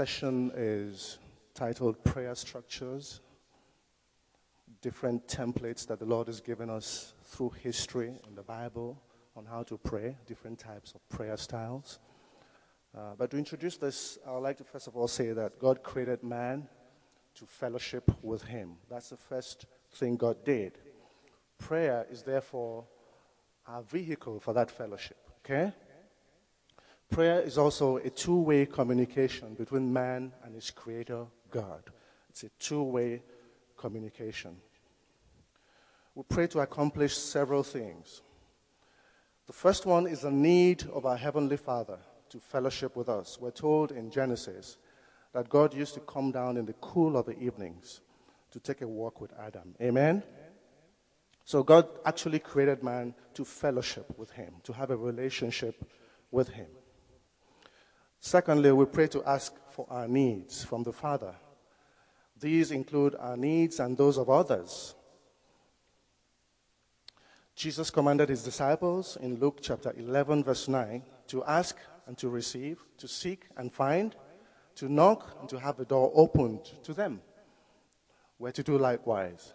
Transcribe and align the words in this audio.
Session 0.00 0.50
is 0.56 1.18
titled 1.52 2.02
Prayer 2.02 2.34
Structures, 2.34 3.20
different 4.80 5.28
templates 5.28 5.86
that 5.88 5.98
the 5.98 6.06
Lord 6.06 6.26
has 6.28 6.40
given 6.40 6.70
us 6.70 7.12
through 7.24 7.50
history 7.62 8.14
in 8.26 8.34
the 8.34 8.42
Bible 8.42 8.98
on 9.36 9.44
how 9.44 9.62
to 9.64 9.76
pray, 9.76 10.16
different 10.26 10.58
types 10.58 10.94
of 10.94 11.06
prayer 11.10 11.36
styles. 11.36 11.98
Uh, 12.96 13.12
but 13.18 13.30
to 13.32 13.36
introduce 13.36 13.76
this, 13.76 14.18
I 14.26 14.32
would 14.32 14.42
like 14.42 14.56
to 14.56 14.64
first 14.64 14.86
of 14.86 14.96
all 14.96 15.06
say 15.06 15.32
that 15.32 15.58
God 15.58 15.82
created 15.82 16.24
man 16.24 16.66
to 17.34 17.44
fellowship 17.44 18.10
with 18.22 18.42
Him. 18.44 18.76
That's 18.88 19.10
the 19.10 19.18
first 19.18 19.66
thing 19.92 20.16
God 20.16 20.42
did. 20.46 20.78
Prayer 21.58 22.06
is 22.10 22.22
therefore 22.22 22.86
our 23.66 23.82
vehicle 23.82 24.40
for 24.40 24.54
that 24.54 24.70
fellowship, 24.70 25.18
okay? 25.44 25.74
Prayer 27.10 27.40
is 27.40 27.58
also 27.58 27.96
a 27.96 28.08
two 28.08 28.38
way 28.38 28.66
communication 28.66 29.54
between 29.54 29.92
man 29.92 30.32
and 30.44 30.54
his 30.54 30.70
creator, 30.70 31.26
God. 31.50 31.82
It's 32.28 32.44
a 32.44 32.50
two 32.60 32.82
way 32.82 33.22
communication. 33.76 34.56
We 36.14 36.22
pray 36.28 36.46
to 36.48 36.60
accomplish 36.60 37.16
several 37.16 37.64
things. 37.64 38.22
The 39.46 39.52
first 39.52 39.86
one 39.86 40.06
is 40.06 40.20
the 40.20 40.30
need 40.30 40.84
of 40.92 41.06
our 41.06 41.16
Heavenly 41.16 41.56
Father 41.56 41.98
to 42.28 42.38
fellowship 42.38 42.94
with 42.94 43.08
us. 43.08 43.38
We're 43.40 43.50
told 43.50 43.90
in 43.90 44.10
Genesis 44.10 44.76
that 45.32 45.48
God 45.48 45.74
used 45.74 45.94
to 45.94 46.00
come 46.00 46.30
down 46.30 46.56
in 46.56 46.66
the 46.66 46.74
cool 46.74 47.16
of 47.16 47.26
the 47.26 47.38
evenings 47.38 48.00
to 48.52 48.60
take 48.60 48.82
a 48.82 48.86
walk 48.86 49.20
with 49.20 49.32
Adam. 49.38 49.74
Amen? 49.80 50.22
So 51.44 51.64
God 51.64 51.88
actually 52.04 52.38
created 52.38 52.84
man 52.84 53.14
to 53.34 53.44
fellowship 53.44 54.16
with 54.16 54.30
him, 54.30 54.54
to 54.62 54.72
have 54.72 54.90
a 54.90 54.96
relationship 54.96 55.84
with 56.30 56.50
him. 56.50 56.68
Secondly, 58.20 58.70
we 58.70 58.84
pray 58.84 59.06
to 59.08 59.24
ask 59.24 59.54
for 59.70 59.86
our 59.88 60.06
needs 60.06 60.62
from 60.62 60.82
the 60.82 60.92
Father. 60.92 61.34
These 62.38 62.70
include 62.70 63.16
our 63.18 63.36
needs 63.36 63.80
and 63.80 63.96
those 63.96 64.18
of 64.18 64.28
others. 64.28 64.94
Jesus 67.54 67.90
commanded 67.90 68.28
his 68.28 68.42
disciples 68.42 69.16
in 69.20 69.38
Luke 69.40 69.58
chapter 69.62 69.92
11, 69.96 70.44
verse 70.44 70.68
9, 70.68 71.02
to 71.28 71.44
ask 71.44 71.76
and 72.06 72.16
to 72.18 72.28
receive, 72.28 72.78
to 72.98 73.08
seek 73.08 73.46
and 73.56 73.72
find, 73.72 74.14
to 74.76 74.88
knock 74.88 75.36
and 75.40 75.48
to 75.48 75.58
have 75.58 75.76
the 75.76 75.84
door 75.84 76.12
opened 76.14 76.64
to 76.82 76.94
them. 76.94 77.20
We're 78.38 78.52
to 78.52 78.62
do 78.62 78.78
likewise. 78.78 79.54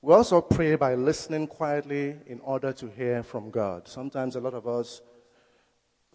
We 0.00 0.12
also 0.12 0.40
pray 0.40 0.76
by 0.76 0.94
listening 0.94 1.46
quietly 1.46 2.16
in 2.26 2.40
order 2.40 2.72
to 2.74 2.86
hear 2.88 3.22
from 3.22 3.50
God. 3.50 3.88
Sometimes 3.88 4.36
a 4.36 4.40
lot 4.40 4.54
of 4.54 4.66
us 4.66 5.00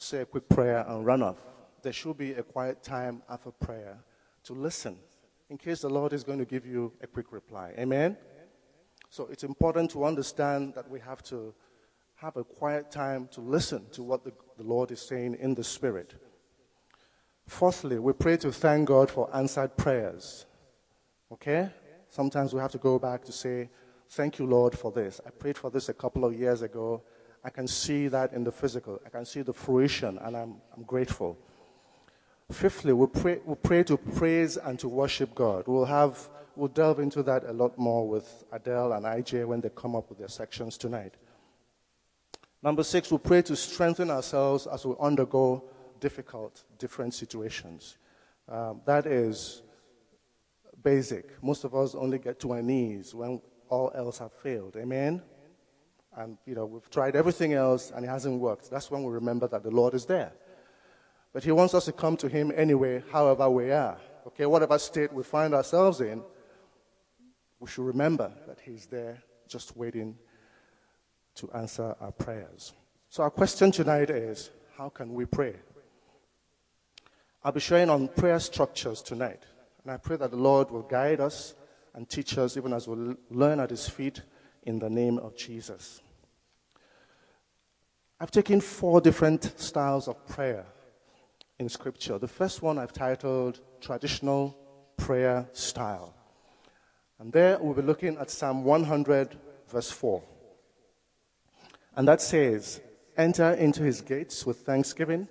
say 0.02 0.22
a 0.22 0.26
quick 0.26 0.48
prayer 0.50 0.86
and 0.88 1.06
run 1.06 1.22
off. 1.22 1.38
There 1.82 1.94
should 1.94 2.18
be 2.18 2.34
a 2.34 2.44
quiet 2.44 2.84
time 2.84 3.22
after 3.30 3.52
prayer 3.52 3.98
to 4.44 4.54
listen 4.54 4.98
in 5.50 5.58
case 5.58 5.82
the 5.82 5.90
Lord 5.90 6.14
is 6.14 6.24
going 6.24 6.40
to 6.40 6.46
give 6.46 6.66
you 6.66 6.94
a 7.02 7.08
quick 7.08 7.32
reply. 7.32 7.74
Amen? 7.78 8.18
So 9.10 9.28
it's 9.32 9.44
important 9.44 9.92
to 9.92 10.06
understand 10.06 10.76
that 10.76 10.90
we 10.90 11.00
have 11.00 11.24
to 11.24 11.54
have 12.16 12.38
a 12.38 12.44
quiet 12.44 12.92
time 12.92 13.28
to 13.32 13.42
listen 13.42 13.86
to 13.92 14.04
what 14.04 14.24
the, 14.24 14.34
the 14.58 14.64
Lord 14.64 14.92
is 14.92 15.02
saying 15.02 15.38
in 15.40 15.56
the 15.56 15.64
Spirit. 15.64 16.14
Fourthly, 17.48 17.98
we 17.98 18.14
pray 18.14 18.38
to 18.38 18.52
thank 18.52 18.88
God 18.88 19.10
for 19.10 19.34
answered 19.36 19.76
prayers. 19.78 20.46
Okay? 21.32 21.70
Sometimes 22.10 22.54
we 22.54 22.60
have 22.60 22.72
to 22.72 22.78
go 22.78 23.00
back 23.00 23.24
to 23.26 23.32
say, 23.32 23.70
Thank 24.12 24.40
you, 24.40 24.48
Lord, 24.48 24.76
for 24.78 24.92
this. 24.92 25.22
I 25.26 25.30
prayed 25.30 25.56
for 25.56 25.70
this 25.70 25.88
a 25.88 25.94
couple 25.94 26.26
of 26.26 26.34
years 26.34 26.64
ago 26.64 27.04
I 27.44 27.50
can 27.50 27.68
see 27.68 28.08
that 28.10 28.34
in 28.34 28.44
the 28.44 28.52
physical. 28.52 29.00
I 29.06 29.10
can 29.10 29.26
see 29.26 29.42
the 29.42 29.54
fruition, 29.54 30.18
and 30.20 30.36
I'm, 30.36 30.56
I'm 30.76 30.84
grateful. 30.84 31.38
Fifthly, 32.52 32.94
we 32.94 33.08
pray, 33.08 33.40
we 33.46 33.56
pray 33.56 33.84
to 33.84 33.98
praise 33.98 34.58
and 34.58 34.78
to 34.80 34.88
worship 34.88 35.36
God. 35.36 35.66
We'll 35.68 35.86
have 35.86 36.30
we'll 36.56 36.68
delve 36.68 37.00
into 37.00 37.24
that 37.24 37.46
a 37.46 37.54
lot 37.54 37.78
more 37.78 38.08
with 38.08 38.44
Adele 38.52 38.94
and 38.94 39.06
IJ 39.06 39.46
when 39.46 39.62
they 39.62 39.70
come 39.70 39.96
up 39.96 40.10
with 40.10 40.18
their 40.18 40.28
sections 40.28 40.78
tonight. 40.78 41.14
Number 42.62 42.84
six, 42.84 43.10
we 43.12 43.18
pray 43.18 43.42
to 43.44 43.56
strengthen 43.56 44.12
ourselves 44.12 44.68
as 44.68 44.86
we 44.86 44.94
undergo 45.00 45.64
difficult, 46.02 46.64
different 46.78 47.14
situations. 47.14 47.98
Um, 48.50 48.82
that 48.86 49.06
is 49.06 49.62
basic. 50.84 51.42
Most 51.42 51.64
of 51.64 51.74
us 51.74 51.96
only 51.96 52.18
get 52.18 52.40
to 52.42 52.52
our 52.52 52.62
knees 52.62 53.16
when 53.16 53.42
all 53.70 53.92
else 53.96 54.18
have 54.18 54.34
failed. 54.34 54.76
Amen? 54.76 55.22
And 56.20 56.38
you 56.46 56.54
know 56.54 56.66
we've 56.66 56.90
tried 56.90 57.16
everything 57.16 57.54
else 57.54 57.92
and 57.96 58.06
it 58.06 58.10
hasn't 58.10 58.40
worked. 58.40 58.70
That's 58.70 58.92
when 58.92 59.04
we 59.04 59.12
remember 59.12 59.48
that 59.48 59.64
the 59.64 59.72
lord 59.72 59.94
is 59.94 60.06
there. 60.06 60.32
But 61.34 61.44
he 61.44 61.52
wants 61.52 61.74
us 61.74 61.86
to 61.86 61.94
come 61.94 62.18
to 62.18 62.28
him 62.28 62.52
anyway 62.56 63.02
however 63.12 63.50
we 63.50 63.72
are. 63.72 63.98
Okay 64.28 64.46
whatever 64.46 64.78
state 64.78 65.12
we 65.14 65.24
find 65.24 65.54
ourselves 65.54 66.02
in 66.02 66.22
we 67.60 67.68
should 67.68 67.86
remember 67.86 68.32
that 68.48 68.60
he's 68.60 68.86
there 68.86 69.24
just 69.48 69.76
waiting 69.76 70.18
to 71.36 71.50
answer 71.52 71.96
our 72.02 72.12
prayers. 72.12 72.74
So 73.10 73.24
our 73.24 73.32
question 73.32 73.72
tonight 73.72 74.10
is 74.10 74.52
how 74.78 74.90
can 74.90 75.14
we 75.14 75.26
pray? 75.26 75.56
I'll 77.44 77.54
be 77.54 77.62
sharing 77.62 77.90
on 77.90 78.10
prayer 78.10 78.40
structures 78.40 79.02
tonight. 79.02 79.44
And 79.84 79.92
i 79.94 79.98
pray 79.98 80.18
that 80.18 80.32
the 80.32 80.38
lord 80.38 80.70
will 80.70 80.82
guide 80.82 81.22
us 81.22 81.56
and 81.94 82.10
teach 82.10 82.38
us 82.38 82.58
even 82.58 82.74
as 82.74 82.88
we 82.90 83.16
learn 83.32 83.62
at 83.62 83.70
his 83.70 83.88
feet 83.88 84.22
in 84.64 84.80
the 84.80 84.90
name 84.90 85.18
of 85.18 85.38
Jesus. 85.38 86.02
I've 88.22 88.32
taken 88.32 88.60
four 88.60 89.00
different 89.00 89.54
styles 89.58 90.10
of 90.10 90.28
prayer 90.28 90.66
in 91.58 91.70
Scripture. 91.70 92.18
The 92.18 92.28
first 92.28 92.62
one 92.62 92.78
I've 92.78 92.92
titled 92.92 93.62
Traditional 93.80 94.58
Prayer 94.98 95.48
Style. 95.54 96.14
And 97.18 97.32
there 97.32 97.58
we'll 97.60 97.74
be 97.76 97.82
looking 97.82 98.18
at 98.18 98.30
Psalm 98.30 98.66
100, 98.66 99.38
verse 99.70 99.90
4. 99.90 100.22
And 101.96 102.06
that 102.10 102.22
says, 102.22 102.82
Enter 103.16 103.54
into 103.54 103.84
his 103.84 104.02
gates 104.02 104.46
with 104.46 104.58
thanksgiving 104.66 105.30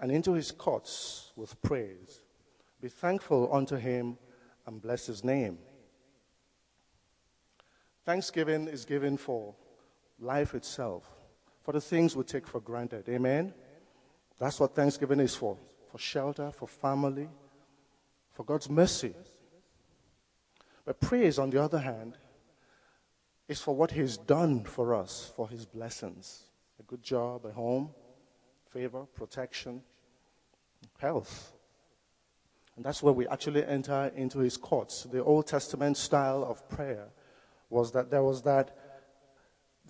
and 0.00 0.10
into 0.10 0.32
his 0.32 0.50
courts 0.50 1.30
with 1.36 1.62
praise. 1.62 2.22
Be 2.80 2.88
thankful 2.88 3.54
unto 3.54 3.76
him 3.76 4.18
and 4.66 4.82
bless 4.82 5.06
his 5.06 5.22
name. 5.22 5.58
Thanksgiving 8.04 8.66
is 8.66 8.84
given 8.84 9.16
for 9.16 9.54
life 10.18 10.56
itself, 10.56 11.08
for 11.70 11.74
the 11.74 11.80
things 11.80 12.16
we 12.16 12.24
take 12.24 12.48
for 12.48 12.58
granted. 12.58 13.08
Amen? 13.08 13.54
That's 14.40 14.58
what 14.58 14.74
Thanksgiving 14.74 15.20
is 15.20 15.36
for 15.36 15.56
for 15.88 15.98
shelter, 15.98 16.50
for 16.50 16.66
family, 16.66 17.28
for 18.32 18.42
God's 18.44 18.68
mercy. 18.68 19.14
But 20.84 21.00
praise, 21.00 21.38
on 21.38 21.50
the 21.50 21.62
other 21.62 21.78
hand, 21.78 22.16
is 23.46 23.60
for 23.60 23.76
what 23.76 23.92
He's 23.92 24.16
done 24.16 24.64
for 24.64 24.96
us, 24.96 25.32
for 25.36 25.48
His 25.48 25.64
blessings 25.64 26.42
a 26.80 26.82
good 26.82 27.04
job, 27.04 27.46
a 27.46 27.52
home, 27.52 27.90
favor, 28.72 29.04
protection, 29.14 29.80
health. 30.98 31.52
And 32.74 32.84
that's 32.84 33.00
where 33.00 33.12
we 33.12 33.28
actually 33.28 33.64
enter 33.64 34.10
into 34.16 34.40
His 34.40 34.56
courts, 34.56 35.04
the 35.04 35.22
Old 35.22 35.46
Testament 35.46 35.96
style 35.96 36.42
of 36.42 36.68
prayer 36.68 37.10
was 37.68 37.92
that 37.92 38.10
there 38.10 38.24
was 38.24 38.42
that 38.42 38.76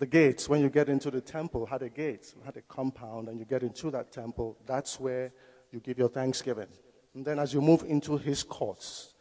the 0.01 0.07
gates, 0.07 0.49
when 0.49 0.61
you 0.61 0.69
get 0.69 0.89
into 0.89 1.11
the 1.11 1.21
temple, 1.21 1.63
had 1.67 1.83
a 1.83 1.89
gate, 1.89 2.33
had 2.43 2.57
a 2.57 2.61
compound, 2.61 3.27
and 3.27 3.37
you 3.37 3.45
get 3.45 3.61
into 3.61 3.91
that 3.91 4.11
temple, 4.11 4.57
that's 4.65 4.99
where 4.99 5.31
you 5.71 5.79
give 5.79 5.99
your 5.99 6.09
thanksgiving. 6.09 6.69
And 7.13 7.23
then 7.23 7.37
as 7.37 7.53
you 7.53 7.61
move 7.61 7.83
into 7.87 8.17
his 8.17 8.41
courts, 8.41 9.13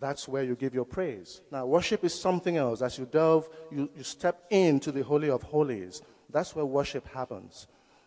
that's 0.00 0.26
where 0.26 0.44
you 0.44 0.56
give 0.56 0.72
your 0.72 0.86
praise. 0.86 1.42
Now, 1.52 1.66
worship 1.66 2.04
is 2.04 2.18
something 2.18 2.56
else. 2.56 2.80
As 2.80 2.96
you 2.98 3.04
delve, 3.04 3.50
you, 3.70 3.90
you 3.94 4.02
step 4.02 4.46
into 4.48 4.92
the 4.92 5.04
Holy 5.04 5.28
of 5.28 5.42
Holies. 5.42 6.00
That's 6.30 6.56
where 6.56 6.64
worship 6.64 7.06
happens. 7.08 7.66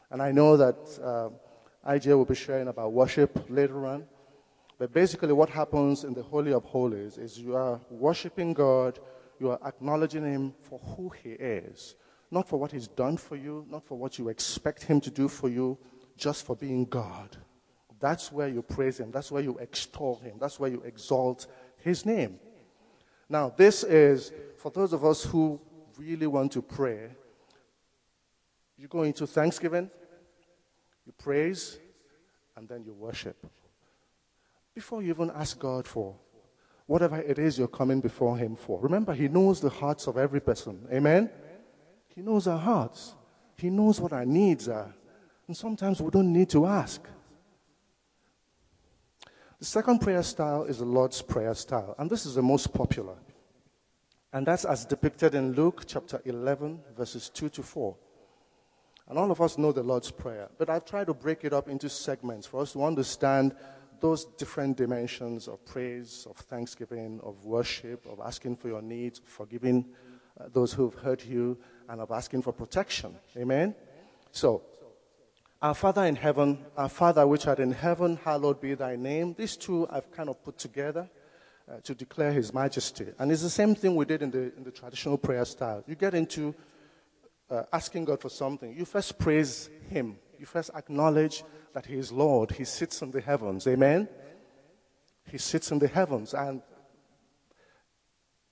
And 0.10 0.24
I 0.24 0.32
know 0.32 0.58
that 0.58 0.78
uh, 1.04 1.30
IJ 1.88 2.18
will 2.18 2.26
be 2.26 2.34
sharing 2.34 2.68
about 2.68 2.94
worship 2.94 3.46
later 3.48 3.86
on. 3.86 4.06
But 4.80 4.92
basically, 4.92 5.34
what 5.34 5.50
happens 5.50 6.04
in 6.04 6.16
the 6.16 6.24
Holy 6.24 6.52
of 6.52 6.64
Holies 6.64 7.20
is 7.20 7.38
you 7.38 7.56
are 7.56 7.80
worshiping 7.92 8.54
God 8.54 8.98
you 9.42 9.50
are 9.50 9.60
acknowledging 9.66 10.24
Him 10.24 10.54
for 10.62 10.80
who 10.80 11.10
He 11.24 11.32
is, 11.32 11.96
not 12.30 12.48
for 12.48 12.60
what 12.60 12.72
He's 12.72 12.88
done 12.88 13.18
for 13.18 13.36
you, 13.36 13.66
not 13.70 13.84
for 13.84 13.98
what 13.98 14.20
you 14.20 14.30
expect 14.30 14.84
Him 14.84 15.02
to 15.02 15.10
do 15.10 15.28
for 15.28 15.50
you, 15.50 15.78
just 16.16 16.46
for 16.46 16.56
being 16.56 16.86
God. 16.86 17.36
That's 18.00 18.32
where 18.32 18.48
you 18.48 18.62
praise 18.62 19.00
Him. 19.00 19.12
That's 19.12 19.32
where 19.32 19.42
you 19.42 19.58
extol 19.58 20.18
Him. 20.18 20.38
That's 20.40 20.60
where 20.60 20.70
you 20.70 20.82
exalt 20.82 21.48
His 21.78 22.06
name. 22.06 22.40
Now, 23.28 23.52
this 23.56 23.84
is 23.84 24.32
for 24.58 24.70
those 24.70 24.94
of 24.94 25.04
us 25.04 25.24
who 25.24 25.60
really 25.98 26.28
want 26.28 26.52
to 26.52 26.62
pray. 26.62 27.10
You 28.78 28.88
go 28.88 29.04
into 29.04 29.26
thanksgiving, 29.26 29.90
you 31.06 31.14
praise, 31.18 31.80
and 32.56 32.70
then 32.70 32.84
you 32.84 32.94
worship. 32.94 33.48
Before 34.76 35.02
you 35.02 35.10
even 35.10 35.32
ask 35.32 35.58
God 35.58 35.88
for 35.88 36.16
whatever 36.92 37.22
it 37.22 37.40
is 37.40 37.58
you're 37.58 37.70
coming 37.70 38.02
before 38.02 38.38
Him 38.38 38.58
for. 38.58 38.82
Remember, 38.82 39.14
He 39.14 39.30
knows 39.30 39.62
the 39.62 39.70
hearts 39.70 40.08
of 40.08 40.18
every 40.18 40.42
person. 40.42 40.86
Amen? 40.92 41.30
He 42.14 42.22
knows 42.22 42.48
our 42.48 42.60
hearts, 42.60 43.16
He 43.56 43.70
knows 43.70 44.02
what 44.02 44.12
our 44.12 44.26
needs 44.26 44.68
are. 44.68 44.94
And 45.48 45.56
sometimes 45.56 46.02
we 46.02 46.10
don't 46.10 46.34
need 46.34 46.50
to 46.50 46.66
ask. 46.66 47.02
The 49.60 49.66
second 49.66 50.00
prayer 50.00 50.22
style 50.24 50.64
is 50.64 50.80
the 50.80 50.86
Lord's 50.86 51.22
Prayer 51.22 51.54
style, 51.54 51.96
and 51.98 52.10
this 52.10 52.26
is 52.26 52.36
the 52.36 52.42
most 52.42 52.74
popular. 52.74 53.16
And 54.34 54.46
that's 54.46 54.66
as 54.66 54.86
depicted 54.86 55.34
in 55.34 55.54
Luke 55.54 55.84
chapter 55.88 56.22
11, 56.26 56.82
verses 56.98 57.30
2 57.30 57.50
to 57.50 57.64
4. 57.64 57.96
And 59.08 59.18
all 59.18 59.32
of 59.32 59.40
us 59.40 59.58
know 59.58 59.72
the 59.72 59.84
Lord's 59.84 60.12
Prayer, 60.12 60.50
but 60.58 60.70
I've 60.70 60.86
tried 60.86 61.08
to 61.08 61.14
break 61.14 61.46
it 61.46 61.54
up 61.54 61.70
into 61.70 61.90
segments 61.90 62.48
for 62.48 62.62
us 62.62 62.74
to 62.74 62.84
understand 62.84 63.56
those 64.02 64.26
different 64.26 64.78
dimensions 64.78 65.48
of 65.48 65.64
praise, 65.66 66.28
of 66.30 66.36
thanksgiving, 66.36 67.20
of 67.24 67.46
worship, 67.46 68.06
of 68.06 68.20
asking 68.20 68.58
for 68.58 68.68
your 68.68 68.82
needs, 68.82 69.22
forgiving 69.26 69.86
uh, 70.40 70.46
those 70.52 70.74
who've 70.74 70.94
hurt 70.96 71.26
you, 71.26 71.58
and 71.88 72.02
of 72.02 72.12
asking 72.12 72.42
for 72.42 72.52
protection. 72.52 73.16
Amen? 73.38 73.76
So, 74.32 74.64
our 75.62 75.76
Father 75.76 76.06
in 76.06 76.16
heaven, 76.16 76.66
our 76.76 76.90
Father 76.90 77.28
which 77.28 77.46
art 77.46 77.60
in 77.60 77.72
heaven, 77.72 78.20
hallowed 78.24 78.60
be 78.60 78.74
thy 78.74 78.96
name. 78.96 79.36
These 79.38 79.58
two 79.58 79.88
I've 79.92 80.12
kind 80.12 80.28
of 80.28 80.44
put 80.44 80.58
together 80.58 81.08
uh, 81.72 81.76
to 81.84 81.94
declare 81.94 82.32
his 82.32 82.52
majesty. 82.52 83.08
And 83.20 83.32
it's 83.32 83.44
the 83.44 83.50
same 83.50 83.76
thing 83.76 83.96
we 83.96 84.06
did 84.06 84.24
in 84.24 84.32
the, 84.32 84.56
in 84.58 84.64
the 84.64 84.72
traditional 84.72 85.20
prayer 85.20 85.46
style. 85.46 85.84
You 85.86 85.94
get 85.94 86.16
into 86.16 86.56
uh, 87.52 87.64
asking 87.72 88.06
God 88.06 88.22
for 88.22 88.30
something, 88.30 88.76
you 88.76 88.86
first 88.86 89.20
praise 89.20 89.70
him. 89.90 90.18
You 90.40 90.48
first 90.48 90.72
acknowledge 90.76 91.44
that 91.74 91.86
he 91.86 91.96
is 91.96 92.12
Lord. 92.12 92.52
He 92.52 92.64
sits 92.66 93.02
in 93.02 93.12
the 93.12 93.22
heavens. 93.22 93.68
Amen? 93.68 94.08
He 95.30 95.38
sits 95.38 95.72
in 95.72 95.80
the 95.80 95.88
heavens. 95.88 96.34
And 96.34 96.62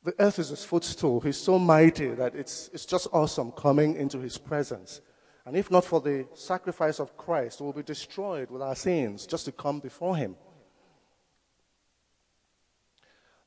the 0.04 0.16
earth 0.19 0.39
is 0.39 0.50
his 0.50 0.63
footstool. 0.63 1.19
He's 1.19 1.38
so 1.38 1.60
mighty 1.60 2.10
that 2.10 2.36
it's, 2.36 2.69
it's 2.74 2.86
just 2.86 3.07
awesome 3.12 3.51
coming 3.51 3.95
into 3.95 4.19
his 4.19 4.38
presence. 4.38 5.01
And 5.45 5.57
if 5.57 5.71
not 5.71 5.83
for 5.83 6.00
the 6.00 6.27
sacrifice 6.33 7.00
of 7.00 7.18
Christ, 7.18 7.60
we'll 7.60 7.74
be 7.74 7.83
destroyed 7.83 8.51
with 8.51 8.62
our 8.62 8.75
sins 8.75 9.25
just 9.25 9.45
to 9.45 9.51
come 9.51 9.80
before 9.80 10.15
him. 10.15 10.36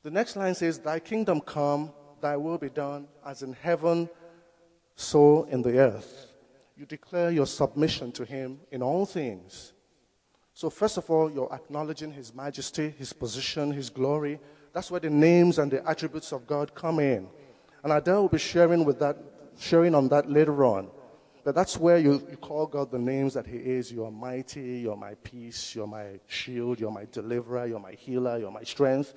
The 0.03 0.11
next 0.11 0.37
line 0.37 0.55
says, 0.55 0.79
Thy 0.79 0.99
kingdom 0.99 1.41
come, 1.41 1.93
thy 2.21 2.37
will 2.37 2.59
be 2.59 2.71
done, 2.71 3.07
as 3.25 3.43
in 3.43 3.53
heaven, 3.53 4.11
so 4.97 5.45
in 5.45 5.63
the 5.63 5.79
earth. 5.79 6.32
You 6.83 6.87
declare 6.87 7.31
your 7.31 7.47
submission 7.47 8.11
to 8.11 8.25
him 8.25 8.59
in 8.73 8.83
all 8.83 9.07
things. 9.07 9.73
So, 10.53 10.69
first 10.69 10.97
of 10.97 11.09
all, 11.09 11.31
you're 11.31 11.55
acknowledging 11.55 12.11
his 12.11 12.35
majesty, 12.35 12.93
his 12.99 13.13
position, 13.13 13.71
his 13.71 13.89
glory. 13.89 14.41
That's 14.73 14.91
where 14.91 14.99
the 14.99 15.09
names 15.09 15.61
and 15.61 15.71
the 15.71 15.89
attributes 15.89 16.33
of 16.33 16.45
God 16.45 16.75
come 16.75 16.99
in. 16.99 17.29
And 17.85 17.93
Adele 17.93 18.23
will 18.23 18.29
be 18.31 18.39
sharing 18.39 18.85
with 18.85 18.99
that, 18.99 19.17
sharing 19.61 19.95
on 19.95 20.09
that 20.09 20.29
later 20.29 20.65
on. 20.65 20.89
But 21.45 21.55
that's 21.55 21.79
where 21.79 21.99
you, 21.99 22.15
you 22.29 22.37
call 22.37 22.67
God 22.67 22.91
the 22.91 22.99
names 22.99 23.35
that 23.35 23.47
He 23.47 23.59
is. 23.59 23.93
You 23.93 24.05
are 24.05 24.11
mighty, 24.11 24.81
you're 24.81 24.97
my 24.97 25.15
peace, 25.23 25.77
you're 25.77 25.87
my 25.87 26.19
shield, 26.27 26.81
you're 26.81 26.91
my 26.91 27.07
deliverer, 27.13 27.65
you're 27.65 27.79
my 27.79 27.93
healer, 27.93 28.39
you're 28.39 28.51
my 28.51 28.65
strength. 28.65 29.15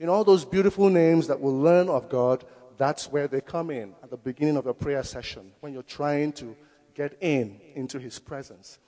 In 0.00 0.08
all 0.08 0.24
those 0.24 0.44
beautiful 0.44 0.90
names 0.90 1.28
that 1.28 1.38
we'll 1.38 1.60
learn 1.60 1.88
of 1.88 2.08
God, 2.08 2.44
that's 2.76 3.12
where 3.12 3.28
they 3.28 3.40
come 3.40 3.70
in 3.70 3.94
at 4.02 4.10
the 4.10 4.16
beginning 4.16 4.56
of 4.56 4.66
a 4.66 4.74
prayer 4.74 5.04
session 5.04 5.52
when 5.60 5.72
you're 5.72 5.84
trying 5.84 6.32
to 6.32 6.56
get 6.94 7.16
in 7.20 7.60
into 7.74 7.98
His 7.98 8.18
presence. 8.18 8.78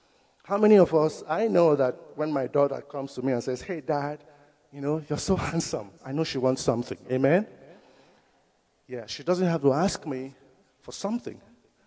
How 0.45 0.59
many 0.59 0.77
of 0.77 0.95
us, 0.95 1.25
I 1.29 1.49
know 1.49 1.75
that 1.75 1.97
when 2.15 2.33
my 2.33 2.47
daughter 2.47 2.81
comes 2.81 3.15
to 3.15 3.23
me 3.23 3.33
and 3.33 3.43
says, 3.43 3.63
Hey, 3.63 3.81
dad, 3.81 4.23
you 4.73 4.81
know, 4.81 5.03
you're 5.09 5.19
so 5.19 5.37
handsome. 5.51 5.91
I 6.05 6.13
know 6.13 6.25
she 6.25 6.39
wants 6.39 6.63
something. 6.63 6.99
Amen? 7.11 7.47
Yeah, 8.87 9.07
she 9.07 9.25
doesn't 9.25 9.47
have 9.47 9.63
to 9.63 9.73
ask 9.73 10.07
me 10.07 10.35
for 10.83 10.93
something. 10.93 11.41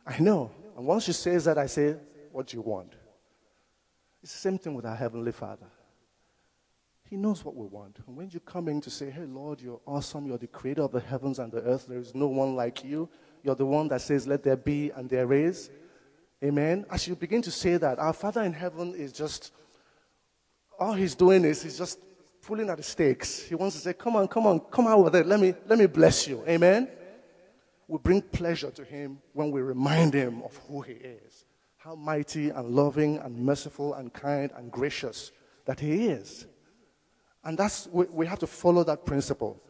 I 0.06 0.19
know. 0.19 0.51
And 0.75 0.86
once 0.86 1.06
she 1.06 1.13
says 1.13 1.45
that, 1.45 1.57
I 1.57 1.68
say, 1.68 1.95
What 2.31 2.48
do 2.48 2.57
you 2.57 2.62
want? 2.62 2.94
It's 4.22 4.33
the 4.33 4.39
same 4.39 4.57
thing 4.57 4.74
with 4.74 4.86
our 4.86 4.95
Heavenly 4.95 5.31
Father. 5.31 5.68
He 7.10 7.15
knows 7.15 7.44
what 7.44 7.56
we 7.56 7.65
want. 7.65 7.98
And 8.06 8.15
when 8.15 8.30
you 8.30 8.39
come 8.42 8.68
in 8.68 8.81
to 8.81 8.89
say, 8.89 9.10
Hey, 9.10 9.25
Lord, 9.25 9.62
you're 9.62 9.80
awesome. 9.88 10.27
You're 10.27 10.38
the 10.38 10.48
creator 10.48 10.83
of 10.83 10.92
the 10.92 11.00
heavens 11.00 11.39
and 11.39 11.51
the 11.51 11.62
earth. 11.62 11.88
There 11.88 12.00
is 12.00 12.13
no 12.13 12.27
one 12.27 12.56
like 12.56 12.83
you. 12.83 13.07
You're 13.42 13.56
the 13.56 13.65
one 13.65 13.88
that 13.88 14.01
says, 14.01 14.27
Let 14.27 14.44
there 14.44 14.57
be 14.57 14.92
and 14.92 15.10
there 15.10 15.31
is. 15.31 15.69
Amen. 16.44 16.86
As 16.89 17.07
you 17.07 17.15
begin 17.15 17.41
to 17.41 17.51
say 17.51 17.77
that, 17.77 18.00
our 18.00 18.13
Father 18.13 18.44
in 18.44 18.53
heaven 18.53 18.95
is 18.95 19.12
just, 19.12 19.51
all 20.80 20.94
he's 20.94 21.15
doing 21.15 21.44
is 21.44 21.62
he's 21.62 21.77
just 21.77 22.00
pulling 22.41 22.69
at 22.69 22.77
the 22.77 22.83
stakes. 22.83 23.41
He 23.41 23.56
wants 23.56 23.75
to 23.75 23.81
say, 23.81 23.94
Come 23.94 24.15
on, 24.15 24.27
come 24.27 24.47
on, 24.47 24.59
come 24.71 24.88
out 24.88 25.03
with 25.03 25.15
it. 25.15 25.27
Let 25.27 25.39
me, 25.39 25.53
let 25.68 25.77
me 25.77 25.86
bless 25.86 26.27
you. 26.27 26.44
Amen. 26.47 26.88
We 27.88 27.97
bring 27.97 28.21
pleasure 28.21 28.71
to 28.71 28.83
him 28.86 29.19
when 29.33 29.51
we 29.51 29.62
remind 29.62 30.13
him 30.13 30.41
of 30.44 30.56
who 30.68 30.81
he 30.81 30.94
is, 30.94 31.45
how 31.77 31.95
mighty 31.95 32.50
and 32.50 32.69
loving 32.69 33.18
and 33.18 33.36
merciful 33.36 33.95
and 33.95 34.13
kind 34.13 34.51
and 34.56 34.71
gracious 34.71 35.31
that 35.65 35.80
he 35.80 36.07
is. 36.07 36.45
And 37.44 37.57
that's, 37.57 37.88
we, 37.91 38.06
we 38.06 38.25
have 38.27 38.39
to 38.39 38.47
follow 38.47 38.83
that 38.86 39.06
principle. 39.06 39.62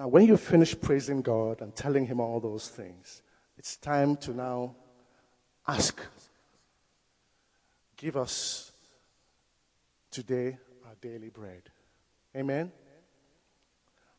Now, 0.00 0.08
when 0.08 0.24
you 0.24 0.38
finish 0.38 0.74
praising 0.80 1.20
God 1.20 1.60
and 1.60 1.76
telling 1.76 2.06
Him 2.06 2.20
all 2.20 2.40
those 2.40 2.68
things, 2.68 3.20
it's 3.58 3.76
time 3.76 4.16
to 4.16 4.32
now 4.32 4.74
ask. 5.68 6.00
Give 7.98 8.16
us 8.16 8.72
today 10.10 10.56
our 10.86 10.94
daily 11.02 11.28
bread. 11.28 11.64
Amen? 12.34 12.72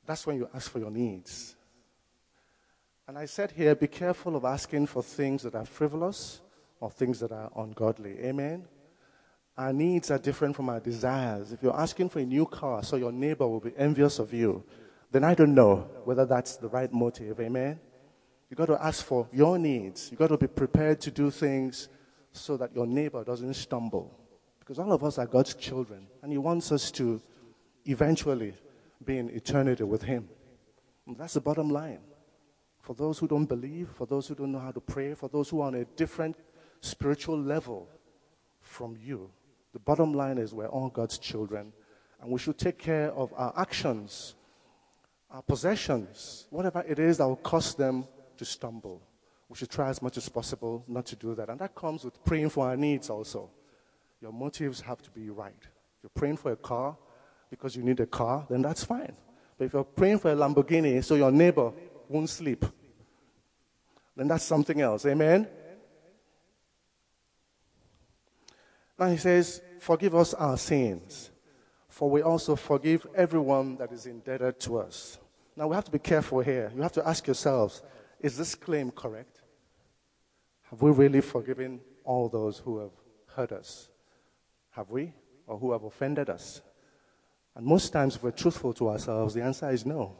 That's 0.05 0.27
when 0.27 0.35
you 0.35 0.47
ask 0.53 0.69
for 0.69 0.77
your 0.77 0.91
needs. 0.91 1.55
And 3.07 3.17
I 3.17 3.25
said 3.25 3.49
here, 3.49 3.73
be 3.73 3.87
careful 3.87 4.35
of 4.35 4.45
asking 4.45 4.85
for 4.85 5.01
things 5.01 5.41
that 5.41 5.55
are 5.55 5.65
frivolous 5.65 6.41
or 6.79 6.91
things 6.91 7.19
that 7.21 7.31
are 7.31 7.49
ungodly. 7.55 8.19
Amen? 8.19 8.67
Our 9.57 9.73
needs 9.73 10.11
are 10.11 10.19
different 10.19 10.55
from 10.55 10.69
our 10.69 10.79
desires. 10.79 11.51
If 11.51 11.63
you're 11.63 11.75
asking 11.75 12.09
for 12.09 12.19
a 12.19 12.25
new 12.25 12.45
car 12.45 12.83
so 12.83 12.97
your 12.97 13.11
neighbor 13.11 13.47
will 13.47 13.59
be 13.59 13.73
envious 13.75 14.19
of 14.19 14.31
you, 14.31 14.63
then 15.11 15.23
I 15.23 15.35
don't 15.35 15.53
know 15.53 15.89
whether 16.05 16.25
that's 16.25 16.57
the 16.57 16.69
right 16.69 16.91
motive. 16.91 17.39
Amen? 17.39 17.79
You've 18.49 18.57
got 18.57 18.67
to 18.67 18.83
ask 18.83 19.05
for 19.05 19.27
your 19.31 19.57
needs. 19.57 20.09
You've 20.11 20.19
got 20.19 20.27
to 20.27 20.37
be 20.37 20.47
prepared 20.47 20.99
to 21.01 21.11
do 21.11 21.29
things 21.31 21.89
so 22.31 22.57
that 22.57 22.73
your 22.73 22.85
neighbor 22.87 23.23
doesn't 23.23 23.53
stumble. 23.53 24.17
Because 24.59 24.79
all 24.79 24.91
of 24.91 25.03
us 25.03 25.17
are 25.17 25.25
God's 25.25 25.53
children, 25.55 26.07
and 26.21 26.31
He 26.31 26.37
wants 26.37 26.71
us 26.71 26.91
to 26.91 27.21
eventually 27.85 28.53
be 29.03 29.17
in 29.17 29.29
eternity 29.29 29.83
with 29.83 30.03
Him. 30.03 30.29
And 31.07 31.17
that's 31.17 31.33
the 31.33 31.41
bottom 31.41 31.69
line. 31.69 31.99
For 32.81 32.93
those 32.93 33.19
who 33.19 33.27
don't 33.27 33.45
believe, 33.45 33.89
for 33.95 34.05
those 34.05 34.27
who 34.27 34.35
don't 34.35 34.51
know 34.51 34.59
how 34.59 34.71
to 34.71 34.79
pray, 34.79 35.13
for 35.13 35.29
those 35.29 35.49
who 35.49 35.61
are 35.61 35.67
on 35.67 35.75
a 35.75 35.85
different 35.85 36.35
spiritual 36.81 37.39
level 37.39 37.87
from 38.59 38.97
you. 39.01 39.29
The 39.73 39.79
bottom 39.79 40.13
line 40.13 40.37
is 40.37 40.53
we're 40.53 40.67
all 40.67 40.89
God's 40.89 41.17
children, 41.17 41.73
and 42.21 42.31
we 42.31 42.39
should 42.39 42.57
take 42.57 42.77
care 42.77 43.11
of 43.11 43.31
our 43.35 43.53
actions, 43.57 44.35
our 45.31 45.41
possessions, 45.41 46.45
whatever 46.49 46.83
it 46.87 46.99
is 46.99 47.17
that 47.17 47.27
will 47.27 47.37
cause 47.37 47.73
them 47.75 48.05
to 48.37 48.45
stumble. 48.45 49.01
We 49.49 49.55
should 49.55 49.69
try 49.69 49.89
as 49.89 50.01
much 50.01 50.17
as 50.17 50.29
possible 50.29 50.83
not 50.87 51.05
to 51.07 51.15
do 51.15 51.35
that. 51.35 51.49
And 51.49 51.59
that 51.59 51.75
comes 51.75 52.03
with 52.03 52.23
praying 52.23 52.49
for 52.49 52.67
our 52.67 52.77
needs 52.77 53.09
also. 53.09 53.49
Your 54.21 54.31
motives 54.31 54.81
have 54.81 55.01
to 55.01 55.09
be 55.11 55.29
right. 55.29 55.53
If 55.59 56.03
you're 56.03 56.11
praying 56.13 56.37
for 56.37 56.51
a 56.51 56.55
car 56.55 56.97
because 57.49 57.75
you 57.75 57.83
need 57.83 57.99
a 57.99 58.05
car, 58.05 58.45
then 58.49 58.61
that's 58.61 58.83
fine. 58.83 59.13
But 59.57 59.65
if 59.65 59.73
you're 59.73 59.83
praying 59.83 60.19
for 60.19 60.31
a 60.31 60.35
Lamborghini 60.35 61.03
so 61.03 61.15
your 61.15 61.31
neighbor 61.31 61.71
won't 62.07 62.29
sleep, 62.29 62.65
then 64.15 64.27
that's 64.27 64.43
something 64.43 64.79
else. 64.81 65.05
Amen? 65.05 65.47
Now 68.97 69.07
he 69.07 69.17
says, 69.17 69.61
Forgive 69.79 70.15
us 70.15 70.33
our 70.35 70.57
sins, 70.57 71.31
for 72.01 72.09
we 72.09 72.23
also 72.23 72.55
forgive 72.55 73.05
everyone 73.13 73.77
that 73.77 73.91
is 73.91 74.07
indebted 74.07 74.59
to 74.59 74.79
us. 74.79 75.19
Now 75.55 75.67
we 75.67 75.75
have 75.75 75.85
to 75.85 75.91
be 75.91 75.99
careful 75.99 76.39
here. 76.39 76.71
You 76.75 76.81
have 76.81 76.93
to 76.93 77.07
ask 77.07 77.27
yourselves, 77.27 77.83
is 78.19 78.35
this 78.35 78.55
claim 78.55 78.89
correct? 78.89 79.41
Have 80.71 80.81
we 80.81 80.89
really 80.89 81.21
forgiven 81.21 81.79
all 82.03 82.27
those 82.27 82.57
who 82.57 82.79
have 82.79 82.89
hurt 83.35 83.51
us? 83.51 83.89
Have 84.71 84.89
we? 84.89 85.13
Or 85.45 85.59
who 85.59 85.73
have 85.73 85.83
offended 85.83 86.31
us? 86.31 86.63
And 87.55 87.67
most 87.67 87.93
times, 87.93 88.15
if 88.15 88.23
we're 88.23 88.31
truthful 88.31 88.73
to 88.73 88.89
ourselves, 88.89 89.35
the 89.35 89.43
answer 89.43 89.69
is 89.69 89.85
no. 89.85 90.15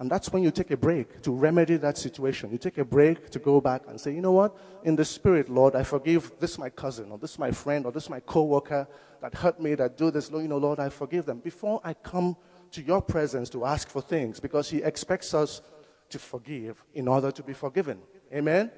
And 0.00 0.10
that's 0.10 0.32
when 0.32 0.42
you 0.42 0.50
take 0.50 0.72
a 0.72 0.76
break 0.76 1.22
to 1.22 1.30
remedy 1.30 1.76
that 1.76 1.96
situation. 1.96 2.50
You 2.50 2.58
take 2.58 2.78
a 2.78 2.84
break 2.84 3.30
to 3.30 3.38
go 3.38 3.60
back 3.60 3.82
and 3.86 4.00
say, 4.00 4.12
you 4.12 4.20
know 4.20 4.32
what? 4.32 4.56
In 4.82 4.96
the 4.96 5.04
spirit, 5.04 5.48
Lord, 5.48 5.76
I 5.76 5.84
forgive 5.84 6.32
this 6.40 6.58
my 6.58 6.70
cousin, 6.70 7.12
or 7.12 7.18
this 7.18 7.38
my 7.38 7.52
friend, 7.52 7.86
or 7.86 7.92
this 7.92 8.10
my 8.10 8.18
coworker 8.18 8.88
that 9.24 9.34
hurt 9.36 9.58
me, 9.58 9.74
that 9.74 9.96
do 9.96 10.10
this. 10.10 10.28
You 10.30 10.46
know, 10.46 10.58
Lord, 10.58 10.78
I 10.78 10.90
forgive 10.90 11.24
them. 11.24 11.38
Before 11.38 11.80
I 11.82 11.94
come 11.94 12.36
to 12.72 12.82
your 12.82 13.00
presence 13.00 13.48
to 13.50 13.64
ask 13.64 13.88
for 13.88 14.02
things, 14.02 14.38
because 14.38 14.68
He 14.68 14.82
expects 14.82 15.32
us 15.32 15.62
to 16.10 16.18
forgive 16.18 16.84
in 16.92 17.08
order 17.08 17.30
to 17.30 17.42
be 17.42 17.54
forgiven. 17.54 18.02
Amen? 18.30 18.70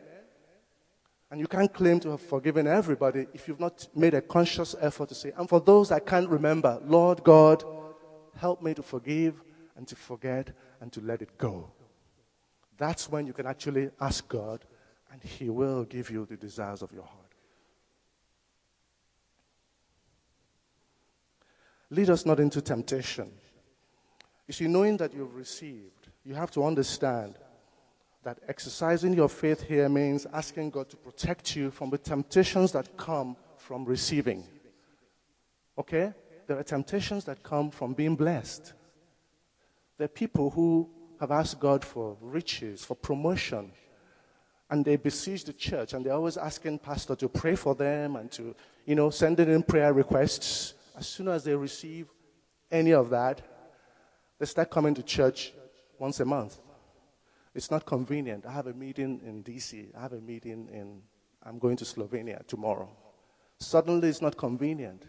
And 1.33 1.41
you 1.41 1.49
can't 1.49 1.75
claim 1.75 1.99
to 1.99 2.11
have 2.11 2.21
forgiven 2.21 2.69
everybody 2.69 3.26
if 3.35 3.49
you've 3.49 3.59
not 3.59 3.88
made 3.97 4.15
a 4.15 4.21
conscious 4.21 4.76
effort 4.81 5.09
to 5.09 5.17
say, 5.17 5.33
and 5.37 5.49
for 5.49 5.59
those 5.59 5.91
I 5.91 5.99
can't 5.99 6.29
remember, 6.29 6.81
Lord 6.85 7.25
God, 7.25 7.65
help 8.37 8.62
me 8.62 8.73
to 8.75 8.85
forgive 8.85 9.43
and 9.75 9.88
to 9.88 9.97
forget 9.97 10.53
and 10.81 10.93
to 10.93 11.00
let 11.00 11.23
it 11.23 11.37
go. 11.38 11.73
That's 12.79 13.11
when 13.11 13.26
you 13.26 13.33
can 13.33 13.49
actually 13.49 13.91
ask 14.00 14.29
God, 14.29 14.65
and 15.11 15.21
He 15.25 15.50
will 15.50 15.83
give 15.83 16.09
you 16.09 16.25
the 16.25 16.37
desires 16.37 16.83
of 16.83 16.93
your 16.93 17.03
heart. 17.03 17.25
Lead 21.90 22.11
us 22.11 22.26
not 22.26 22.40
into 22.40 22.61
temptation. 22.61 23.31
You 24.47 24.55
see, 24.55 24.66
knowing 24.66 24.97
that 24.99 25.14
you've 25.14 25.35
received, 25.35 26.09
you 26.25 26.35
have 26.35 26.50
to 26.52 26.64
understand 26.64 27.37
that 28.25 28.38
exercising 28.49 29.12
your 29.12 29.28
faith 29.28 29.62
here 29.62 29.88
means 29.88 30.26
asking 30.33 30.71
God 30.71 30.88
to 30.90 30.97
protect 30.97 31.55
you 31.55 31.71
from 31.71 31.90
the 31.90 31.99
temptations 31.99 32.73
that 32.73 32.97
come 32.97 33.37
from 33.57 33.85
receiving. 33.85 34.45
Okay? 35.78 36.12
There 36.47 36.59
are 36.59 36.64
temptations 36.64 37.25
that 37.25 37.43
come 37.43 37.71
from 37.71 37.95
being 37.95 38.16
blessed. 38.16 38.73
There 39.99 40.07
are 40.07 40.09
people 40.09 40.50
who 40.50 40.90
have 41.21 41.31
asked 41.31 41.61
God 41.61 41.85
for 41.85 42.16
riches, 42.21 42.85
for 42.85 42.95
promotion, 42.97 43.73
and 44.71 44.85
they 44.85 44.97
besiege 44.97 45.45
the 45.45 45.52
church 45.52 45.93
and 45.93 46.05
they're 46.05 46.12
always 46.12 46.37
asking 46.37 46.81
pastor 46.81 47.14
to 47.16 47.28
pray 47.28 47.55
for 47.55 47.75
them 47.75 48.16
and 48.16 48.31
to, 48.33 48.55
you 48.85 48.95
know, 48.95 49.11
sending 49.11 49.49
in 49.49 49.62
prayer 49.62 49.93
requests. 49.93 50.75
As 50.97 51.07
soon 51.07 51.29
as 51.29 51.45
they 51.45 51.55
receive 51.55 52.09
any 52.71 52.93
of 52.93 53.11
that, 53.11 53.43
they 54.38 54.47
start 54.47 54.71
coming 54.71 54.95
to 54.95 55.03
church 55.03 55.53
once 55.99 56.21
a 56.21 56.25
month. 56.25 56.59
It's 57.55 57.71
not 57.71 57.87
convenient. 57.87 58.45
I 58.47 58.53
have 58.53 58.67
a 58.67 58.75
meeting 58.75 59.21
in 59.25 59.43
DC. 59.43 59.95
I 59.97 60.00
have 60.00 60.12
a 60.12 60.21
meeting 60.21 60.69
in, 60.73 61.03
I'm 61.43 61.59
going 61.59 61.76
to 61.76 61.85
Slovenia 61.85 62.47
tomorrow. 62.47 62.88
Suddenly 63.59 64.09
it's 64.09 64.21
not 64.21 64.37
convenient. 64.37 65.05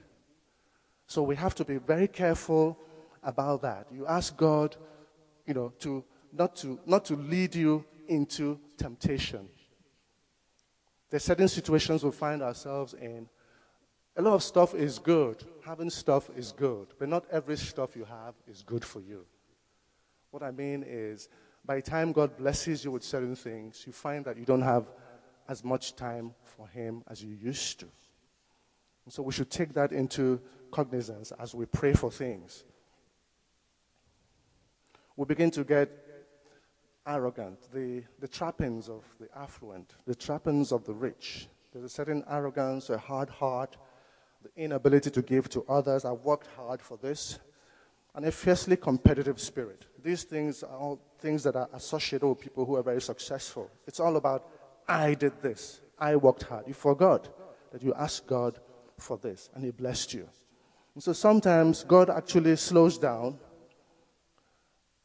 So 1.07 1.23
we 1.23 1.35
have 1.35 1.55
to 1.55 1.65
be 1.65 1.77
very 1.77 2.07
careful 2.07 2.77
about 3.23 3.61
that. 3.61 3.87
You 3.91 4.05
ask 4.07 4.35
God, 4.37 4.75
you 5.45 5.53
know, 5.53 5.73
to 5.79 6.03
not 6.33 6.55
to 6.57 6.79
not 6.85 7.05
to 7.05 7.15
lead 7.15 7.55
you 7.55 7.83
into 8.07 8.59
temptation. 8.77 9.47
There's 11.09 11.23
certain 11.23 11.47
situations 11.47 12.03
we 12.03 12.11
find 12.11 12.41
ourselves 12.41 12.93
in. 12.93 13.27
A 14.17 14.21
lot 14.21 14.33
of 14.33 14.41
stuff 14.41 14.73
is 14.73 14.97
good. 14.97 15.43
Having 15.63 15.91
stuff 15.91 16.31
is 16.35 16.51
good, 16.51 16.87
but 16.97 17.07
not 17.07 17.25
every 17.31 17.55
stuff 17.55 17.95
you 17.95 18.03
have 18.05 18.33
is 18.47 18.63
good 18.63 18.83
for 18.83 18.99
you. 18.99 19.25
What 20.31 20.41
I 20.41 20.49
mean 20.49 20.83
is 20.85 21.29
by 21.63 21.75
the 21.75 21.81
time 21.83 22.11
God 22.13 22.35
blesses 22.35 22.83
you 22.83 22.91
with 22.91 23.03
certain 23.03 23.35
things, 23.35 23.83
you 23.85 23.93
find 23.93 24.25
that 24.25 24.37
you 24.37 24.45
don't 24.45 24.61
have 24.63 24.87
as 25.47 25.63
much 25.63 25.95
time 25.95 26.33
for 26.43 26.67
Him 26.67 27.03
as 27.07 27.23
you 27.23 27.35
used 27.35 27.79
to. 27.81 27.85
And 29.05 29.13
so 29.13 29.21
we 29.21 29.31
should 29.31 29.51
take 29.51 29.73
that 29.73 29.91
into 29.91 30.41
cognizance 30.71 31.31
as 31.39 31.53
we 31.53 31.65
pray 31.65 31.93
for 31.93 32.09
things. 32.11 32.63
We 35.15 35.25
begin 35.25 35.51
to 35.51 35.63
get 35.63 35.91
arrogant, 37.05 37.71
the, 37.71 38.03
the 38.19 38.27
trappings 38.27 38.89
of 38.89 39.03
the 39.19 39.27
affluent, 39.37 39.93
the 40.05 40.15
trappings 40.15 40.71
of 40.71 40.85
the 40.85 40.93
rich. 40.93 41.47
There's 41.71 41.85
a 41.85 41.89
certain 41.89 42.23
arrogance, 42.29 42.89
a 42.89 42.97
hard 42.97 43.29
heart, 43.29 43.77
the 44.55 44.63
inability 44.63 45.09
to 45.11 45.21
give 45.21 45.49
to 45.49 45.65
others. 45.67 46.05
I 46.05 46.11
worked 46.11 46.47
hard 46.55 46.81
for 46.81 46.97
this 46.97 47.39
and 48.15 48.25
a 48.25 48.31
fiercely 48.31 48.75
competitive 48.75 49.39
spirit. 49.39 49.85
These 50.03 50.23
things 50.23 50.63
are 50.63 50.75
all 50.75 50.99
things 51.19 51.43
that 51.43 51.55
are 51.55 51.69
associated 51.73 52.27
with 52.27 52.39
people 52.39 52.65
who 52.65 52.75
are 52.75 52.83
very 52.83 53.01
successful. 53.01 53.69
It's 53.85 53.99
all 53.99 54.15
about, 54.17 54.47
I 54.87 55.13
did 55.13 55.41
this, 55.41 55.81
I 55.99 56.15
worked 56.15 56.43
hard. 56.43 56.67
You 56.67 56.73
forgot 56.73 57.29
that 57.71 57.83
you 57.83 57.93
asked 57.93 58.27
God 58.27 58.59
for 58.97 59.17
this, 59.17 59.49
and 59.53 59.63
He 59.63 59.71
blessed 59.71 60.13
you. 60.13 60.27
And 60.93 61.03
so 61.03 61.13
sometimes 61.13 61.83
God 61.83 62.09
actually 62.09 62.55
slows 62.55 62.97
down 62.97 63.37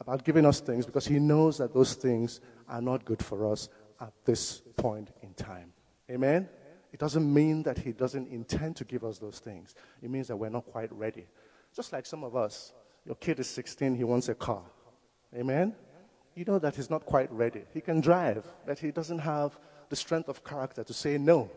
about 0.00 0.24
giving 0.24 0.46
us 0.46 0.60
things 0.60 0.86
because 0.86 1.06
He 1.06 1.18
knows 1.18 1.58
that 1.58 1.74
those 1.74 1.94
things 1.94 2.40
are 2.68 2.80
not 2.80 3.04
good 3.04 3.22
for 3.22 3.50
us 3.50 3.68
at 4.00 4.12
this 4.24 4.62
point 4.76 5.10
in 5.22 5.34
time. 5.34 5.72
Amen? 6.10 6.48
It 6.92 7.00
doesn't 7.00 7.32
mean 7.32 7.62
that 7.64 7.78
He 7.78 7.92
doesn't 7.92 8.28
intend 8.28 8.76
to 8.76 8.84
give 8.84 9.02
us 9.02 9.18
those 9.18 9.38
things, 9.38 9.74
it 10.02 10.10
means 10.10 10.28
that 10.28 10.36
we're 10.36 10.50
not 10.50 10.66
quite 10.66 10.92
ready. 10.92 11.26
Just 11.74 11.92
like 11.92 12.04
some 12.04 12.22
of 12.22 12.36
us, 12.36 12.72
your 13.04 13.16
kid 13.16 13.40
is 13.40 13.48
16, 13.48 13.94
he 13.94 14.04
wants 14.04 14.28
a 14.28 14.34
car. 14.34 14.62
Amen? 15.34 15.74
You 16.34 16.44
know 16.44 16.58
that 16.58 16.76
he's 16.76 16.90
not 16.90 17.04
quite 17.04 17.30
ready. 17.32 17.62
He 17.72 17.80
can 17.80 18.00
drive, 18.00 18.46
but 18.66 18.78
he 18.78 18.90
doesn't 18.90 19.18
have 19.18 19.58
the 19.88 19.96
strength 19.96 20.28
of 20.28 20.44
character 20.44 20.84
to 20.84 20.94
say 20.94 21.18
no. 21.18 21.50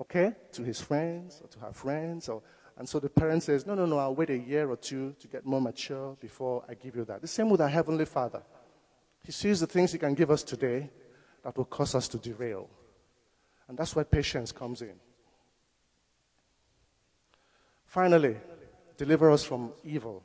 Okay? 0.00 0.34
To 0.52 0.62
his 0.62 0.80
friends 0.80 1.40
or 1.42 1.48
to 1.48 1.58
her 1.60 1.72
friends. 1.72 2.28
Or, 2.28 2.42
and 2.76 2.88
so 2.88 3.00
the 3.00 3.08
parent 3.08 3.42
says, 3.42 3.66
No, 3.66 3.74
no, 3.74 3.86
no, 3.86 3.98
I'll 3.98 4.14
wait 4.14 4.30
a 4.30 4.38
year 4.38 4.68
or 4.68 4.76
two 4.76 5.14
to 5.20 5.28
get 5.28 5.46
more 5.46 5.60
mature 5.60 6.16
before 6.20 6.64
I 6.68 6.74
give 6.74 6.94
you 6.96 7.04
that. 7.06 7.22
The 7.22 7.28
same 7.28 7.48
with 7.48 7.60
our 7.60 7.68
Heavenly 7.68 8.04
Father. 8.04 8.42
He 9.24 9.32
sees 9.32 9.60
the 9.60 9.66
things 9.66 9.92
He 9.92 9.98
can 9.98 10.14
give 10.14 10.30
us 10.30 10.42
today 10.42 10.90
that 11.42 11.56
will 11.56 11.64
cause 11.64 11.94
us 11.94 12.06
to 12.08 12.18
derail. 12.18 12.68
And 13.68 13.76
that's 13.76 13.96
where 13.96 14.04
patience 14.04 14.52
comes 14.52 14.82
in. 14.82 14.94
Finally, 17.86 18.36
deliver 18.96 19.30
us 19.30 19.44
from 19.44 19.72
evil. 19.84 20.22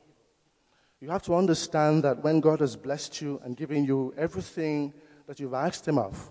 You 1.00 1.10
have 1.10 1.22
to 1.22 1.34
understand 1.34 2.04
that 2.04 2.22
when 2.22 2.40
God 2.40 2.60
has 2.60 2.76
blessed 2.76 3.20
you 3.20 3.40
and 3.44 3.56
given 3.56 3.84
you 3.84 4.14
everything 4.16 4.92
that 5.26 5.40
you've 5.40 5.54
asked 5.54 5.86
Him 5.86 5.98
of, 5.98 6.30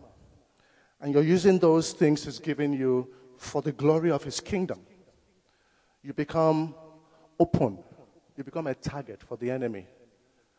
and 1.01 1.13
you're 1.13 1.24
using 1.24 1.60
those 1.60 1.94
things 1.94 2.24
He's 2.24 2.39
given 2.39 2.72
you 2.72 3.10
for 3.38 3.62
the 3.62 3.72
glory 3.72 4.12
of 4.12 4.24
His 4.24 4.39
kingdom, 4.39 4.82
you 6.03 6.13
become 6.13 6.75
open. 7.39 7.80
You 8.38 8.44
become 8.44 8.68
a 8.68 8.75
target 8.75 9.22
for 9.24 9.36
the 9.36 9.51
enemy. 9.51 9.88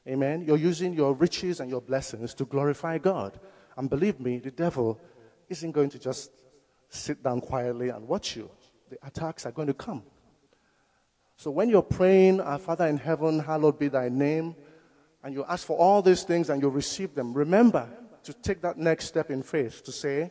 Amen. 0.07 0.43
You're 0.43 0.59
using 0.59 0.95
your 0.95 1.15
riches 1.15 1.61
and 1.61 1.71
your 1.71 1.81
blessings 1.81 2.35
to 2.35 2.45
glorify 2.45 2.99
God. 2.99 3.39
And 3.77 3.89
believe 3.89 4.21
me, 4.21 4.39
the 4.39 4.51
devil 4.51 5.01
isn't 5.53 5.73
going 5.73 5.91
to 5.91 5.99
just 5.99 6.31
sit 6.89 7.23
down 7.23 7.41
quietly 7.41 7.91
and 7.91 8.07
watch 8.09 8.37
you. 8.37 8.51
The 8.91 8.99
attacks 9.07 9.47
are 9.47 9.53
going 9.53 9.69
to 9.69 9.75
come. 9.75 10.03
So 11.37 11.51
when 11.51 11.69
you're 11.69 11.83
praying, 11.83 12.41
Our 12.41 12.59
Father 12.59 12.87
in 12.87 12.97
heaven, 12.97 13.39
hallowed 13.39 13.79
be 13.79 13.89
thy 13.89 14.09
name, 14.09 14.55
and 15.23 15.35
you 15.35 15.45
ask 15.49 15.67
for 15.67 15.77
all 15.79 16.03
these 16.03 16.25
things 16.25 16.51
and 16.51 16.61
you 16.61 16.69
receive 16.69 17.15
them, 17.15 17.33
remember 17.33 17.89
to 18.25 18.33
take 18.33 18.61
that 18.63 18.79
next 18.79 19.07
step 19.07 19.31
in 19.31 19.43
faith 19.43 19.83
to 19.85 19.93
say, 19.93 20.31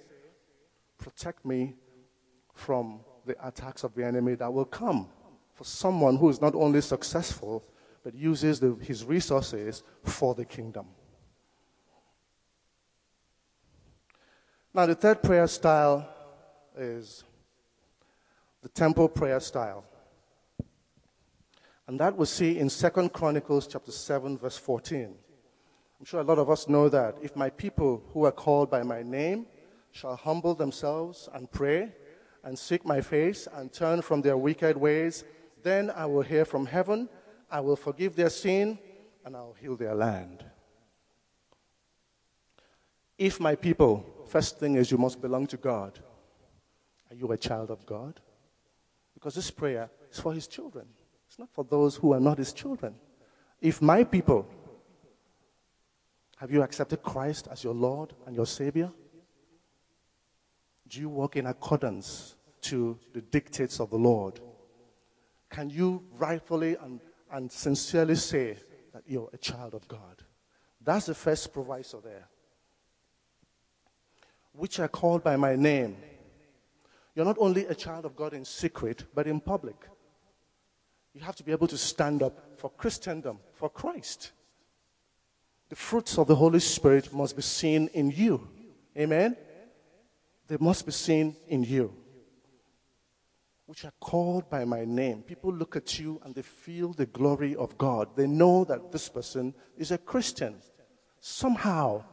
Protect 0.97 1.43
me 1.45 1.73
from 2.53 2.99
the 3.25 3.35
attacks 3.47 3.83
of 3.83 3.95
the 3.95 4.05
enemy 4.05 4.35
that 4.35 4.53
will 4.53 4.65
come 4.65 5.09
for 5.53 5.63
someone 5.63 6.15
who 6.17 6.29
is 6.29 6.39
not 6.41 6.53
only 6.53 6.79
successful, 6.81 7.63
but 8.03 8.13
uses 8.13 8.59
the, 8.59 8.75
his 8.81 9.03
resources 9.03 9.83
for 10.03 10.35
the 10.35 10.45
kingdom. 10.45 10.85
Now, 14.73 14.85
the 14.85 14.95
third 14.95 15.21
prayer 15.21 15.47
style 15.47 16.07
is 16.77 17.25
the 18.61 18.69
temple 18.69 19.09
prayer 19.09 19.41
style. 19.41 19.83
And 21.87 21.99
that 21.99 22.15
we 22.15 22.25
see 22.25 22.57
in 22.57 22.69
Second 22.69 23.11
Chronicles 23.11 23.67
chapter 23.67 23.91
7, 23.91 24.37
verse 24.37 24.57
14. 24.57 25.13
I'm 25.99 26.05
sure 26.05 26.21
a 26.21 26.23
lot 26.23 26.39
of 26.39 26.49
us 26.49 26.69
know 26.69 26.87
that. 26.87 27.17
If 27.21 27.35
my 27.35 27.49
people 27.49 28.01
who 28.13 28.23
are 28.23 28.31
called 28.31 28.71
by 28.71 28.81
my 28.81 29.03
name 29.03 29.45
shall 29.91 30.15
humble 30.15 30.55
themselves 30.55 31.27
and 31.33 31.51
pray 31.51 31.91
and 32.45 32.57
seek 32.57 32.85
my 32.85 33.01
face 33.01 33.49
and 33.53 33.73
turn 33.73 34.01
from 34.01 34.21
their 34.21 34.37
wicked 34.37 34.77
ways, 34.77 35.25
then 35.63 35.91
I 35.91 36.05
will 36.05 36.21
hear 36.21 36.45
from 36.45 36.65
heaven, 36.65 37.09
I 37.49 37.59
will 37.59 37.75
forgive 37.75 38.15
their 38.15 38.29
sin, 38.29 38.79
and 39.25 39.35
I'll 39.35 39.55
heal 39.59 39.75
their 39.75 39.95
land. 39.95 40.45
If 43.17 43.41
my 43.41 43.55
people, 43.55 44.20
first 44.31 44.59
thing 44.59 44.75
is 44.75 44.89
you 44.89 44.97
must 44.97 45.21
belong 45.21 45.45
to 45.47 45.57
God. 45.57 45.99
Are 47.09 47.15
you 47.15 47.29
a 47.33 47.37
child 47.37 47.69
of 47.69 47.85
God? 47.85 48.21
Because 49.13 49.35
this 49.35 49.51
prayer 49.51 49.89
is 50.09 50.19
for 50.19 50.33
his 50.33 50.47
children. 50.47 50.85
It's 51.27 51.37
not 51.37 51.49
for 51.51 51.65
those 51.65 51.97
who 51.97 52.13
are 52.13 52.19
not 52.19 52.37
his 52.37 52.53
children. 52.53 52.95
If 53.59 53.81
my 53.81 54.05
people, 54.05 54.47
have 56.37 56.49
you 56.49 56.61
accepted 56.63 57.03
Christ 57.03 57.49
as 57.51 57.63
your 57.63 57.73
Lord 57.73 58.13
and 58.25 58.33
your 58.33 58.45
Savior? 58.45 58.89
Do 60.87 61.01
you 61.01 61.09
walk 61.09 61.35
in 61.35 61.47
accordance 61.47 62.35
to 62.61 62.97
the 63.13 63.21
dictates 63.21 63.81
of 63.81 63.89
the 63.89 63.97
Lord? 63.97 64.39
Can 65.49 65.69
you 65.69 66.03
rightfully 66.17 66.77
and, 66.81 67.01
and 67.33 67.51
sincerely 67.51 68.15
say 68.15 68.57
that 68.93 69.03
you're 69.05 69.29
a 69.33 69.37
child 69.37 69.73
of 69.73 69.85
God? 69.89 70.23
That's 70.81 71.07
the 71.07 71.15
first 71.15 71.51
proviso 71.51 71.99
there. 71.99 72.30
Which 74.53 74.79
are 74.79 74.87
called 74.87 75.23
by 75.23 75.37
my 75.37 75.55
name. 75.55 75.97
You're 77.15 77.25
not 77.25 77.37
only 77.39 77.65
a 77.65 77.75
child 77.75 78.05
of 78.05 78.15
God 78.15 78.33
in 78.33 78.45
secret, 78.45 79.05
but 79.13 79.27
in 79.27 79.39
public. 79.39 79.75
You 81.13 81.21
have 81.21 81.35
to 81.37 81.43
be 81.43 81.51
able 81.51 81.67
to 81.67 81.77
stand 81.77 82.23
up 82.23 82.57
for 82.57 82.69
Christendom, 82.69 83.39
for 83.53 83.69
Christ. 83.69 84.31
The 85.69 85.75
fruits 85.75 86.17
of 86.17 86.27
the 86.27 86.35
Holy 86.35 86.59
Spirit 86.59 87.13
must 87.13 87.35
be 87.35 87.41
seen 87.41 87.89
in 87.93 88.11
you. 88.11 88.47
Amen? 88.97 89.35
They 90.47 90.57
must 90.59 90.85
be 90.85 90.91
seen 90.91 91.35
in 91.47 91.63
you. 91.63 91.95
Which 93.65 93.85
are 93.85 93.93
called 94.01 94.49
by 94.49 94.65
my 94.65 94.83
name. 94.83 95.21
People 95.21 95.53
look 95.53 95.77
at 95.77 95.97
you 95.97 96.19
and 96.25 96.35
they 96.35 96.41
feel 96.41 96.91
the 96.91 97.05
glory 97.05 97.55
of 97.55 97.77
God. 97.77 98.15
They 98.17 98.27
know 98.27 98.65
that 98.65 98.91
this 98.91 99.07
person 99.07 99.53
is 99.77 99.91
a 99.91 99.97
Christian. 99.97 100.61
Somehow, 101.21 102.03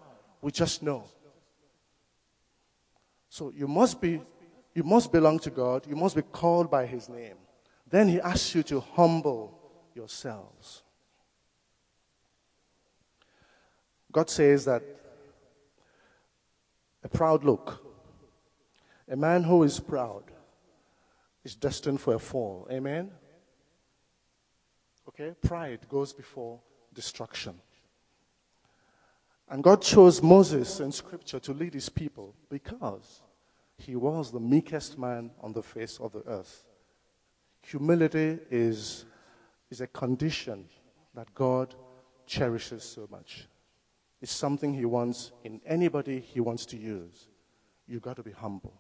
we 0.41 0.53
just 0.53 0.83
know. 0.83 1.05
So 3.29 3.53
you 3.55 3.69
must 3.69 4.01
be, 4.01 4.21
you 4.75 4.83
must 4.83 5.13
belong 5.13 5.39
to 5.41 5.51
God. 5.51 5.87
You 5.87 5.97
must 5.97 6.17
be 6.17 6.23
called 6.23 6.71
by 6.71 6.87
His 6.87 7.09
name. 7.09 7.37
Then 7.91 8.09
he 8.09 8.21
asks 8.21 8.55
you 8.55 8.63
to 8.65 8.81
humble 8.81 9.59
yourselves. 9.95 10.83
God 14.13 14.29
says 14.29 14.65
that 14.67 14.83
a 17.03 17.09
proud 17.09 17.45
look, 17.45 17.85
a 19.09 19.17
man 19.17 19.43
who 19.43 19.63
is 19.63 19.81
proud, 19.81 20.25
is 21.45 21.55
destined 21.55 22.01
for 22.01 22.15
a 22.15 22.19
fall. 22.19 22.67
Amen? 22.71 23.11
Okay? 25.09 25.35
Pride 25.41 25.81
goes 25.89 26.13
before 26.13 26.61
destruction. 26.93 27.55
And 29.51 29.63
God 29.63 29.81
chose 29.81 30.23
Moses 30.23 30.81
in 30.81 30.93
Scripture 30.93 31.41
to 31.41 31.53
lead 31.53 31.75
his 31.75 31.89
people 31.89 32.35
because 32.51 33.23
he 33.79 33.97
was 33.97 34.31
the 34.31 34.41
meekest 34.41 34.99
man 34.99 35.31
on 35.41 35.53
the 35.53 35.63
face 35.63 35.99
of 35.99 36.13
the 36.13 36.23
earth. 36.27 36.65
Humility 37.63 38.39
is, 38.51 39.07
is 39.71 39.81
a 39.81 39.87
condition 39.87 40.67
that 41.15 41.35
God 41.35 41.75
cherishes 42.27 42.83
so 42.83 43.09
much. 43.11 43.49
It's 44.21 44.33
something 44.33 44.75
he 44.75 44.85
wants 44.85 45.33
in 45.45 45.61
anybody 45.67 46.21
he 46.21 46.41
wants 46.41 46.67
to 46.67 46.77
use. 46.77 47.29
You've 47.87 48.03
got 48.03 48.17
to 48.17 48.23
be 48.23 48.33
humble. 48.33 48.75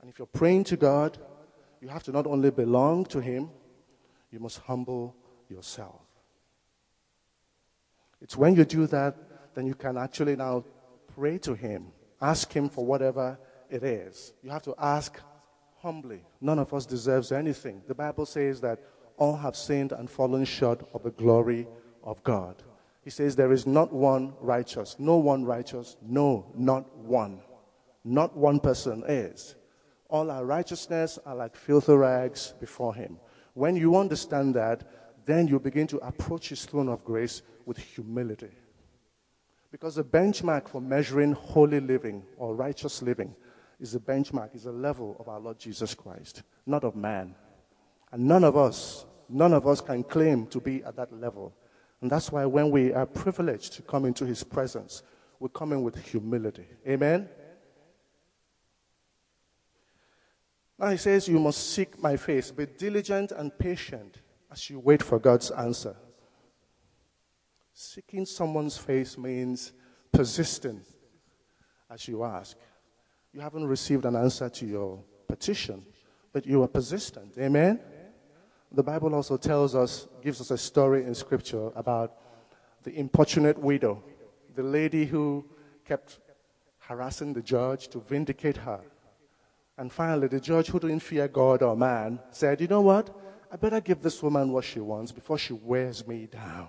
And 0.00 0.10
if 0.10 0.18
you're 0.18 0.26
praying 0.26 0.64
to 0.64 0.76
God, 0.76 1.18
you 1.80 1.88
have 1.88 2.02
to 2.04 2.12
not 2.12 2.26
only 2.26 2.50
belong 2.50 3.04
to 3.06 3.20
him, 3.20 3.50
you 4.32 4.40
must 4.40 4.58
humble 4.58 5.14
yourself. 5.48 6.00
It's 8.20 8.36
when 8.36 8.56
you 8.56 8.64
do 8.64 8.86
that 8.88 9.16
then 9.60 9.66
you 9.66 9.74
can 9.74 9.98
actually 9.98 10.36
now 10.36 10.64
pray 11.14 11.36
to 11.36 11.52
Him. 11.52 11.88
Ask 12.18 12.50
Him 12.50 12.70
for 12.70 12.82
whatever 12.82 13.38
it 13.68 13.82
is. 13.82 14.32
You 14.42 14.48
have 14.48 14.62
to 14.62 14.74
ask 14.78 15.20
humbly. 15.82 16.24
None 16.40 16.58
of 16.58 16.72
us 16.72 16.86
deserves 16.86 17.30
anything. 17.30 17.82
The 17.86 17.94
Bible 17.94 18.24
says 18.24 18.62
that 18.62 18.78
all 19.18 19.36
have 19.36 19.54
sinned 19.54 19.92
and 19.92 20.08
fallen 20.08 20.46
short 20.46 20.88
of 20.94 21.02
the 21.02 21.10
glory 21.10 21.68
of 22.02 22.24
God. 22.24 22.62
He 23.02 23.10
says 23.10 23.36
there 23.36 23.52
is 23.52 23.66
not 23.66 23.92
one 23.92 24.32
righteous. 24.40 24.96
No 24.98 25.18
one 25.18 25.44
righteous. 25.44 25.98
No, 26.00 26.46
not 26.56 26.96
one. 26.96 27.42
Not 28.02 28.34
one 28.34 28.60
person 28.60 29.04
is. 29.06 29.56
All 30.08 30.30
our 30.30 30.46
righteousness 30.46 31.18
are 31.26 31.36
like 31.36 31.54
filthy 31.54 31.92
rags 31.92 32.54
before 32.58 32.94
Him. 32.94 33.18
When 33.52 33.76
you 33.76 33.98
understand 33.98 34.54
that, 34.54 34.90
then 35.26 35.48
you 35.48 35.60
begin 35.60 35.86
to 35.88 35.98
approach 35.98 36.48
His 36.48 36.64
throne 36.64 36.88
of 36.88 37.04
grace 37.04 37.42
with 37.66 37.76
humility. 37.76 38.52
Because 39.70 39.94
the 39.94 40.04
benchmark 40.04 40.68
for 40.68 40.80
measuring 40.80 41.32
holy 41.32 41.80
living 41.80 42.24
or 42.36 42.54
righteous 42.54 43.02
living 43.02 43.34
is 43.78 43.94
a 43.94 44.00
benchmark, 44.00 44.54
is 44.54 44.66
a 44.66 44.72
level 44.72 45.16
of 45.20 45.28
our 45.28 45.40
Lord 45.40 45.58
Jesus 45.58 45.94
Christ, 45.94 46.42
not 46.66 46.84
of 46.84 46.96
man. 46.96 47.34
And 48.12 48.26
none 48.26 48.44
of 48.44 48.56
us, 48.56 49.06
none 49.28 49.52
of 49.52 49.66
us 49.66 49.80
can 49.80 50.02
claim 50.02 50.46
to 50.48 50.60
be 50.60 50.82
at 50.84 50.96
that 50.96 51.12
level. 51.12 51.54
And 52.00 52.10
that's 52.10 52.32
why 52.32 52.44
when 52.46 52.70
we 52.70 52.92
are 52.92 53.06
privileged 53.06 53.74
to 53.74 53.82
come 53.82 54.04
into 54.04 54.26
his 54.26 54.42
presence, 54.42 55.02
we 55.38 55.48
come 55.54 55.72
in 55.72 55.82
with 55.82 55.96
humility. 56.04 56.66
Amen? 56.86 57.28
Now 60.78 60.88
he 60.90 60.96
says, 60.96 61.28
You 61.28 61.38
must 61.38 61.72
seek 61.72 62.00
my 62.02 62.16
face. 62.16 62.50
Be 62.50 62.66
diligent 62.66 63.32
and 63.32 63.56
patient 63.56 64.20
as 64.50 64.68
you 64.68 64.80
wait 64.80 65.02
for 65.02 65.18
God's 65.18 65.50
answer. 65.50 65.94
Seeking 67.82 68.26
someone's 68.26 68.76
face 68.76 69.16
means 69.16 69.72
persisting 70.12 70.82
as 71.88 72.06
you 72.06 72.24
ask. 72.24 72.58
You 73.32 73.40
haven't 73.40 73.66
received 73.66 74.04
an 74.04 74.16
answer 74.16 74.50
to 74.50 74.66
your 74.66 75.02
petition, 75.26 75.86
but 76.30 76.44
you 76.44 76.62
are 76.62 76.68
persistent. 76.68 77.38
Amen? 77.38 77.80
The 78.70 78.82
Bible 78.82 79.14
also 79.14 79.38
tells 79.38 79.74
us, 79.74 80.08
gives 80.20 80.42
us 80.42 80.50
a 80.50 80.58
story 80.58 81.04
in 81.04 81.14
Scripture 81.14 81.70
about 81.74 82.18
the 82.82 82.92
importunate 82.92 83.56
widow, 83.56 84.04
the 84.54 84.62
lady 84.62 85.06
who 85.06 85.46
kept 85.86 86.18
harassing 86.80 87.32
the 87.32 87.40
judge 87.40 87.88
to 87.88 88.00
vindicate 88.00 88.58
her. 88.58 88.82
And 89.78 89.90
finally, 89.90 90.28
the 90.28 90.38
judge, 90.38 90.66
who 90.68 90.80
didn't 90.80 91.00
fear 91.00 91.28
God 91.28 91.62
or 91.62 91.74
man, 91.74 92.20
said, 92.30 92.60
You 92.60 92.68
know 92.68 92.82
what? 92.82 93.08
I 93.50 93.56
better 93.56 93.80
give 93.80 94.02
this 94.02 94.22
woman 94.22 94.52
what 94.52 94.66
she 94.66 94.80
wants 94.80 95.12
before 95.12 95.38
she 95.38 95.54
wears 95.54 96.06
me 96.06 96.26
down. 96.26 96.68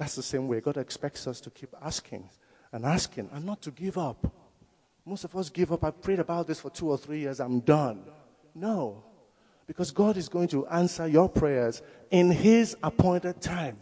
That's 0.00 0.14
the 0.14 0.22
same 0.22 0.48
way 0.48 0.62
God 0.62 0.78
expects 0.78 1.26
us 1.26 1.42
to 1.42 1.50
keep 1.50 1.74
asking 1.82 2.30
and 2.72 2.86
asking 2.86 3.28
and 3.34 3.44
not 3.44 3.60
to 3.60 3.70
give 3.70 3.98
up. 3.98 4.32
Most 5.04 5.24
of 5.24 5.36
us 5.36 5.50
give 5.50 5.72
up. 5.72 5.84
I've 5.84 6.00
prayed 6.00 6.20
about 6.20 6.46
this 6.46 6.58
for 6.58 6.70
two 6.70 6.88
or 6.88 6.96
three 6.96 7.18
years. 7.18 7.38
I'm 7.38 7.60
done. 7.60 8.04
No. 8.54 9.04
Because 9.66 9.90
God 9.90 10.16
is 10.16 10.26
going 10.26 10.48
to 10.48 10.66
answer 10.68 11.06
your 11.06 11.28
prayers 11.28 11.82
in 12.10 12.30
His 12.30 12.78
appointed 12.82 13.42
time, 13.42 13.76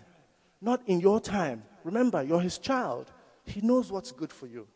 not 0.61 0.83
in 0.89 0.99
your 0.99 1.21
time. 1.21 1.63
Remember, 1.85 2.21
you're 2.21 2.41
His 2.41 2.59
child. 2.59 3.13
He 3.45 3.61
knows 3.61 3.93
what's 3.93 4.11
good 4.11 4.33
for 4.33 4.49
you. 4.49 4.67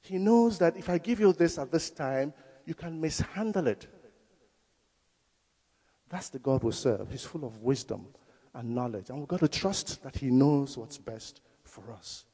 He 0.00 0.18
knows 0.18 0.58
that 0.58 0.76
if 0.76 0.90
I 0.90 0.98
give 0.98 1.20
you 1.20 1.32
this 1.32 1.56
at 1.56 1.70
this 1.70 1.88
time, 1.88 2.34
you 2.66 2.74
can 2.74 3.00
mishandle 3.00 3.68
it. 3.68 3.86
That's 6.08 6.30
the 6.30 6.40
God 6.40 6.64
we 6.64 6.72
serve. 6.72 7.12
He's 7.12 7.24
full 7.24 7.44
of 7.44 7.58
wisdom 7.58 8.08
and 8.54 8.74
knowledge. 8.74 9.10
And 9.10 9.18
we've 9.18 9.28
got 9.28 9.40
to 9.40 9.48
trust 9.48 10.02
that 10.02 10.16
He 10.16 10.30
knows 10.30 10.76
what's 10.76 10.98
best 10.98 11.40
for 11.64 11.90
us. 11.92 12.24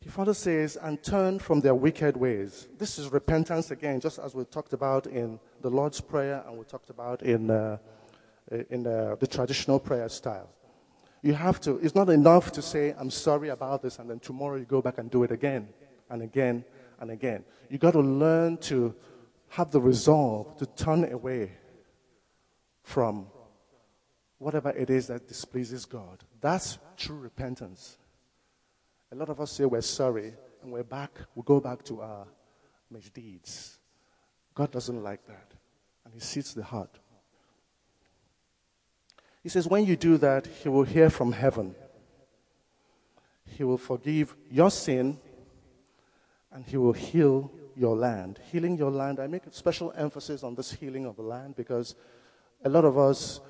He 0.00 0.10
further 0.10 0.34
says, 0.34 0.76
and 0.80 1.02
turn 1.02 1.40
from 1.40 1.60
their 1.60 1.74
wicked 1.74 2.16
ways. 2.16 2.68
This 2.78 2.96
is 2.96 3.08
repentance 3.08 3.72
again, 3.72 3.98
just 3.98 4.20
as 4.20 4.36
we 4.36 4.44
talked 4.44 4.72
about 4.72 5.08
in 5.08 5.40
the 5.62 5.70
Lord's 5.70 6.00
Prayer 6.00 6.44
and 6.46 6.56
we 6.56 6.64
talked 6.64 6.90
about 6.90 7.22
in, 7.22 7.50
uh, 7.50 7.78
in 8.70 8.86
uh, 8.86 9.16
the 9.18 9.26
traditional 9.26 9.80
prayer 9.80 10.08
style. 10.08 10.48
You 11.22 11.34
have 11.34 11.60
to, 11.62 11.78
it's 11.78 11.96
not 11.96 12.08
enough 12.08 12.52
to 12.52 12.62
say, 12.62 12.94
I'm 12.96 13.10
sorry 13.10 13.48
about 13.48 13.82
this, 13.82 13.98
and 13.98 14.08
then 14.08 14.20
tomorrow 14.20 14.56
you 14.58 14.64
go 14.64 14.80
back 14.80 14.98
and 14.98 15.10
do 15.10 15.24
it 15.24 15.32
again 15.32 15.68
and 16.08 16.22
again 16.22 16.64
and 17.00 17.10
again. 17.10 17.44
You've 17.68 17.80
got 17.80 17.94
to 17.94 18.00
learn 18.00 18.58
to 18.58 18.94
have 19.48 19.72
the 19.72 19.80
resolve 19.80 20.56
to 20.58 20.66
turn 20.66 21.10
away 21.12 21.50
from 22.86 23.26
whatever 24.38 24.70
it 24.70 24.90
is 24.90 25.08
that 25.08 25.26
displeases 25.26 25.84
God. 25.84 26.22
That's 26.40 26.78
true 26.96 27.18
repentance. 27.18 27.98
A 29.10 29.16
lot 29.16 29.28
of 29.28 29.40
us 29.40 29.50
say 29.50 29.64
we're 29.64 29.80
sorry 29.80 30.34
and 30.62 30.72
we're 30.72 30.84
back, 30.84 31.10
we 31.34 31.42
go 31.44 31.58
back 31.58 31.82
to 31.86 32.00
our 32.00 32.28
misdeeds. 32.88 33.78
God 34.54 34.70
doesn't 34.70 35.02
like 35.02 35.26
that. 35.26 35.50
And 36.04 36.14
He 36.14 36.20
sees 36.20 36.54
the 36.54 36.62
heart. 36.62 37.00
He 39.42 39.48
says, 39.48 39.66
when 39.66 39.84
you 39.84 39.96
do 39.96 40.16
that, 40.18 40.46
He 40.46 40.68
will 40.68 40.84
hear 40.84 41.10
from 41.10 41.32
heaven. 41.32 41.74
He 43.46 43.64
will 43.64 43.78
forgive 43.78 44.36
your 44.48 44.70
sin 44.70 45.18
and 46.52 46.64
He 46.64 46.76
will 46.76 46.92
heal 46.92 47.50
your 47.74 47.96
land. 47.96 48.38
Healing 48.52 48.78
your 48.78 48.92
land, 48.92 49.18
I 49.18 49.26
make 49.26 49.44
a 49.44 49.52
special 49.52 49.92
emphasis 49.96 50.44
on 50.44 50.54
this 50.54 50.70
healing 50.70 51.04
of 51.04 51.16
the 51.16 51.22
land 51.22 51.56
because 51.56 51.96
a 52.64 52.68
lot 52.68 52.84
of 52.84 52.98
us, 52.98 53.40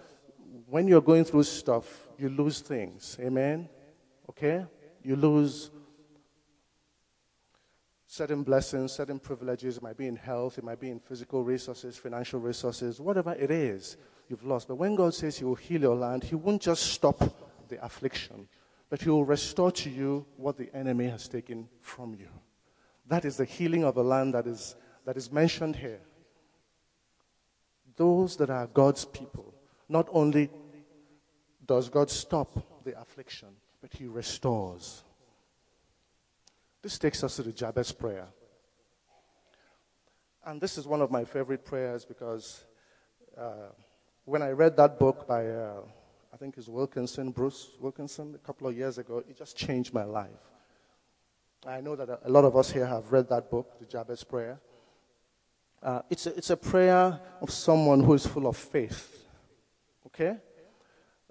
when 0.67 0.89
you're 0.89 1.01
going 1.01 1.25
through 1.25 1.45
stuff, 1.45 2.09
you 2.19 2.29
lose 2.29 2.61
things. 2.61 3.17
Amen? 3.21 3.69
Okay? 4.29 4.65
You 5.03 5.17
lose 5.17 5.71
certain 8.07 8.43
blessings, 8.43 8.93
certain 8.93 9.19
privileges. 9.19 9.77
It 9.77 9.83
might 9.83 9.97
be 9.97 10.07
in 10.07 10.17
health, 10.17 10.59
it 10.59 10.65
might 10.65 10.81
be 10.81 10.91
in 10.91 10.99
physical 10.99 11.45
resources, 11.45 11.97
financial 11.97 12.41
resources, 12.41 13.01
whatever 13.01 13.35
it 13.35 13.51
is 13.51 13.97
you've 14.29 14.45
lost. 14.45 14.69
But 14.69 14.77
when 14.77 14.95
God 14.95 15.15
says 15.15 15.39
He 15.39 15.45
will 15.45 15.55
heal 15.55 15.83
your 15.83 15.97
land, 15.97 16.25
He 16.25 16.35
won't 16.35 16.63
just 16.63 16.85
stop 16.85 17.19
the 17.69 17.85
affliction, 17.85 18.49
but 18.91 19.03
He 19.03 19.11
will 19.11 19.25
restore 19.25 19.71
to 19.73 19.91
you 19.91 20.27
what 20.37 20.57
the 20.57 20.75
enemy 20.75 21.09
has 21.09 21.29
taken 21.29 21.69
from 21.81 22.15
you. 22.15 22.29
That 23.07 23.25
is 23.25 23.37
the 23.37 23.45
healing 23.45 23.85
of 23.85 23.95
the 23.95 24.05
land 24.05 24.35
that 24.35 24.47
is, 24.47 24.75
that 25.05 25.17
is 25.17 25.31
mentioned 25.31 25.77
here 25.77 26.01
those 27.97 28.37
that 28.37 28.51
are 28.51 28.67
God's 28.67 29.05
people, 29.05 29.55
not 29.89 30.09
only 30.13 30.51
does 31.67 31.89
God 31.89 32.11
stop 32.11 32.85
the 32.85 32.99
affliction, 33.01 33.49
but 33.81 33.93
He 33.93 34.07
restores. 34.07 35.03
This 36.83 36.99
takes 36.99 37.25
us 37.25 37.37
to 37.37 37.43
the 37.43 37.53
Jabez 37.53 37.93
prayer. 37.93 38.27
And 40.45 40.61
this 40.61 40.79
is 40.79 40.87
one 40.87 41.03
of 41.03 41.11
my 41.11 41.25
favorite 41.25 41.65
prayers 41.65 42.05
because 42.05 42.65
uh, 43.37 43.71
when 44.25 44.43
I 44.43 44.51
read 44.51 44.77
that 44.77 44.99
book 44.99 45.27
by, 45.27 45.47
uh, 45.47 45.81
I 46.33 46.37
think 46.37 46.57
it's 46.57 46.69
Wilkinson, 46.69 47.31
Bruce 47.31 47.71
Wilkinson, 47.81 48.35
a 48.35 48.47
couple 48.47 48.69
of 48.69 48.77
years 48.77 48.99
ago, 48.99 49.25
it 49.29 49.37
just 49.37 49.57
changed 49.57 49.93
my 49.93 50.05
life. 50.05 50.31
I 51.67 51.81
know 51.81 51.97
that 51.97 52.21
a 52.25 52.31
lot 52.31 52.45
of 52.45 52.57
us 52.57 52.71
here 52.71 52.87
have 52.87 53.11
read 53.11 53.29
that 53.31 53.51
book, 53.51 53.79
the 53.81 53.87
Jabez 53.87 54.23
Prayer. 54.23 54.61
Uh, 55.87 56.03
it's, 56.11 56.27
a, 56.27 56.37
it's 56.37 56.51
a 56.51 56.57
prayer 56.57 57.19
of 57.41 57.51
someone 57.51 58.03
who 58.03 58.13
is 58.13 58.27
full 58.27 58.47
of 58.47 58.57
faith. 58.57 59.25
Okay? 60.07 60.37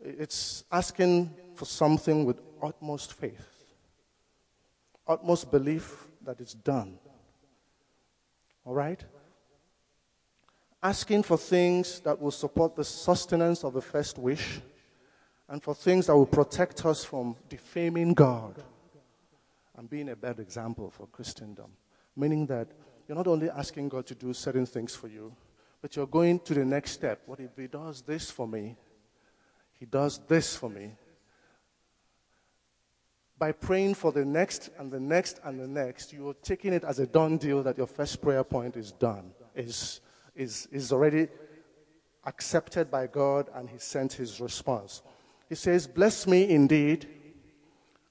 It's 0.02 0.63
asking 0.72 1.30
for 1.54 1.65
something 1.65 2.26
with 2.26 2.41
utmost 2.63 3.13
faith, 3.13 3.48
utmost 5.08 5.52
belief 5.52 6.08
that 6.24 6.39
it's 6.39 6.54
done. 6.54 6.98
All 8.65 8.74
right? 8.74 9.04
asking 10.86 11.24
for 11.24 11.36
things 11.36 12.00
that 12.02 12.22
will 12.22 12.30
support 12.30 12.76
the 12.76 12.84
sustenance 12.84 13.63
of 13.63 13.74
the 13.74 13.82
first 13.82 14.20
wish, 14.20 14.62
and 15.50 15.62
for 15.63 15.74
things 15.74 16.06
that 16.06 16.15
will 16.15 16.28
protect 16.28 16.86
us 16.86 17.04
from 17.04 17.36
defaming 17.50 18.13
God 18.13 18.62
and 19.76 19.89
being 19.89 20.10
a 20.10 20.15
bad 20.15 20.39
example 20.39 20.91
for 20.91 21.08
Christendom. 21.08 21.72
Meaning 22.15 22.46
that 22.48 22.68
you're 23.08 23.18
not 23.18 23.28
only 23.28 23.50
asking 23.50 23.89
God 23.89 24.06
to 24.08 24.15
do 24.15 24.34
certain 24.34 24.65
things 24.65 24.96
for 24.96 25.08
you, 25.08 25.36
but 25.82 25.96
you're 25.96 26.08
going 26.08 26.39
to 26.39 26.54
the 26.54 26.65
next 26.65 26.91
step. 26.91 27.22
What 27.26 27.39
if 27.39 27.52
He 27.58 27.68
does 27.68 28.02
this 28.02 28.32
for 28.32 28.48
me? 28.48 28.76
He 29.80 29.86
does 29.86 30.20
this 30.28 30.56
for 30.56 30.70
me. 30.70 30.94
By 33.38 33.52
praying 33.52 33.96
for 33.96 34.12
the 34.12 34.24
next 34.24 34.70
and 34.80 34.91
the 34.91 35.00
next 35.00 35.39
and 35.44 35.60
the 35.60 35.68
next, 35.68 36.13
you're 36.13 36.34
taking 36.36 36.74
it 36.74 36.84
as 36.84 37.00
a 37.00 37.06
done 37.06 37.38
deal 37.38 37.62
that 37.63 37.78
your 37.78 37.88
first 37.88 38.22
prayer 38.22 38.44
point 38.44 38.78
is 38.78 38.94
done, 38.94 39.32
is, 39.54 40.00
is, 40.36 40.68
is 40.72 40.91
already 40.91 41.28
accepted 42.26 42.89
by 42.89 43.08
God, 43.08 43.50
and 43.54 43.70
He 43.70 43.78
sent 43.78 44.13
His 44.13 44.39
response. 44.39 45.04
He 45.50 45.56
says, 45.56 45.86
Bless 45.86 46.26
me 46.26 46.50
indeed, 46.50 47.08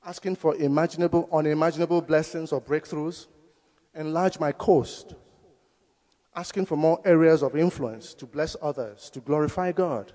asking 0.05 0.37
for 0.37 0.55
imaginable, 0.57 1.29
unimaginable 1.33 2.03
blessings 2.03 2.53
or 2.53 2.61
breakthroughs. 2.61 3.27
Enlarge 3.95 4.41
my 4.41 4.53
coast, 4.53 5.15
asking 6.35 6.67
for 6.67 6.77
more 6.77 7.01
areas 7.05 7.43
of 7.43 7.57
influence 7.57 8.15
to 8.15 8.27
bless 8.27 8.57
others, 8.61 9.11
to 9.11 9.21
glorify 9.21 9.73
God. 9.73 10.13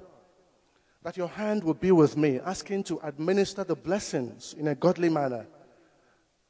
That 1.03 1.15
your 1.15 1.29
hand 1.29 1.63
will 1.63 1.75
be 1.75 1.91
with 1.91 2.17
me, 2.17 2.39
asking 2.39 2.83
to 2.85 2.99
administer 3.03 3.63
the 3.63 3.75
blessings 3.75 4.53
in 4.57 4.67
a 4.67 4.75
godly 4.75 5.07
manner, 5.07 5.47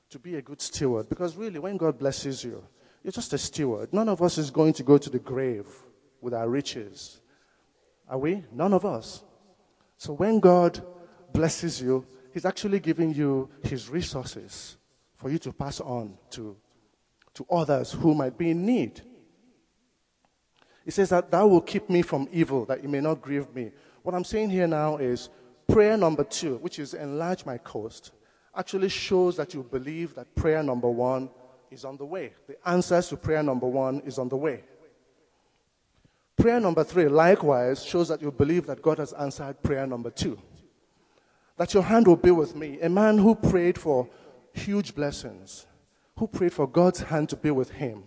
to 0.10 0.18
be 0.18 0.36
a 0.36 0.42
good 0.42 0.60
steward. 0.60 1.08
Because 1.08 1.36
really, 1.36 1.60
when 1.60 1.78
God 1.78 2.00
blesses 2.00 2.44
you, 2.44 2.64
you're 3.04 3.12
just 3.12 3.34
a 3.34 3.38
steward. 3.38 3.94
None 3.94 4.10
of 4.10 4.22
us 4.22 4.38
is 4.38 4.50
going 4.50 4.74
to 4.74 4.84
go 4.84 4.98
to 4.98 5.10
the 5.10 5.20
grave 5.20 5.68
with 6.20 6.34
our 6.34 6.50
riches. 6.50 7.22
Are 8.10 8.18
we? 8.18 8.44
None 8.52 8.74
of 8.74 8.86
us. 8.86 9.24
So 9.98 10.14
when 10.14 10.40
God 10.40 10.82
blesses 11.32 11.82
you, 11.82 12.06
He's 12.34 12.46
actually 12.46 12.80
giving 12.80 13.14
you 13.14 13.50
His 13.64 13.90
resources 13.90 14.78
for 15.16 15.30
you 15.30 15.38
to 15.40 15.52
pass 15.52 15.80
on 15.80 16.18
to, 16.32 16.56
to 17.40 17.46
others 17.50 17.94
who 17.94 18.14
might 18.14 18.38
be 18.38 18.50
in 18.50 18.66
need. 18.66 19.00
He 20.84 20.92
says 20.92 21.08
that 21.10 21.32
that 21.32 21.42
will 21.42 21.62
keep 21.62 21.90
me 21.90 22.02
from 22.02 22.28
evil, 22.34 22.66
that 22.66 22.80
it 22.80 22.90
may 22.90 23.00
not 23.00 23.22
grieve 23.22 23.56
me. 23.56 23.72
What 24.04 24.14
I'm 24.14 24.26
saying 24.26 24.50
here 24.50 24.68
now 24.68 24.98
is 24.98 25.30
prayer 25.66 25.96
number 25.96 26.26
two, 26.26 26.58
which 26.58 26.80
is 26.80 26.94
enlarge 26.94 27.46
my 27.46 27.58
coast, 27.58 28.12
actually 28.54 28.90
shows 28.90 29.38
that 29.38 29.54
you 29.54 29.64
believe 29.64 30.16
that 30.16 30.36
prayer 30.36 30.62
number 30.62 30.90
one 30.90 31.30
is 31.72 31.86
on 31.86 31.96
the 31.96 32.04
way. 32.04 32.34
The 32.46 32.58
answers 32.68 33.08
to 33.08 33.16
prayer 33.16 33.42
number 33.42 33.68
one 33.68 34.02
is 34.02 34.20
on 34.20 34.28
the 34.28 34.36
way. 34.36 34.64
Prayer 36.36 36.60
number 36.60 36.84
three, 36.84 37.08
likewise, 37.08 37.86
shows 37.86 38.10
that 38.10 38.22
you 38.22 38.32
believe 38.32 38.66
that 38.66 38.82
God 38.82 38.98
has 38.98 39.14
answered 39.14 39.64
prayer 39.64 39.88
number 39.88 40.10
two. 40.10 40.38
That 41.56 41.74
your 41.74 41.84
hand 41.84 42.06
will 42.06 42.18
be 42.18 42.32
with 42.32 42.54
me. 42.54 42.82
A 42.82 42.90
man 42.90 43.18
who 43.18 43.34
prayed 43.34 43.78
for 43.78 44.10
huge 44.52 44.94
blessings, 44.94 45.68
who 46.20 46.28
prayed 46.28 46.52
for 46.52 46.68
God's 46.68 47.00
hand 47.00 47.30
to 47.30 47.38
be 47.38 47.50
with 47.50 47.72
him. 47.72 48.04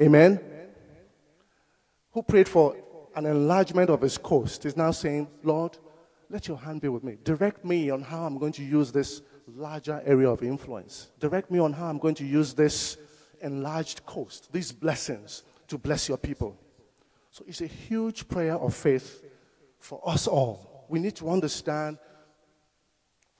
Amen? 0.00 0.38
Who 2.12 2.22
prayed 2.22 2.46
for 2.46 2.76
an 3.16 3.24
enlargement 3.24 3.88
of 3.88 4.02
his 4.02 4.18
coast 4.18 4.66
is 4.66 4.76
now 4.76 4.90
saying, 4.90 5.26
Lord, 5.42 5.78
let 6.28 6.46
your 6.46 6.58
hand 6.58 6.82
be 6.82 6.88
with 6.88 7.02
me. 7.02 7.16
Direct 7.24 7.64
me 7.64 7.88
on 7.88 8.02
how 8.02 8.24
I'm 8.24 8.36
going 8.36 8.52
to 8.52 8.62
use 8.62 8.92
this 8.92 9.22
larger 9.48 10.02
area 10.04 10.28
of 10.28 10.42
influence. 10.42 11.08
Direct 11.18 11.50
me 11.50 11.58
on 11.58 11.72
how 11.72 11.86
I'm 11.86 11.98
going 11.98 12.14
to 12.16 12.26
use 12.26 12.52
this 12.52 12.98
enlarged 13.40 14.04
coast, 14.04 14.52
these 14.52 14.70
blessings 14.70 15.42
to 15.68 15.78
bless 15.78 16.06
your 16.06 16.18
people. 16.18 16.54
So 17.30 17.44
it's 17.48 17.62
a 17.62 17.66
huge 17.66 18.28
prayer 18.28 18.56
of 18.56 18.74
faith 18.74 19.24
for 19.78 20.06
us 20.06 20.26
all. 20.26 20.84
We 20.90 21.00
need 21.00 21.16
to 21.16 21.30
understand, 21.30 21.96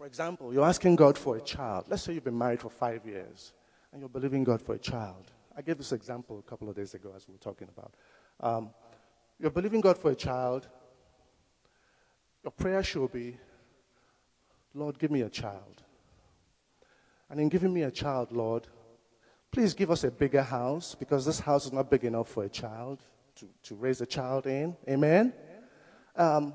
for 0.00 0.06
example, 0.06 0.50
you're 0.54 0.64
asking 0.64 0.96
God 0.96 1.18
for 1.18 1.36
a 1.36 1.42
child. 1.42 1.84
Let's 1.90 2.04
say 2.04 2.14
you've 2.14 2.24
been 2.24 2.38
married 2.38 2.60
for 2.60 2.70
five 2.70 3.04
years 3.04 3.52
and 3.92 4.00
you're 4.00 4.08
believing 4.08 4.44
God 4.44 4.62
for 4.62 4.74
a 4.74 4.78
child. 4.78 5.30
I 5.54 5.60
gave 5.60 5.76
this 5.76 5.92
example 5.92 6.38
a 6.38 6.48
couple 6.48 6.70
of 6.70 6.74
days 6.74 6.94
ago 6.94 7.12
as 7.14 7.28
we 7.28 7.32
were 7.32 7.38
talking 7.38 7.68
about. 7.68 7.92
Um, 8.40 8.70
you're 9.38 9.50
believing 9.50 9.82
God 9.82 9.98
for 9.98 10.10
a 10.10 10.14
child. 10.14 10.66
Your 12.42 12.50
prayer 12.50 12.82
should 12.82 13.12
be, 13.12 13.36
Lord, 14.72 14.98
give 14.98 15.10
me 15.10 15.20
a 15.20 15.28
child. 15.28 15.82
And 17.28 17.38
in 17.38 17.50
giving 17.50 17.74
me 17.74 17.82
a 17.82 17.90
child, 17.90 18.32
Lord, 18.32 18.68
please 19.52 19.74
give 19.74 19.90
us 19.90 20.02
a 20.04 20.10
bigger 20.10 20.42
house 20.42 20.96
because 20.98 21.26
this 21.26 21.40
house 21.40 21.66
is 21.66 21.74
not 21.74 21.90
big 21.90 22.04
enough 22.04 22.30
for 22.30 22.44
a 22.44 22.48
child 22.48 23.00
to, 23.34 23.46
to 23.64 23.74
raise 23.74 24.00
a 24.00 24.06
child 24.06 24.46
in. 24.46 24.78
Amen? 24.88 25.34
Um, 26.16 26.54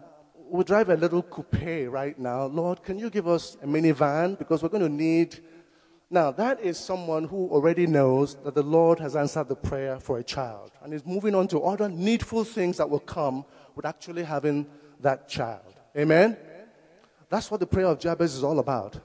we 0.49 0.63
drive 0.63 0.89
a 0.89 0.95
little 0.95 1.23
coupe 1.23 1.89
right 1.89 2.17
now. 2.17 2.45
Lord, 2.45 2.83
can 2.83 2.97
you 2.97 3.09
give 3.09 3.27
us 3.27 3.57
a 3.61 3.65
minivan? 3.65 4.37
Because 4.37 4.61
we're 4.63 4.69
going 4.69 4.83
to 4.83 4.89
need. 4.89 5.39
Now, 6.09 6.31
that 6.31 6.61
is 6.61 6.77
someone 6.77 7.25
who 7.25 7.49
already 7.49 7.87
knows 7.87 8.35
that 8.43 8.55
the 8.55 8.63
Lord 8.63 8.99
has 8.99 9.15
answered 9.15 9.49
the 9.49 9.55
prayer 9.55 9.99
for 9.99 10.19
a 10.19 10.23
child 10.23 10.71
and 10.83 10.93
is 10.93 11.05
moving 11.05 11.35
on 11.35 11.47
to 11.49 11.63
other 11.63 11.89
needful 11.89 12.43
things 12.43 12.77
that 12.77 12.89
will 12.89 12.99
come 12.99 13.43
with 13.75 13.85
actually 13.85 14.23
having 14.23 14.67
that 15.01 15.27
child. 15.27 15.73
Amen? 15.97 16.37
That's 17.29 17.49
what 17.49 17.59
the 17.59 17.65
prayer 17.65 17.87
of 17.87 17.99
Jabez 17.99 18.35
is 18.35 18.43
all 18.43 18.59
about. 18.59 18.99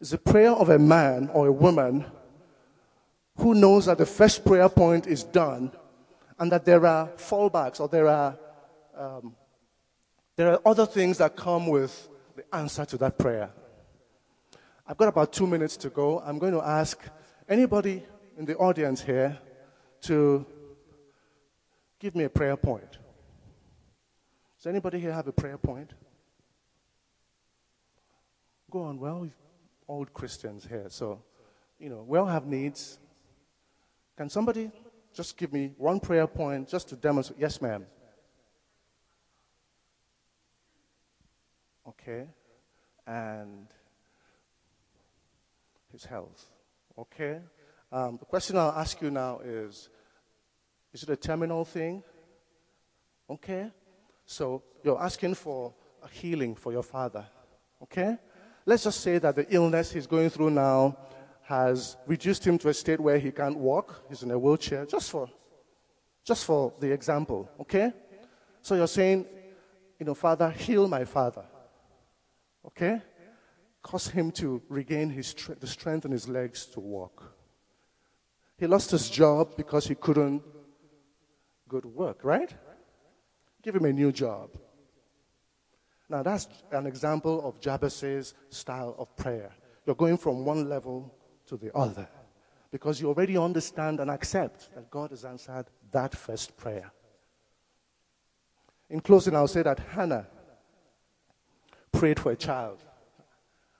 It's 0.00 0.12
a 0.12 0.18
prayer 0.18 0.50
of 0.50 0.68
a 0.68 0.78
man 0.78 1.30
or 1.32 1.46
a 1.46 1.52
woman 1.52 2.04
who 3.36 3.54
knows 3.54 3.86
that 3.86 3.98
the 3.98 4.06
first 4.06 4.44
prayer 4.44 4.68
point 4.68 5.06
is 5.06 5.22
done 5.22 5.70
and 6.38 6.50
that 6.52 6.64
there 6.64 6.84
are 6.84 7.08
fallbacks 7.16 7.80
or 7.80 7.88
there 7.88 8.08
are, 8.08 8.36
um, 8.96 9.34
there 10.36 10.52
are 10.52 10.60
other 10.64 10.86
things 10.86 11.18
that 11.18 11.36
come 11.36 11.66
with 11.66 12.08
the 12.36 12.44
answer 12.54 12.84
to 12.84 12.98
that 12.98 13.18
prayer. 13.18 13.50
I've 14.86 14.96
got 14.96 15.08
about 15.08 15.32
two 15.32 15.46
minutes 15.46 15.76
to 15.78 15.90
go. 15.90 16.20
I'm 16.20 16.38
going 16.38 16.52
to 16.52 16.62
ask 16.62 17.00
anybody 17.48 18.02
in 18.36 18.44
the 18.44 18.56
audience 18.56 19.00
here 19.00 19.38
to 20.02 20.46
give 21.98 22.14
me 22.14 22.24
a 22.24 22.28
prayer 22.28 22.56
point. 22.56 22.98
Does 24.58 24.66
anybody 24.66 25.00
here 25.00 25.12
have 25.12 25.26
a 25.26 25.32
prayer 25.32 25.58
point? 25.58 25.90
Go 28.70 28.82
on. 28.82 28.98
Well, 28.98 29.28
old 29.88 30.12
Christians 30.12 30.66
here, 30.66 30.86
so, 30.88 31.22
you 31.78 31.88
know, 31.88 32.04
we 32.06 32.18
all 32.18 32.26
have 32.26 32.46
needs. 32.46 32.98
Can 34.16 34.28
somebody 34.28 34.70
just 35.16 35.38
give 35.38 35.52
me 35.52 35.72
one 35.78 35.98
prayer 35.98 36.26
point 36.26 36.68
just 36.68 36.88
to 36.90 36.96
demonstrate. 36.96 37.40
Yes, 37.40 37.62
ma'am. 37.62 37.86
Okay. 42.00 42.26
And 43.06 43.66
his 45.92 46.04
health. 46.04 46.50
Okay. 46.98 47.40
Um, 47.92 48.16
the 48.18 48.24
question 48.24 48.56
I'll 48.56 48.70
ask 48.70 49.00
you 49.00 49.10
now 49.10 49.40
is 49.44 49.88
Is 50.92 51.02
it 51.02 51.10
a 51.10 51.16
terminal 51.16 51.64
thing? 51.64 52.02
Okay. 53.28 53.70
So 54.24 54.62
you're 54.82 55.00
asking 55.00 55.34
for 55.34 55.74
a 56.02 56.08
healing 56.08 56.54
for 56.54 56.72
your 56.72 56.82
father. 56.82 57.26
Okay. 57.82 58.16
Let's 58.64 58.84
just 58.84 59.00
say 59.00 59.18
that 59.18 59.36
the 59.36 59.46
illness 59.54 59.92
he's 59.92 60.06
going 60.06 60.30
through 60.30 60.50
now 60.50 60.96
has 61.42 61.96
reduced 62.06 62.44
him 62.44 62.58
to 62.58 62.68
a 62.68 62.74
state 62.74 62.98
where 62.98 63.18
he 63.18 63.30
can't 63.30 63.56
walk. 63.56 64.02
He's 64.08 64.22
in 64.24 64.30
a 64.32 64.38
wheelchair, 64.38 64.84
just 64.86 65.10
for, 65.10 65.28
just 66.24 66.44
for 66.44 66.72
the 66.80 66.90
example, 66.90 67.48
okay? 67.60 67.92
So 68.62 68.74
you're 68.74 68.88
saying, 68.88 69.26
you 70.00 70.06
know, 70.06 70.14
Father, 70.14 70.50
heal 70.50 70.88
my 70.88 71.04
father, 71.04 71.44
okay? 72.66 73.02
Cause 73.82 74.08
him 74.08 74.30
to 74.32 74.62
regain 74.68 75.10
his 75.10 75.34
the 75.60 75.66
strength 75.66 76.04
in 76.04 76.12
his 76.12 76.28
legs 76.28 76.66
to 76.66 76.80
walk. 76.80 77.36
He 78.58 78.66
lost 78.66 78.90
his 78.90 79.08
job 79.08 79.56
because 79.56 79.86
he 79.86 79.94
couldn't 79.94 80.42
go 81.68 81.80
to 81.80 81.88
work, 81.88 82.24
right? 82.24 82.52
Give 83.62 83.76
him 83.76 83.84
a 83.84 83.92
new 83.92 84.12
job. 84.12 84.50
Now, 86.08 86.22
that's 86.22 86.48
an 86.70 86.86
example 86.86 87.46
of 87.46 87.60
Jabez's 87.60 88.34
style 88.48 88.94
of 88.98 89.14
prayer. 89.16 89.50
You're 89.84 89.96
going 89.96 90.16
from 90.16 90.44
one 90.44 90.68
level 90.68 91.12
to 91.46 91.56
the 91.56 91.76
other 91.76 92.08
because 92.70 93.00
you 93.00 93.08
already 93.08 93.36
understand 93.36 94.00
and 94.00 94.10
accept 94.10 94.74
that 94.74 94.90
God 94.90 95.10
has 95.10 95.24
answered 95.24 95.66
that 95.90 96.14
first 96.14 96.56
prayer. 96.56 96.92
In 98.88 99.00
closing, 99.00 99.34
I'll 99.34 99.48
say 99.48 99.62
that 99.62 99.80
Hannah 99.80 100.26
prayed 101.98 102.20
for 102.20 102.32
a 102.32 102.36
child. 102.36 102.84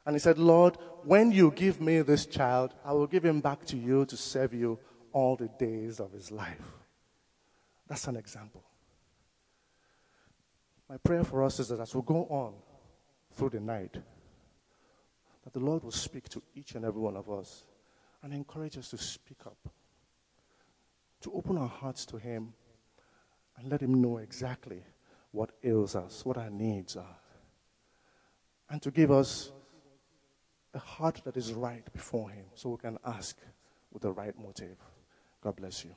And 0.05 0.15
he 0.15 0.21
said, 0.21 0.39
Lord, 0.39 0.79
when 1.05 1.33
you 1.33 1.51
give 1.51 1.81
me 1.81 2.01
this 2.03 2.27
child, 2.27 2.75
I 2.85 2.93
will 2.93 3.07
give 3.07 3.25
him 3.25 3.41
back 3.41 3.65
to 3.67 3.77
you 3.77 4.07
to 4.07 4.17
serve 4.17 4.55
you 4.55 4.79
all 5.13 5.37
the 5.37 5.49
days 5.59 6.01
of 6.01 6.13
his 6.13 6.31
life. 6.31 6.63
That's 7.89 8.07
an 8.07 8.17
example. 8.17 8.63
My 10.89 10.97
prayer 10.99 11.25
for 11.25 11.43
us 11.43 11.59
is 11.59 11.69
that 11.69 11.81
as 11.81 11.95
we 11.95 12.03
go 12.03 12.27
on 12.27 12.55
through 13.35 13.51
the 13.51 13.61
night, 13.61 13.97
that 15.45 15.53
the 15.53 15.61
Lord 15.61 15.83
will 15.83 15.91
speak 15.91 16.29
to 16.31 16.43
each 16.55 16.75
and 16.75 16.85
every 16.85 17.01
one 17.01 17.17
of 17.17 17.31
us 17.31 17.65
and 18.23 18.33
encourage 18.33 18.79
us 18.79 18.91
to 18.91 18.99
speak 18.99 19.39
up, 19.47 19.69
to 21.21 21.33
open 21.33 21.59
our 21.59 21.69
hearts 21.69 22.07
to 22.07 22.17
Him, 22.17 22.53
and 23.57 23.71
let 23.71 23.81
Him 23.81 24.01
know 24.01 24.19
exactly 24.19 24.83
what 25.33 25.51
ails 25.63 25.97
us, 25.97 26.25
what 26.25 26.37
our 26.37 26.51
needs 26.51 26.97
are, 26.97 27.17
and 28.71 28.83
to 28.83 28.91
give 28.91 29.11
us 29.11 29.53
a 30.75 30.79
heart 30.79 31.23
that 31.25 31.37
is 31.37 31.53
right 31.53 31.85
before 31.93 32.31
Him 32.31 32.45
so 32.55 32.71
we 32.71 32.77
can 32.77 32.99
ask 33.05 33.37
with 33.93 34.03
the 34.03 34.13
right 34.13 34.37
motive. 34.39 34.77
God 35.43 35.57
bless 35.57 35.85
you. 35.85 35.95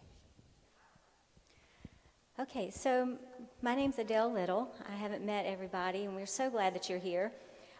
Okay, 2.39 2.71
so 2.71 3.17
my 3.61 3.75
name's 3.75 3.99
Adele 3.99 4.31
Little. 4.31 4.73
I 4.89 4.95
haven't 4.95 5.25
met 5.25 5.45
everybody, 5.45 6.05
and 6.05 6.15
we're 6.15 6.25
so 6.25 6.49
glad 6.49 6.73
that 6.73 6.89
you're 6.89 6.99
here. 6.99 7.33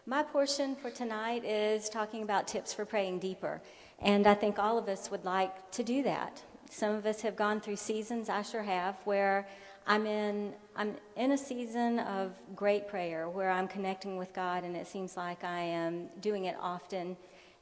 My 0.04 0.22
portion 0.22 0.76
for 0.76 0.90
tonight 0.90 1.44
is 1.44 1.88
talking 1.88 2.22
about 2.22 2.46
tips 2.46 2.74
for 2.74 2.84
praying 2.84 3.20
deeper, 3.20 3.62
and 4.00 4.26
I 4.26 4.34
think 4.34 4.58
all 4.58 4.76
of 4.76 4.88
us 4.88 5.10
would 5.10 5.24
like 5.24 5.70
to 5.72 5.82
do 5.82 6.02
that. 6.02 6.42
Some 6.70 6.94
of 6.94 7.06
us 7.06 7.22
have 7.22 7.36
gone 7.36 7.60
through 7.60 7.76
seasons, 7.76 8.28
I 8.28 8.42
sure 8.42 8.62
have, 8.62 8.96
where 9.04 9.46
I'm 9.86 10.06
in 10.06 10.54
I'm 10.76 10.96
in 11.16 11.32
a 11.32 11.38
season 11.38 11.98
of 12.00 12.32
great 12.54 12.88
prayer 12.88 13.28
where 13.28 13.50
I'm 13.50 13.68
connecting 13.68 14.16
with 14.16 14.32
God 14.32 14.64
and 14.64 14.76
it 14.76 14.86
seems 14.86 15.16
like 15.16 15.44
I 15.44 15.60
am 15.60 16.08
doing 16.20 16.46
it 16.46 16.56
often 16.60 17.16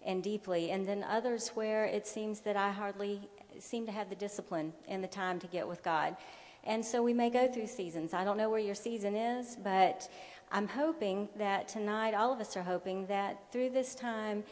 and 0.05 0.23
deeply 0.23 0.71
and 0.71 0.87
then 0.87 1.05
others 1.05 1.49
where 1.55 1.87
it 1.87 2.07
seems 2.07 2.41
that 2.41 2.57
I 2.57 2.71
hardly 2.71 3.29
seem 3.59 3.87
to 3.87 3.93
have 3.93 4.09
the 4.09 4.17
discipline 4.17 4.73
and 4.89 5.03
the 5.03 5.09
time 5.09 5.41
to 5.41 5.47
get 5.47 5.67
with 5.67 5.83
God. 5.83 6.17
And 6.65 6.85
so 6.85 7.03
we 7.03 7.15
may 7.15 7.31
go 7.31 7.51
through 7.51 7.67
seasons. 7.67 8.15
I 8.15 8.25
don't 8.25 8.37
know 8.37 8.51
where 8.51 8.61
your 8.61 8.75
season 8.75 9.17
is, 9.17 9.57
but 9.57 10.09
I'm 10.53 10.69
hoping 10.69 11.29
that 11.37 11.69
tonight, 11.69 12.15
all 12.15 12.33
of 12.33 12.41
us 12.41 12.57
are 12.57 12.63
hoping 12.63 13.07
that 13.07 13.53
through 13.53 13.71
this 13.71 13.95
time, 13.95 14.45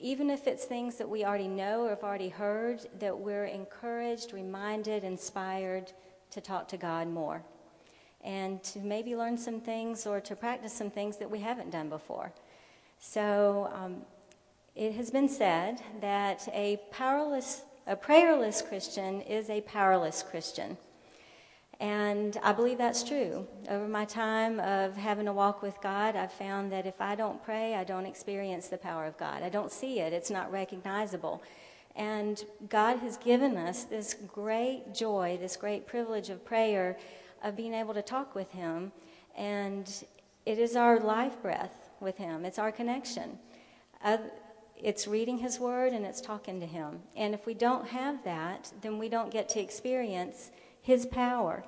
even 0.00 0.30
if 0.30 0.46
it's 0.46 0.64
things 0.64 0.96
that 0.96 1.08
we 1.08 1.24
already 1.24 1.48
know 1.48 1.84
or 1.84 1.90
have 1.90 2.02
already 2.02 2.28
heard, 2.28 2.86
that 2.98 3.16
we're 3.16 3.46
encouraged, 3.46 4.32
reminded, 4.32 5.04
inspired 5.04 5.92
to 6.34 6.40
talk 6.40 6.68
to 6.68 6.76
God 6.76 7.08
more 7.08 7.42
and 8.22 8.62
to 8.62 8.78
maybe 8.80 9.14
learn 9.14 9.36
some 9.36 9.60
things 9.60 10.06
or 10.06 10.20
to 10.20 10.34
practice 10.34 10.72
some 10.72 10.90
things 10.90 11.18
that 11.18 11.30
we 11.30 11.40
haven't 11.40 11.70
done 11.70 11.88
before. 11.88 12.32
So 12.98 13.70
um, 13.74 13.96
it 14.74 14.94
has 14.94 15.10
been 15.10 15.28
said 15.28 15.80
that 16.00 16.48
a 16.52 16.80
powerless, 16.90 17.62
a 17.86 17.94
prayerless 17.94 18.62
Christian 18.62 19.20
is 19.20 19.50
a 19.50 19.60
powerless 19.60 20.22
Christian. 20.22 20.76
And 21.80 22.38
I 22.42 22.52
believe 22.52 22.78
that's 22.78 23.02
true. 23.02 23.46
Over 23.68 23.86
my 23.88 24.04
time 24.04 24.58
of 24.60 24.96
having 24.96 25.28
a 25.28 25.32
walk 25.32 25.60
with 25.60 25.76
God, 25.82 26.16
I've 26.16 26.32
found 26.32 26.72
that 26.72 26.86
if 26.86 27.00
I 27.00 27.14
don't 27.14 27.44
pray, 27.44 27.74
I 27.74 27.84
don't 27.84 28.06
experience 28.06 28.68
the 28.68 28.78
power 28.78 29.04
of 29.04 29.18
God. 29.18 29.42
I 29.42 29.48
don't 29.48 29.70
see 29.70 30.00
it, 30.00 30.12
it's 30.12 30.30
not 30.30 30.50
recognizable. 30.50 31.42
And 31.96 32.42
God 32.68 32.98
has 32.98 33.16
given 33.16 33.56
us 33.56 33.84
this 33.84 34.14
great 34.14 34.94
joy, 34.94 35.38
this 35.40 35.56
great 35.56 35.86
privilege 35.86 36.28
of 36.30 36.44
prayer, 36.44 36.98
of 37.42 37.56
being 37.56 37.74
able 37.74 37.94
to 37.94 38.02
talk 38.02 38.34
with 38.34 38.50
Him. 38.50 38.90
And 39.36 39.90
it 40.44 40.58
is 40.58 40.76
our 40.76 40.98
life 40.98 41.40
breath 41.40 41.90
with 42.00 42.16
Him, 42.16 42.44
it's 42.44 42.58
our 42.58 42.72
connection. 42.72 43.38
Uh, 44.02 44.18
it's 44.76 45.06
reading 45.06 45.38
His 45.38 45.58
Word 45.60 45.92
and 45.92 46.04
it's 46.04 46.20
talking 46.20 46.60
to 46.60 46.66
Him. 46.66 47.00
And 47.16 47.32
if 47.32 47.46
we 47.46 47.54
don't 47.54 47.86
have 47.88 48.24
that, 48.24 48.72
then 48.82 48.98
we 48.98 49.08
don't 49.08 49.30
get 49.30 49.48
to 49.50 49.60
experience 49.60 50.50
his 50.84 51.06
power. 51.06 51.64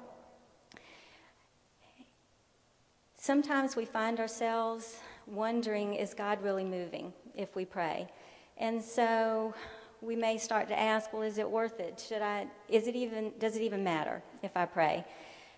Sometimes 3.17 3.75
we 3.75 3.87
find 3.87 4.21
ourselves 4.21 4.99
wondering 5.27 5.95
is 5.95 6.12
God 6.12 6.43
really 6.43 6.65
moving 6.65 7.15
if 7.35 7.57
we 7.57 7.65
pray? 7.65 8.09
And 8.59 8.81
so 8.83 9.55
we 10.07 10.14
may 10.14 10.38
start 10.38 10.69
to 10.69 10.79
ask, 10.79 11.12
well, 11.12 11.23
is 11.23 11.37
it 11.37 11.51
worth 11.51 11.81
it? 11.81 12.03
Should 12.09 12.23
I, 12.23 12.47
is 12.69 12.87
it 12.87 12.95
even, 12.95 13.33
does 13.40 13.57
it 13.57 13.62
even 13.62 13.83
matter 13.83 14.23
if 14.40 14.57
I 14.57 14.64
pray? 14.64 15.05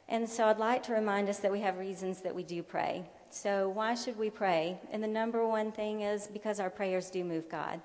And 0.09 0.27
so 0.27 0.47
I'd 0.47 0.59
like 0.59 0.83
to 0.85 0.95
remind 0.95 1.29
us 1.29 1.39
that 1.41 1.53
we 1.53 1.61
have 1.61 1.77
reasons 1.77 2.23
that 2.23 2.35
we 2.35 2.43
do 2.43 2.63
pray. 2.63 3.05
So 3.29 3.69
why 3.69 3.95
should 3.95 4.19
we 4.19 4.31
pray? 4.31 4.79
And 4.91 5.03
the 5.03 5.09
number 5.09 5.47
one 5.47 5.71
thing 5.71 6.01
is 6.01 6.29
because 6.29 6.61
our 6.61 6.71
prayers 6.71 7.11
do 7.11 7.25
move 7.25 7.51
God. 7.51 7.83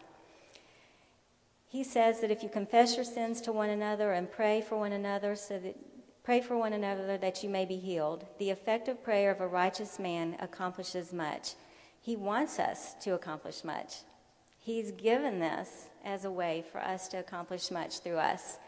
He 1.67 1.84
says 1.84 2.21
that 2.21 2.32
if 2.32 2.41
you 2.41 2.47
confess 2.47 2.95
your 2.95 3.04
sins 3.04 3.41
to 3.41 3.52
one 3.52 3.69
another 3.69 4.13
and 4.13 4.32
pray 4.32 4.62
for 4.62 4.78
one 4.78 4.93
another 4.93 5.36
so 5.36 5.60
that 5.60 5.76
pray 6.23 6.39
for 6.39 6.56
one 6.56 6.71
another 6.71 7.17
that 7.17 7.43
you 7.43 7.49
may 7.49 7.65
be 7.65 7.76
healed, 7.76 8.26
the 8.38 8.52
effective 8.52 9.04
prayer 9.04 9.32
of 9.32 9.41
a 9.41 9.47
righteous 9.47 9.99
man 9.99 10.38
accomplishes 10.39 11.12
much. 11.12 11.56
He 11.99 12.15
wants 12.15 12.58
us 12.58 12.93
to 13.02 13.15
accomplish 13.15 13.65
much. 13.65 13.95
He's 14.65 14.91
given 14.91 15.39
this 15.39 15.88
as 16.06 16.23
a 16.23 16.32
way 16.32 16.63
for 16.71 16.80
us 16.80 17.10
to 17.10 17.17
accomplish 17.17 17.69
much 17.69 17.99
through 17.99 18.17
us. 18.17 18.60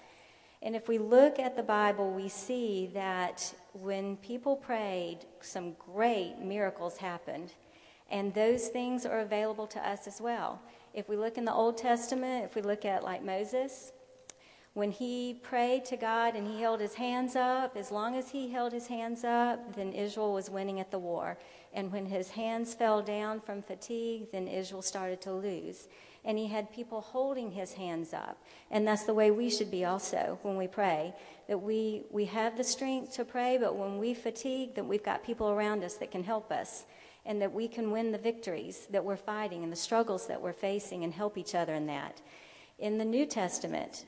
And 0.61 0.75
if 0.75 0.89
we 0.89 0.97
look 0.97 1.39
at 1.39 1.55
the 1.55 1.63
Bible, 1.63 2.11
we 2.11 2.27
see 2.27 2.89
that 2.93 3.53
when 3.71 4.17
people 4.17 4.57
prayed, 4.57 5.19
some 5.39 5.73
great 5.73 6.35
miracles 6.41 6.97
happened. 6.97 7.53
And 8.11 8.33
those 8.33 8.67
things 8.67 9.05
are 9.05 9.19
available 9.19 9.67
to 9.67 9.87
us 9.87 10.05
as 10.05 10.19
well. 10.19 10.61
If 10.93 11.07
we 11.07 11.15
look 11.15 11.37
in 11.37 11.45
the 11.45 11.53
Old 11.53 11.77
Testament, 11.77 12.43
if 12.43 12.55
we 12.55 12.61
look 12.61 12.83
at 12.83 13.03
like 13.03 13.23
Moses, 13.23 13.93
when 14.75 14.91
he 14.91 15.39
prayed 15.41 15.85
to 15.85 15.95
God 15.95 16.35
and 16.35 16.45
he 16.45 16.59
held 16.61 16.81
his 16.81 16.95
hands 16.95 17.37
up, 17.37 17.77
as 17.77 17.91
long 17.91 18.13
as 18.17 18.29
he 18.29 18.51
held 18.51 18.73
his 18.73 18.87
hands 18.87 19.23
up, 19.23 19.73
then 19.73 19.93
Israel 19.93 20.33
was 20.33 20.49
winning 20.49 20.81
at 20.81 20.91
the 20.91 20.99
war. 20.99 21.37
And 21.73 21.89
when 21.93 22.05
his 22.05 22.29
hands 22.29 22.73
fell 22.73 23.01
down 23.01 23.39
from 23.39 23.61
fatigue, 23.61 24.33
then 24.33 24.49
Israel 24.49 24.81
started 24.81 25.21
to 25.21 25.31
lose. 25.31 25.87
And 26.25 26.37
he 26.37 26.47
had 26.47 26.73
people 26.73 26.99
holding 26.99 27.51
his 27.51 27.71
hands 27.71 28.13
up. 28.13 28.37
And 28.69 28.85
that's 28.85 29.05
the 29.05 29.13
way 29.13 29.31
we 29.31 29.49
should 29.49 29.71
be 29.71 29.85
also 29.85 30.39
when 30.41 30.57
we 30.57 30.67
pray. 30.67 31.13
That 31.47 31.61
we, 31.61 32.03
we 32.11 32.25
have 32.25 32.57
the 32.57 32.63
strength 32.63 33.13
to 33.13 33.23
pray, 33.23 33.57
but 33.57 33.77
when 33.77 33.97
we 33.97 34.13
fatigue, 34.13 34.75
that 34.75 34.85
we've 34.85 35.03
got 35.03 35.23
people 35.23 35.51
around 35.51 35.85
us 35.85 35.93
that 35.95 36.11
can 36.11 36.23
help 36.23 36.51
us 36.51 36.83
and 37.25 37.41
that 37.41 37.53
we 37.53 37.69
can 37.69 37.91
win 37.91 38.11
the 38.11 38.17
victories 38.17 38.87
that 38.91 39.05
we're 39.05 39.15
fighting 39.15 39.63
and 39.63 39.71
the 39.71 39.77
struggles 39.77 40.27
that 40.27 40.41
we're 40.41 40.51
facing 40.51 41.05
and 41.05 41.13
help 41.13 41.37
each 41.37 41.55
other 41.55 41.73
in 41.73 41.85
that. 41.87 42.21
In 42.77 42.97
the 42.97 43.05
New 43.05 43.25
Testament, 43.25 44.03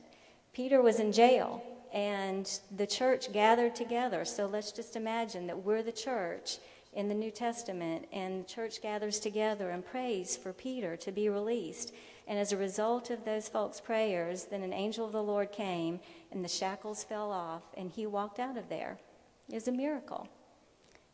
Peter 0.57 0.81
was 0.81 0.99
in 0.99 1.11
jail 1.11 1.61
and 1.93 2.61
the 2.77 2.87
church 2.87 3.31
gathered 3.31 3.75
together. 3.75 4.25
So 4.25 4.47
let's 4.47 4.71
just 4.71 4.95
imagine 4.95 5.45
that 5.45 5.63
we're 5.63 5.83
the 5.83 5.91
church 5.91 6.57
in 6.93 7.07
the 7.07 7.13
New 7.13 7.29
Testament 7.29 8.07
and 8.11 8.43
the 8.43 8.47
church 8.47 8.81
gathers 8.81 9.19
together 9.19 9.69
and 9.69 9.85
prays 9.85 10.35
for 10.35 10.53
Peter 10.53 10.97
to 10.97 11.11
be 11.11 11.29
released. 11.29 11.93
And 12.27 12.39
as 12.39 12.53
a 12.53 12.57
result 12.57 13.11
of 13.11 13.23
those 13.23 13.47
folks' 13.47 13.79
prayers, 13.79 14.45
then 14.45 14.63
an 14.63 14.73
angel 14.73 15.05
of 15.05 15.11
the 15.11 15.21
Lord 15.21 15.51
came 15.51 15.99
and 16.31 16.43
the 16.43 16.49
shackles 16.49 17.03
fell 17.03 17.31
off 17.31 17.61
and 17.77 17.91
he 17.91 18.07
walked 18.07 18.39
out 18.39 18.57
of 18.57 18.67
there. 18.67 18.97
It 19.49 19.53
was 19.53 19.67
a 19.67 19.71
miracle. 19.71 20.27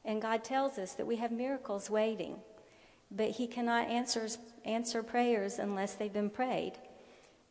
And 0.05 0.21
God 0.21 0.45
tells 0.45 0.77
us 0.77 0.93
that 0.93 1.05
we 1.05 1.17
have 1.17 1.33
miracles 1.33 1.89
waiting, 1.89 2.37
but 3.11 3.31
He 3.31 3.47
cannot 3.47 3.89
answer, 3.89 4.29
answer 4.63 5.03
prayers 5.03 5.59
unless 5.59 5.95
they've 5.95 6.13
been 6.13 6.29
prayed. 6.29 6.73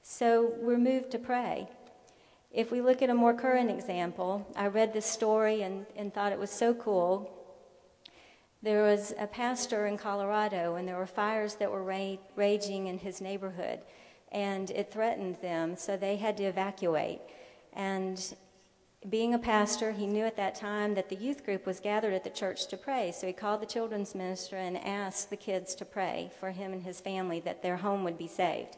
So 0.02 0.54
we're 0.58 0.78
moved 0.78 1.10
to 1.10 1.18
pray. 1.18 1.68
If 2.52 2.70
we 2.70 2.82
look 2.82 3.00
at 3.00 3.08
a 3.08 3.14
more 3.14 3.32
current 3.32 3.70
example, 3.70 4.46
I 4.54 4.66
read 4.66 4.92
this 4.92 5.06
story 5.06 5.62
and, 5.62 5.86
and 5.96 6.12
thought 6.12 6.32
it 6.32 6.38
was 6.38 6.50
so 6.50 6.74
cool. 6.74 7.30
There 8.62 8.82
was 8.82 9.14
a 9.18 9.26
pastor 9.26 9.86
in 9.86 9.96
Colorado, 9.96 10.74
and 10.74 10.86
there 10.86 10.98
were 10.98 11.06
fires 11.06 11.54
that 11.56 11.70
were 11.70 11.82
ra- 11.82 12.18
raging 12.36 12.88
in 12.88 12.98
his 12.98 13.22
neighborhood, 13.22 13.80
and 14.30 14.70
it 14.70 14.92
threatened 14.92 15.38
them, 15.40 15.76
so 15.76 15.96
they 15.96 16.16
had 16.16 16.36
to 16.36 16.44
evacuate. 16.44 17.20
And 17.72 18.22
being 19.08 19.32
a 19.32 19.38
pastor, 19.38 19.90
he 19.90 20.06
knew 20.06 20.26
at 20.26 20.36
that 20.36 20.54
time 20.54 20.94
that 20.94 21.08
the 21.08 21.16
youth 21.16 21.46
group 21.46 21.64
was 21.64 21.80
gathered 21.80 22.12
at 22.12 22.22
the 22.22 22.30
church 22.30 22.68
to 22.68 22.76
pray. 22.76 23.12
So 23.12 23.26
he 23.26 23.32
called 23.32 23.62
the 23.62 23.66
children's 23.66 24.14
minister 24.14 24.56
and 24.56 24.76
asked 24.76 25.30
the 25.30 25.36
kids 25.36 25.74
to 25.76 25.86
pray 25.86 26.30
for 26.38 26.50
him 26.50 26.74
and 26.74 26.82
his 26.82 27.00
family 27.00 27.40
that 27.40 27.62
their 27.62 27.78
home 27.78 28.04
would 28.04 28.18
be 28.18 28.28
saved. 28.28 28.76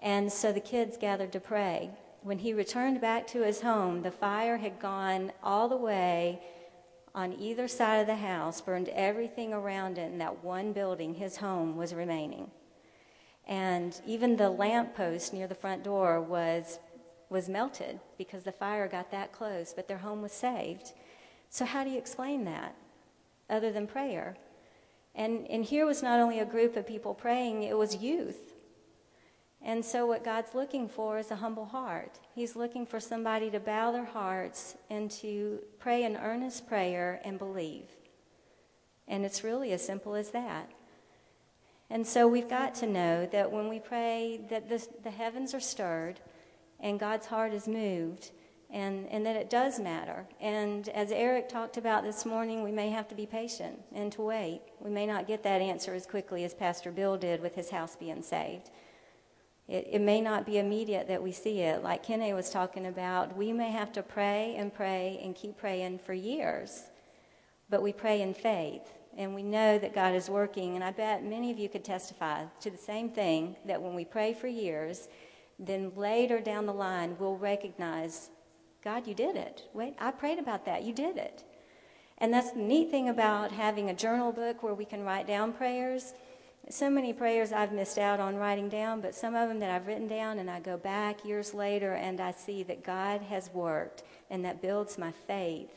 And 0.00 0.32
so 0.32 0.52
the 0.52 0.58
kids 0.58 0.96
gathered 0.96 1.32
to 1.32 1.40
pray. 1.40 1.90
When 2.24 2.38
he 2.38 2.54
returned 2.54 3.02
back 3.02 3.26
to 3.28 3.42
his 3.42 3.60
home, 3.60 4.00
the 4.00 4.10
fire 4.10 4.56
had 4.56 4.80
gone 4.80 5.30
all 5.42 5.68
the 5.68 5.76
way 5.76 6.40
on 7.14 7.34
either 7.34 7.68
side 7.68 7.96
of 7.96 8.06
the 8.06 8.16
house, 8.16 8.62
burned 8.62 8.88
everything 8.88 9.52
around 9.52 9.98
it, 9.98 10.10
and 10.10 10.18
that 10.22 10.42
one 10.42 10.72
building, 10.72 11.12
his 11.12 11.36
home, 11.36 11.76
was 11.76 11.92
remaining. 11.92 12.50
And 13.46 14.00
even 14.06 14.36
the 14.36 14.48
lamp 14.48 14.96
post 14.96 15.34
near 15.34 15.46
the 15.46 15.54
front 15.54 15.84
door 15.84 16.18
was 16.18 16.78
was 17.28 17.50
melted 17.50 18.00
because 18.16 18.42
the 18.42 18.52
fire 18.52 18.88
got 18.88 19.10
that 19.10 19.32
close, 19.32 19.74
but 19.74 19.86
their 19.86 19.98
home 19.98 20.22
was 20.22 20.32
saved. 20.32 20.92
So, 21.50 21.66
how 21.66 21.84
do 21.84 21.90
you 21.90 21.98
explain 21.98 22.44
that 22.46 22.74
other 23.50 23.70
than 23.70 23.86
prayer? 23.86 24.38
And, 25.14 25.46
and 25.48 25.62
here 25.62 25.84
was 25.84 26.02
not 26.02 26.20
only 26.20 26.38
a 26.38 26.46
group 26.46 26.74
of 26.74 26.86
people 26.86 27.12
praying, 27.12 27.64
it 27.64 27.76
was 27.76 27.96
youth. 27.96 28.53
And 29.66 29.82
so, 29.82 30.06
what 30.06 30.22
God's 30.22 30.54
looking 30.54 30.88
for 30.88 31.18
is 31.18 31.30
a 31.30 31.36
humble 31.36 31.64
heart. 31.64 32.18
He's 32.34 32.54
looking 32.54 32.84
for 32.84 33.00
somebody 33.00 33.50
to 33.50 33.58
bow 33.58 33.92
their 33.92 34.04
hearts 34.04 34.76
and 34.90 35.10
to 35.12 35.60
pray 35.78 36.04
an 36.04 36.18
earnest 36.18 36.68
prayer 36.68 37.20
and 37.24 37.38
believe. 37.38 37.88
And 39.08 39.24
it's 39.24 39.42
really 39.42 39.72
as 39.72 39.84
simple 39.84 40.14
as 40.14 40.30
that. 40.30 40.70
And 41.88 42.06
so, 42.06 42.28
we've 42.28 42.48
got 42.48 42.74
to 42.76 42.86
know 42.86 43.24
that 43.32 43.50
when 43.50 43.68
we 43.68 43.78
pray, 43.78 44.40
that 44.50 44.68
the, 44.68 44.86
the 45.02 45.10
heavens 45.10 45.54
are 45.54 45.60
stirred 45.60 46.20
and 46.78 47.00
God's 47.00 47.26
heart 47.26 47.54
is 47.54 47.66
moved, 47.66 48.32
and, 48.70 49.08
and 49.08 49.24
that 49.24 49.36
it 49.36 49.48
does 49.48 49.78
matter. 49.78 50.26
And 50.40 50.88
as 50.90 51.10
Eric 51.10 51.48
talked 51.48 51.78
about 51.78 52.02
this 52.02 52.26
morning, 52.26 52.62
we 52.62 52.72
may 52.72 52.90
have 52.90 53.08
to 53.08 53.14
be 53.14 53.24
patient 53.24 53.80
and 53.94 54.12
to 54.12 54.22
wait. 54.22 54.60
We 54.80 54.90
may 54.90 55.06
not 55.06 55.26
get 55.26 55.42
that 55.44 55.62
answer 55.62 55.94
as 55.94 56.04
quickly 56.04 56.44
as 56.44 56.52
Pastor 56.52 56.90
Bill 56.90 57.16
did 57.16 57.40
with 57.40 57.54
his 57.54 57.70
house 57.70 57.96
being 57.96 58.22
saved. 58.22 58.70
It, 59.68 59.88
it 59.92 60.00
may 60.00 60.20
not 60.20 60.46
be 60.46 60.58
immediate 60.58 61.08
that 61.08 61.22
we 61.22 61.32
see 61.32 61.60
it. 61.60 61.82
Like 61.82 62.06
Kenne 62.06 62.34
was 62.34 62.50
talking 62.50 62.86
about, 62.86 63.36
we 63.36 63.52
may 63.52 63.70
have 63.70 63.92
to 63.92 64.02
pray 64.02 64.54
and 64.56 64.72
pray 64.72 65.20
and 65.22 65.34
keep 65.34 65.56
praying 65.56 66.00
for 66.00 66.12
years, 66.12 66.82
but 67.70 67.82
we 67.82 67.92
pray 67.92 68.22
in 68.22 68.34
faith. 68.34 68.92
And 69.16 69.32
we 69.32 69.44
know 69.44 69.78
that 69.78 69.94
God 69.94 70.12
is 70.14 70.28
working. 70.28 70.74
And 70.74 70.82
I 70.82 70.90
bet 70.90 71.24
many 71.24 71.52
of 71.52 71.58
you 71.58 71.68
could 71.68 71.84
testify 71.84 72.44
to 72.60 72.70
the 72.70 72.76
same 72.76 73.10
thing 73.10 73.54
that 73.64 73.80
when 73.80 73.94
we 73.94 74.04
pray 74.04 74.34
for 74.34 74.48
years, 74.48 75.06
then 75.58 75.92
later 75.94 76.40
down 76.40 76.66
the 76.66 76.74
line, 76.74 77.16
we'll 77.18 77.36
recognize 77.36 78.30
God, 78.82 79.06
you 79.06 79.14
did 79.14 79.36
it. 79.36 79.68
Wait, 79.72 79.94
I 79.98 80.10
prayed 80.10 80.38
about 80.38 80.66
that. 80.66 80.82
You 80.82 80.92
did 80.92 81.16
it. 81.16 81.44
And 82.18 82.32
that's 82.32 82.52
the 82.52 82.58
neat 82.58 82.90
thing 82.90 83.08
about 83.08 83.50
having 83.50 83.88
a 83.88 83.94
journal 83.94 84.30
book 84.30 84.62
where 84.62 84.74
we 84.74 84.84
can 84.84 85.04
write 85.04 85.26
down 85.26 85.52
prayers. 85.52 86.12
So 86.70 86.88
many 86.88 87.12
prayers 87.12 87.52
I've 87.52 87.72
missed 87.72 87.98
out 87.98 88.20
on 88.20 88.36
writing 88.36 88.70
down, 88.70 89.02
but 89.02 89.14
some 89.14 89.34
of 89.34 89.48
them 89.48 89.58
that 89.60 89.70
I've 89.70 89.86
written 89.86 90.08
down 90.08 90.38
and 90.38 90.50
I 90.50 90.60
go 90.60 90.78
back 90.78 91.24
years 91.24 91.52
later 91.52 91.92
and 91.92 92.20
I 92.20 92.30
see 92.30 92.62
that 92.62 92.82
God 92.82 93.20
has 93.22 93.50
worked 93.52 94.02
and 94.30 94.44
that 94.44 94.62
builds 94.62 94.96
my 94.96 95.12
faith. 95.26 95.70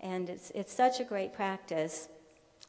And 0.00 0.30
it's, 0.30 0.50
it's 0.54 0.72
such 0.72 1.00
a 1.00 1.04
great 1.04 1.34
practice. 1.34 2.08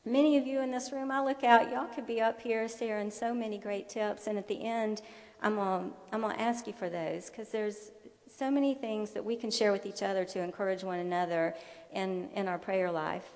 Many 0.06 0.38
of 0.38 0.46
you 0.46 0.60
in 0.60 0.72
this 0.72 0.92
room, 0.92 1.10
I 1.10 1.24
look 1.24 1.46
out, 1.46 1.72
y'all 1.72 1.88
could 1.88 2.06
be 2.06 2.20
up 2.20 2.42
here 2.42 2.68
sharing 2.68 3.10
so 3.10 3.34
many 3.34 3.58
great 3.58 3.88
tips. 3.88 4.28
And 4.28 4.38
at 4.38 4.50
the 4.50 4.62
end, 4.62 5.02
I'm 5.42 5.56
going 5.56 5.90
to 5.90 5.96
I'm 6.12 6.22
gonna 6.22 6.36
ask 6.36 6.68
you 6.68 6.74
for 6.74 6.90
those 6.90 7.30
because 7.30 7.50
there's 7.50 7.92
so 8.28 8.52
many 8.52 8.74
things 8.74 9.12
that 9.12 9.24
we 9.24 9.38
can 9.38 9.52
share 9.52 9.72
with 9.72 9.86
each 9.86 10.04
other 10.04 10.26
to 10.26 10.40
encourage 10.40 10.84
one 10.84 11.00
another 11.00 11.56
in, 11.94 12.30
in 12.36 12.48
our 12.48 12.58
prayer 12.58 12.92
life. 12.92 13.30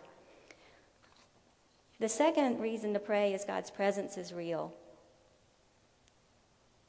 The 1.99 2.09
second 2.09 2.59
reason 2.59 2.93
to 2.93 2.99
pray 2.99 3.33
is 3.33 3.43
God's 3.43 3.71
presence 3.71 4.17
is 4.17 4.31
real. 4.31 4.71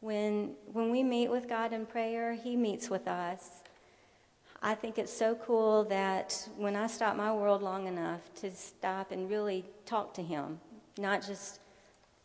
When, 0.01 0.55
when 0.73 0.91
we 0.91 1.03
meet 1.03 1.31
with 1.31 1.49
God 1.49 1.73
in 1.73 1.87
prayer, 1.87 2.35
He 2.35 2.57
meets 2.57 2.91
with 2.91 3.09
us. 3.09 3.63
I 4.61 4.75
think 4.75 4.99
it's 4.99 5.13
so 5.13 5.35
cool 5.37 5.85
that 5.85 6.49
when 6.57 6.77
I 6.77 6.89
stop 6.89 7.17
my 7.17 7.33
world 7.33 7.63
long 7.63 7.87
enough 7.87 8.21
to 8.37 8.51
stop 8.51 9.11
and 9.11 9.31
really 9.31 9.65
talk 9.87 10.13
to 10.15 10.23
Him, 10.23 10.61
not 10.99 11.27
just 11.27 11.61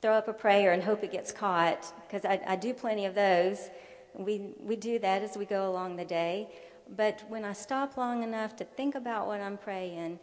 throw 0.02 0.14
up 0.14 0.28
a 0.28 0.34
prayer 0.34 0.74
and 0.74 0.84
hope 0.84 1.04
it 1.04 1.12
gets 1.12 1.32
caught, 1.32 1.94
because 2.06 2.26
I, 2.26 2.42
I 2.46 2.56
do 2.58 2.74
plenty 2.74 3.06
of 3.06 3.16
those. 3.16 3.70
We, 4.14 4.50
we 4.60 4.76
do 4.76 5.00
that 5.00 5.22
as 5.22 5.38
we 5.38 5.46
go 5.46 5.70
along 5.70 5.96
the 5.96 6.06
day. 6.06 6.50
But 6.98 7.24
when 7.30 7.46
I 7.46 7.54
stop 7.54 7.96
long 7.96 8.24
enough 8.24 8.58
to 8.58 8.66
think 8.66 8.96
about 8.96 9.26
what 9.26 9.40
I'm 9.40 9.58
praying 9.58 10.20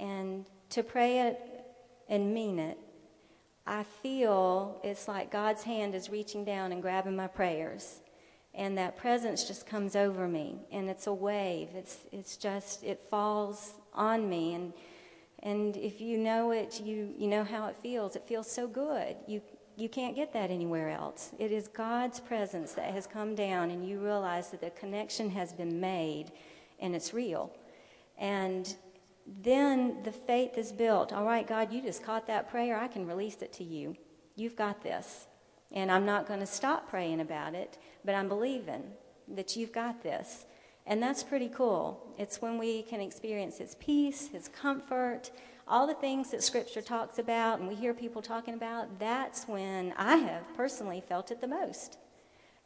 and 0.00 0.44
to 0.70 0.82
pray 0.82 1.20
it 1.20 1.49
and 2.10 2.34
mean 2.34 2.58
it, 2.58 2.76
I 3.66 3.84
feel 3.84 4.80
it's 4.84 5.08
like 5.08 5.30
God's 5.30 5.62
hand 5.62 5.94
is 5.94 6.10
reaching 6.10 6.44
down 6.44 6.72
and 6.72 6.82
grabbing 6.82 7.16
my 7.16 7.28
prayers. 7.28 8.00
And 8.52 8.76
that 8.76 8.96
presence 8.96 9.44
just 9.44 9.66
comes 9.66 9.96
over 9.96 10.28
me. 10.28 10.56
And 10.72 10.90
it's 10.90 11.06
a 11.06 11.14
wave. 11.14 11.68
It's, 11.74 11.98
it's 12.12 12.36
just, 12.36 12.82
it 12.82 13.00
falls 13.08 13.74
on 13.94 14.28
me. 14.28 14.54
And, 14.54 14.72
and 15.42 15.76
if 15.76 16.00
you 16.00 16.18
know 16.18 16.50
it, 16.50 16.80
you, 16.84 17.14
you 17.16 17.28
know 17.28 17.44
how 17.44 17.68
it 17.68 17.76
feels. 17.80 18.16
It 18.16 18.26
feels 18.26 18.50
so 18.50 18.66
good. 18.66 19.16
You, 19.28 19.40
you 19.76 19.88
can't 19.88 20.16
get 20.16 20.32
that 20.32 20.50
anywhere 20.50 20.90
else. 20.90 21.30
It 21.38 21.52
is 21.52 21.68
God's 21.68 22.18
presence 22.18 22.72
that 22.72 22.92
has 22.92 23.06
come 23.06 23.34
down, 23.36 23.70
and 23.70 23.86
you 23.86 23.98
realize 23.98 24.50
that 24.50 24.60
the 24.60 24.70
connection 24.70 25.30
has 25.30 25.52
been 25.52 25.80
made 25.80 26.32
and 26.80 26.94
it's 26.94 27.14
real. 27.14 27.52
And 28.18 28.74
then 29.26 30.02
the 30.02 30.12
faith 30.12 30.56
is 30.58 30.72
built. 30.72 31.12
All 31.12 31.24
right, 31.24 31.46
God, 31.46 31.72
you 31.72 31.82
just 31.82 32.02
caught 32.02 32.26
that 32.26 32.50
prayer. 32.50 32.78
I 32.78 32.88
can 32.88 33.06
release 33.06 33.42
it 33.42 33.52
to 33.54 33.64
you. 33.64 33.96
You've 34.36 34.56
got 34.56 34.82
this. 34.82 35.26
And 35.72 35.90
I'm 35.90 36.04
not 36.04 36.26
going 36.26 36.40
to 36.40 36.46
stop 36.46 36.88
praying 36.88 37.20
about 37.20 37.54
it, 37.54 37.78
but 38.04 38.14
I'm 38.14 38.28
believing 38.28 38.82
that 39.28 39.54
you've 39.56 39.72
got 39.72 40.02
this. 40.02 40.46
And 40.86 41.02
that's 41.02 41.22
pretty 41.22 41.48
cool. 41.48 42.14
It's 42.18 42.42
when 42.42 42.58
we 42.58 42.82
can 42.82 43.00
experience 43.00 43.58
His 43.58 43.76
peace, 43.76 44.28
His 44.28 44.48
comfort, 44.48 45.30
all 45.68 45.86
the 45.86 45.94
things 45.94 46.32
that 46.32 46.42
Scripture 46.42 46.82
talks 46.82 47.20
about 47.20 47.60
and 47.60 47.68
we 47.68 47.76
hear 47.76 47.94
people 47.94 48.20
talking 48.20 48.54
about, 48.54 48.98
that's 48.98 49.44
when 49.44 49.94
I 49.96 50.16
have 50.16 50.42
personally 50.56 51.00
felt 51.00 51.30
it 51.30 51.40
the 51.40 51.46
most. 51.46 51.98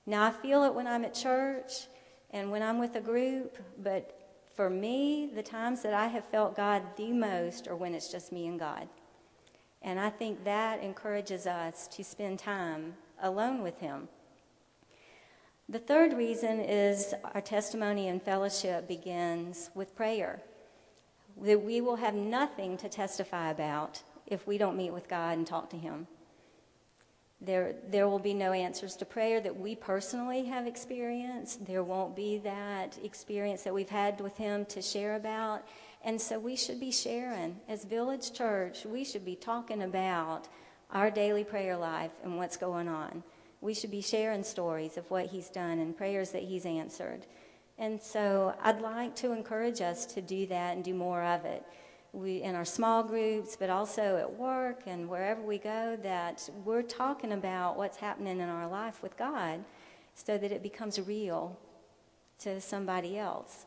Now, 0.07 0.25
I 0.25 0.31
feel 0.31 0.64
it 0.64 0.75
when 0.75 0.87
I'm 0.87 1.05
at 1.05 1.14
church 1.14 1.87
and 2.31 2.51
when 2.51 2.62
I'm 2.62 2.79
with 2.79 2.97
a 2.97 3.01
group, 3.01 3.59
but 3.83 4.23
for 4.55 4.71
me, 4.71 5.31
the 5.35 5.43
times 5.43 5.83
that 5.83 5.95
I 5.95 6.07
have 6.07 6.25
felt 6.27 6.57
God 6.57 6.83
the 6.97 7.12
most 7.12 7.67
are 7.67 7.77
when 7.77 7.95
it's 7.95 8.11
just 8.11 8.33
me 8.33 8.47
and 8.47 8.59
God. 8.59 8.88
And 9.83 10.01
I 10.01 10.11
think 10.11 10.45
that 10.45 10.83
encourages 10.83 11.47
us 11.47 11.88
to 11.88 12.05
spend 12.05 12.38
time 12.38 12.95
alone 13.23 13.62
with 13.62 13.79
Him. 13.81 14.09
The 15.69 15.79
third 15.79 16.12
reason 16.12 16.61
is 16.61 17.14
our 17.35 17.40
testimony 17.40 18.09
and 18.09 18.23
fellowship 18.23 18.87
begins 18.87 19.71
with 19.75 19.97
prayer 19.97 20.43
that 21.43 21.62
we 21.62 21.81
will 21.81 21.97
have 21.97 22.14
nothing 22.14 22.77
to 22.77 22.88
testify 22.88 23.51
about 23.51 24.03
if 24.27 24.47
we 24.47 24.57
don't 24.57 24.77
meet 24.77 24.93
with 24.93 25.09
God 25.09 25.37
and 25.37 25.47
talk 25.47 25.69
to 25.71 25.77
Him. 25.77 26.07
There, 27.44 27.74
there 27.90 28.09
will 28.09 28.18
be 28.18 28.35
no 28.35 28.52
answers 28.52 28.96
to 28.96 29.04
prayer 29.04 29.40
that 29.40 29.59
we 29.59 29.74
personally 29.74 30.44
have 30.46 30.66
experienced. 30.66 31.66
There 31.66 31.83
won't 31.83 32.16
be 32.16 32.38
that 32.38 32.98
experience 33.02 33.62
that 33.62 33.74
we've 33.74 33.88
had 33.88 34.20
with 34.20 34.37
Him 34.37 34.64
to 34.66 34.80
share 34.80 35.16
about. 35.16 35.62
And 36.04 36.20
so 36.20 36.38
we 36.38 36.57
should 36.57 36.80
be 36.80 36.92
sharing. 36.92 37.61
As 37.68 37.85
Village 37.85 38.33
Church, 38.33 38.85
we 38.85 39.04
should 39.04 39.24
be 39.24 39.37
talking 39.37 39.83
about 39.83 40.48
our 40.90 41.11
daily 41.11 41.44
prayer 41.44 41.76
life 41.76 42.12
and 42.22 42.37
what's 42.37 42.57
going 42.57 42.88
on. 42.88 43.22
We 43.61 43.74
should 43.74 43.90
be 43.90 44.02
sharing 44.02 44.44
stories 44.44 44.96
of 44.96 45.11
what 45.11 45.26
He's 45.26 45.48
done 45.48 45.78
and 45.78 45.96
prayers 45.96 46.30
that 46.33 46.42
He's 46.42 46.66
answered. 46.66 47.26
And 47.78 48.00
so 48.00 48.54
I'd 48.62 48.80
like 48.80 49.16
to 49.16 49.33
encourage 49.33 49.80
us 49.80 50.07
to 50.07 50.22
do 50.22 50.46
that 50.46 50.76
and 50.76 50.85
do 50.85 50.94
more 50.94 51.22
of 51.22 51.44
it. 51.44 51.64
We, 52.14 52.42
in 52.42 52.55
our 52.55 52.64
small 52.64 53.03
groups, 53.03 53.57
but 53.57 53.70
also 53.70 54.16
at 54.16 54.33
work 54.38 54.83
and 54.87 55.09
wherever 55.09 55.42
we 55.42 55.59
go, 55.59 55.98
that 56.05 56.48
we're 56.64 56.83
talking 56.83 57.33
about 57.33 57.77
what's 57.77 57.96
happening 57.96 58.38
in 58.38 58.48
our 58.48 58.68
life 58.68 59.03
with 59.03 59.16
God 59.16 59.64
so 60.14 60.38
that 60.38 60.53
it 60.53 60.62
becomes 60.62 61.00
real 61.00 61.59
to 62.38 62.61
somebody 62.61 63.18
else. 63.18 63.66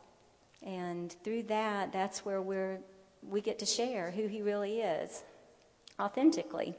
And 0.62 1.14
through 1.22 1.42
that, 1.44 1.92
that's 1.92 2.24
where 2.24 2.40
we're, 2.40 2.80
we 3.22 3.42
get 3.42 3.58
to 3.58 3.66
share 3.66 4.10
who 4.10 4.26
He 4.26 4.40
really 4.40 4.80
is 4.80 5.24
authentically. 6.00 6.74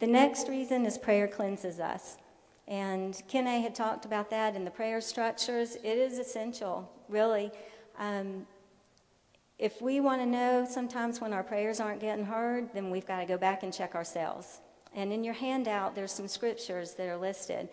The 0.00 0.08
next 0.08 0.48
reason 0.48 0.84
is 0.84 0.98
prayer 0.98 1.28
cleanses 1.28 1.78
us. 1.78 2.16
And 2.66 3.14
Kenne 3.28 3.62
had 3.62 3.76
talked 3.76 4.04
about 4.04 4.28
that 4.30 4.56
in 4.56 4.64
the 4.64 4.70
prayer 4.72 5.00
structures. 5.00 5.76
It 5.76 5.98
is 5.98 6.18
essential, 6.18 6.90
really. 7.08 7.52
Um, 7.96 8.44
if 9.58 9.80
we 9.80 10.00
want 10.00 10.20
to 10.20 10.26
know 10.26 10.66
sometimes 10.68 11.20
when 11.20 11.32
our 11.32 11.42
prayers 11.42 11.80
aren't 11.80 12.00
getting 12.00 12.26
heard, 12.26 12.68
then 12.74 12.90
we've 12.90 13.06
got 13.06 13.20
to 13.20 13.26
go 13.26 13.38
back 13.38 13.62
and 13.62 13.72
check 13.72 13.94
ourselves. 13.94 14.60
And 14.94 15.12
in 15.12 15.24
your 15.24 15.34
handout, 15.34 15.94
there's 15.94 16.12
some 16.12 16.28
scriptures 16.28 16.94
that 16.94 17.08
are 17.08 17.16
listed 17.16 17.68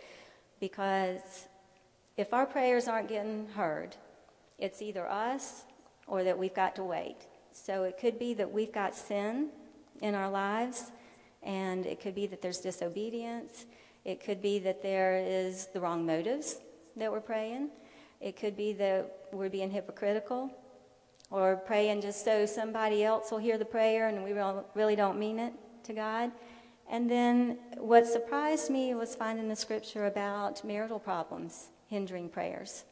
because 0.59 1.47
if 2.15 2.33
our 2.33 2.45
prayers 2.45 2.87
aren't 2.87 3.09
getting 3.09 3.47
heard, 3.47 3.97
it's 4.59 4.81
either 4.81 5.09
us 5.09 5.63
or 6.07 6.23
that 6.23 6.37
we've 6.37 6.53
got 6.53 6.75
to 6.75 6.83
wait. 6.83 7.17
So 7.51 7.83
it 7.83 7.97
could 7.97 8.17
be 8.17 8.33
that 8.35 8.49
we've 8.49 8.71
got 8.71 8.95
sin 8.95 9.49
in 10.01 10.15
our 10.15 10.29
lives, 10.29 10.91
and 11.43 11.85
it 11.85 12.01
could 12.01 12.15
be 12.15 12.27
that 12.27 12.41
there's 12.41 12.59
disobedience. 12.59 13.65
It 14.05 14.23
could 14.23 14.41
be 14.41 14.59
that 14.59 14.81
there 14.81 15.17
is 15.17 15.67
the 15.67 15.81
wrong 15.81 16.05
motives 16.05 16.59
that 16.95 17.11
we're 17.11 17.21
praying. 17.21 17.69
It 18.21 18.37
could 18.37 18.55
be 18.55 18.73
that 18.73 19.27
we're 19.31 19.49
being 19.49 19.69
hypocritical 19.69 20.49
or 21.33 21.55
praying 21.55 21.99
just 21.99 22.23
so 22.23 22.45
somebody 22.45 23.03
else 23.03 23.31
will 23.31 23.39
hear 23.39 23.57
the 23.57 23.65
prayer 23.65 24.07
and 24.07 24.23
we 24.23 24.33
really 24.75 24.95
don't 24.95 25.17
mean 25.17 25.39
it 25.39 25.51
to 25.83 25.91
God. 25.91 26.31
And 26.87 27.09
then 27.09 27.57
what 27.77 28.05
surprised 28.05 28.69
me 28.69 28.93
was 28.93 29.15
finding 29.15 29.47
the 29.49 29.55
scripture 29.55 30.05
about 30.05 30.63
marital 30.63 30.99
problems 30.99 31.69
hindering 31.87 32.29
prayers. 32.29 32.83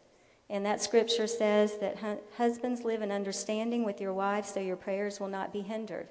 And 0.50 0.66
that 0.66 0.82
scripture 0.82 1.28
says 1.28 1.78
that 1.82 2.00
husbands 2.36 2.84
live 2.84 3.04
in 3.04 3.12
understanding 3.12 3.86
with 3.86 4.02
your 4.02 4.12
wives 4.12 4.50
so 4.50 4.60
your 4.60 4.76
prayers 4.76 5.20
will 5.20 5.28
not 5.28 5.54
be 5.54 5.62
hindered. 5.62 6.10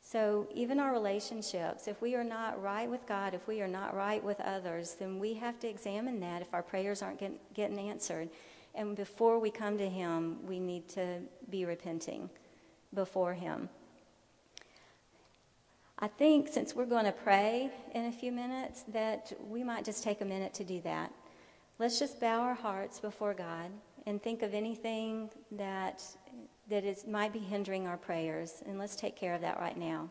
So, 0.00 0.48
even 0.54 0.80
our 0.80 0.92
relationships, 0.92 1.86
if 1.86 2.00
we 2.00 2.14
are 2.14 2.24
not 2.24 2.60
right 2.62 2.88
with 2.88 3.06
God, 3.06 3.34
if 3.34 3.46
we 3.46 3.60
are 3.60 3.68
not 3.68 3.94
right 3.94 4.22
with 4.24 4.40
others, 4.40 4.96
then 4.98 5.18
we 5.18 5.34
have 5.34 5.60
to 5.60 5.68
examine 5.68 6.20
that 6.20 6.42
if 6.42 6.54
our 6.54 6.62
prayers 6.62 7.02
aren't 7.02 7.18
get, 7.20 7.54
getting 7.54 7.78
answered. 7.78 8.30
And 8.74 8.96
before 8.96 9.38
we 9.38 9.50
come 9.50 9.78
to 9.78 9.88
Him, 9.88 10.38
we 10.46 10.58
need 10.58 10.88
to 10.90 11.18
be 11.50 11.64
repenting 11.64 12.30
before 12.94 13.34
Him. 13.34 13.68
I 15.98 16.08
think 16.08 16.48
since 16.48 16.74
we're 16.74 16.86
going 16.86 17.04
to 17.04 17.12
pray 17.12 17.70
in 17.94 18.06
a 18.06 18.12
few 18.12 18.32
minutes, 18.32 18.84
that 18.88 19.32
we 19.48 19.62
might 19.62 19.84
just 19.84 20.02
take 20.02 20.22
a 20.22 20.24
minute 20.24 20.54
to 20.54 20.64
do 20.64 20.80
that. 20.82 21.12
let's 21.78 21.98
just 21.98 22.20
bow 22.20 22.40
our 22.40 22.54
hearts 22.54 23.00
before 23.00 23.34
God 23.34 23.70
and 24.06 24.22
think 24.22 24.42
of 24.42 24.54
anything 24.54 25.30
that 25.52 26.02
that 26.68 26.84
is 26.84 27.06
might 27.06 27.32
be 27.32 27.38
hindering 27.38 27.86
our 27.86 27.96
prayers 27.96 28.62
and 28.66 28.78
let's 28.78 28.96
take 28.96 29.16
care 29.16 29.34
of 29.34 29.40
that 29.40 29.58
right 29.60 29.76
now. 29.76 30.08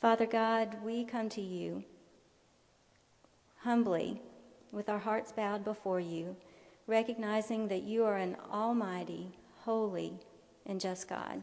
Father 0.00 0.26
God, 0.26 0.76
we 0.84 1.04
come 1.04 1.28
to 1.30 1.40
you 1.40 1.84
humbly 3.58 4.20
with 4.72 4.88
our 4.88 4.98
hearts 4.98 5.30
bowed 5.32 5.64
before 5.64 6.00
you, 6.00 6.34
recognizing 6.86 7.68
that 7.68 7.82
you 7.82 8.04
are 8.04 8.16
an 8.16 8.36
almighty, 8.50 9.36
holy, 9.60 10.14
and 10.66 10.80
just 10.80 11.08
God. 11.08 11.42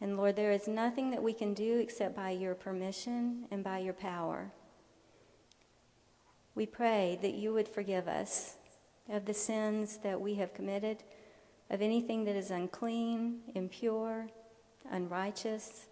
And 0.00 0.16
Lord, 0.16 0.36
there 0.36 0.52
is 0.52 0.68
nothing 0.68 1.10
that 1.10 1.22
we 1.22 1.32
can 1.32 1.54
do 1.54 1.78
except 1.78 2.16
by 2.16 2.30
your 2.30 2.54
permission 2.54 3.46
and 3.50 3.64
by 3.64 3.78
your 3.78 3.94
power. 3.94 4.50
We 6.54 6.66
pray 6.66 7.18
that 7.22 7.34
you 7.34 7.52
would 7.52 7.68
forgive 7.68 8.06
us 8.06 8.56
of 9.08 9.24
the 9.24 9.34
sins 9.34 9.98
that 10.02 10.20
we 10.20 10.34
have 10.34 10.54
committed, 10.54 11.02
of 11.70 11.82
anything 11.82 12.24
that 12.24 12.36
is 12.36 12.50
unclean, 12.50 13.40
impure, 13.54 14.28
unrighteous. 14.90 15.86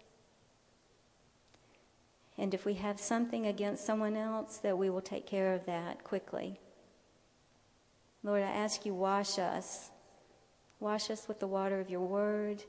And 2.37 2.53
if 2.53 2.65
we 2.65 2.75
have 2.75 2.99
something 2.99 3.45
against 3.45 3.85
someone 3.85 4.15
else, 4.15 4.57
that 4.57 4.77
we 4.77 4.89
will 4.89 5.01
take 5.01 5.27
care 5.27 5.53
of 5.53 5.65
that 5.65 6.03
quickly. 6.03 6.59
Lord, 8.23 8.41
I 8.41 8.47
ask 8.47 8.85
you, 8.85 8.93
wash 8.93 9.37
us. 9.37 9.89
Wash 10.79 11.09
us 11.09 11.27
with 11.27 11.39
the 11.39 11.47
water 11.47 11.79
of 11.79 11.89
your 11.89 12.01
word, 12.01 12.63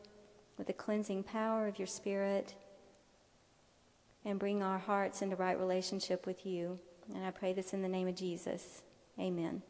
with 0.58 0.66
the 0.66 0.72
cleansing 0.72 1.24
power 1.24 1.66
of 1.66 1.78
your 1.78 1.86
spirit, 1.86 2.54
and 4.24 4.38
bring 4.38 4.62
our 4.62 4.78
hearts 4.78 5.22
into 5.22 5.36
right 5.36 5.58
relationship 5.58 6.26
with 6.26 6.44
you. 6.46 6.78
And 7.14 7.24
I 7.24 7.30
pray 7.30 7.52
this 7.52 7.72
in 7.72 7.82
the 7.82 7.88
name 7.88 8.08
of 8.08 8.16
Jesus. 8.16 8.82
Amen. 9.18 9.62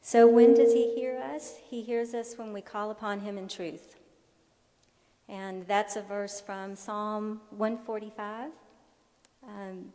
So, 0.00 0.26
when 0.26 0.54
does 0.54 0.72
he 0.72 0.94
hear 0.94 1.18
us? 1.18 1.56
He 1.68 1.82
hears 1.82 2.14
us 2.14 2.38
when 2.38 2.52
we 2.54 2.62
call 2.62 2.90
upon 2.90 3.20
him 3.20 3.36
in 3.36 3.46
truth. 3.48 3.96
And 5.28 5.66
that's 5.66 5.96
a 5.96 6.02
verse 6.02 6.40
from 6.40 6.76
Psalm 6.76 7.42
145 7.50 8.50
um, 9.46 9.92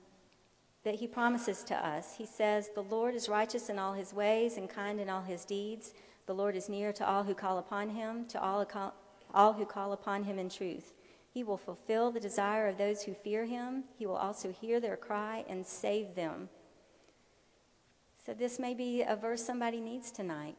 that 0.84 0.96
he 0.96 1.08
promises 1.08 1.64
to 1.64 1.76
us. 1.76 2.16
He 2.18 2.26
says, 2.26 2.70
The 2.74 2.84
Lord 2.84 3.16
is 3.16 3.30
righteous 3.30 3.70
in 3.70 3.80
all 3.80 3.94
his 3.94 4.14
ways 4.14 4.58
and 4.58 4.70
kind 4.70 5.00
in 5.00 5.10
all 5.10 5.22
his 5.22 5.46
deeds. 5.46 5.94
The 6.26 6.36
Lord 6.36 6.56
is 6.56 6.70
near 6.70 6.92
to 6.94 7.08
all 7.08 7.24
who 7.24 7.34
call 7.34 7.58
upon 7.58 7.90
him, 7.90 8.26
to 8.28 8.42
all, 8.42 8.66
all 9.34 9.54
who 9.54 9.66
call 9.66 9.94
upon 9.94 10.24
him 10.24 10.40
in 10.40 10.50
truth. 10.50 10.94
He 11.34 11.44
will 11.44 11.58
fulfill 11.58 12.12
the 12.12 12.20
desire 12.20 12.68
of 12.68 12.78
those 12.78 13.04
who 13.04 13.14
fear 13.14 13.46
him. 13.46 13.86
He 13.98 14.06
will 14.06 14.18
also 14.18 14.52
hear 14.52 14.80
their 14.80 14.98
cry 14.98 15.44
and 15.50 15.66
save 15.66 16.16
them. 16.16 16.50
So, 18.26 18.34
this 18.34 18.60
may 18.60 18.74
be 18.74 19.02
a 19.02 19.16
verse 19.16 19.44
somebody 19.44 19.82
needs 19.82 20.12
tonight. 20.12 20.56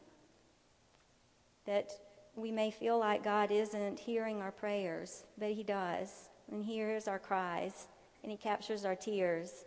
That 1.65 1.91
we 2.35 2.51
may 2.51 2.69
feel 2.69 2.99
like 2.99 3.23
God 3.23 3.51
isn't 3.51 3.99
hearing 3.99 4.41
our 4.41 4.51
prayers, 4.51 5.23
but 5.37 5.51
He 5.51 5.63
does. 5.63 6.29
And 6.51 6.63
He 6.63 6.73
hears 6.73 7.07
our 7.07 7.17
cries, 7.17 7.87
and 8.21 8.31
He 8.31 8.37
captures 8.37 8.85
our 8.85 8.95
tears. 8.95 9.65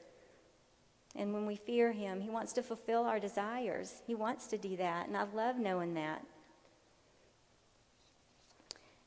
And 1.19 1.35
when 1.35 1.47
we 1.47 1.57
fear 1.57 1.91
Him, 1.91 2.21
He 2.21 2.31
wants 2.31 2.53
to 2.55 2.63
fulfill 2.63 3.03
our 3.03 3.19
desires. 3.19 4.03
He 4.07 4.15
wants 4.15 4.47
to 4.47 4.57
do 4.57 4.77
that, 4.77 5.09
and 5.09 5.17
I 5.17 5.25
love 5.35 5.57
knowing 5.57 5.95
that. 5.95 6.25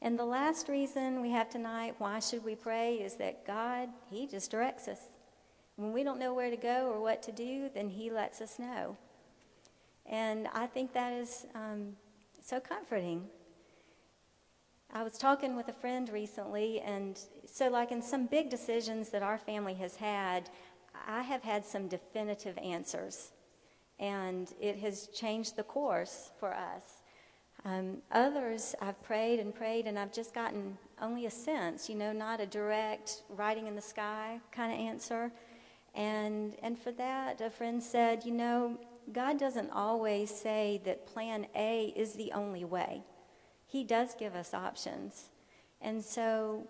And 0.02 0.20
the 0.20 0.26
last 0.26 0.68
reason 0.68 1.22
we 1.22 1.32
have 1.32 1.50
tonight, 1.50 1.96
why 2.00 2.20
should 2.20 2.44
we 2.44 2.56
pray, 2.56 2.96
is 2.96 3.16
that 3.16 3.48
God, 3.48 3.88
He 4.10 4.28
just 4.28 4.52
directs 4.52 4.90
us. 4.90 5.00
When 5.78 5.94
we 5.94 6.04
don't 6.04 6.20
know 6.20 6.34
where 6.34 6.50
to 6.50 6.58
go 6.58 6.92
or 6.92 7.00
what 7.00 7.24
to 7.24 7.32
do, 7.32 7.70
then 7.74 7.88
He 7.88 8.12
lets 8.12 8.42
us 8.42 8.60
know. 8.60 8.98
And 10.06 10.50
I 10.54 10.68
think 10.68 10.92
that 10.94 11.14
is 11.14 11.46
um, 11.56 11.94
so 12.44 12.60
comforting. 12.60 13.24
I 14.94 15.04
was 15.04 15.18
talking 15.18 15.56
with 15.56 15.70
a 15.70 15.74
friend 15.74 16.10
recently, 16.10 16.82
and 16.82 17.18
so, 17.46 17.70
like 17.70 17.94
in 17.94 18.02
some 18.02 18.26
big 18.26 18.50
decisions 18.50 19.08
that 19.10 19.24
our 19.24 19.38
family 19.38 19.76
has 19.76 19.96
had, 19.96 20.50
I 21.08 21.22
have 21.22 21.44
had 21.44 21.66
some 21.66 21.88
definitive 21.88 22.58
answers, 22.58 23.32
and 24.00 24.52
it 24.60 24.80
has 24.80 25.08
changed 25.08 25.56
the 25.56 25.64
course 25.64 26.32
for 26.40 26.54
us. 26.54 27.02
Um, 27.64 27.98
others, 28.12 28.74
I've 28.82 29.02
prayed 29.04 29.40
and 29.40 29.54
prayed, 29.54 29.86
and 29.86 30.00
I've 30.00 30.14
just 30.14 30.34
gotten 30.34 30.78
only 31.02 31.26
a 31.26 31.32
sense, 31.32 31.90
you 31.90 31.96
know, 31.96 32.12
not 32.12 32.40
a 32.40 32.46
direct 32.46 33.24
writing 33.30 33.68
in 33.68 33.76
the 33.76 33.82
sky 33.82 34.40
kind 34.52 34.74
of 34.74 34.80
answer. 34.80 35.32
And, 35.94 36.56
and 36.64 36.80
for 36.80 36.92
that, 36.94 37.42
a 37.42 37.50
friend 37.50 37.82
said, 37.84 38.24
you 38.26 38.32
know, 38.32 38.80
God 39.12 39.38
doesn't 39.38 39.72
always 39.72 40.30
say 40.32 40.82
that 40.86 41.06
plan 41.06 41.48
A 41.56 41.94
is 41.96 42.14
the 42.14 42.32
only 42.32 42.64
way. 42.64 43.04
He 43.68 43.84
does 43.84 44.16
give 44.16 44.36
us 44.36 44.54
options. 44.54 45.30
And 45.82 46.04
so 46.04 46.68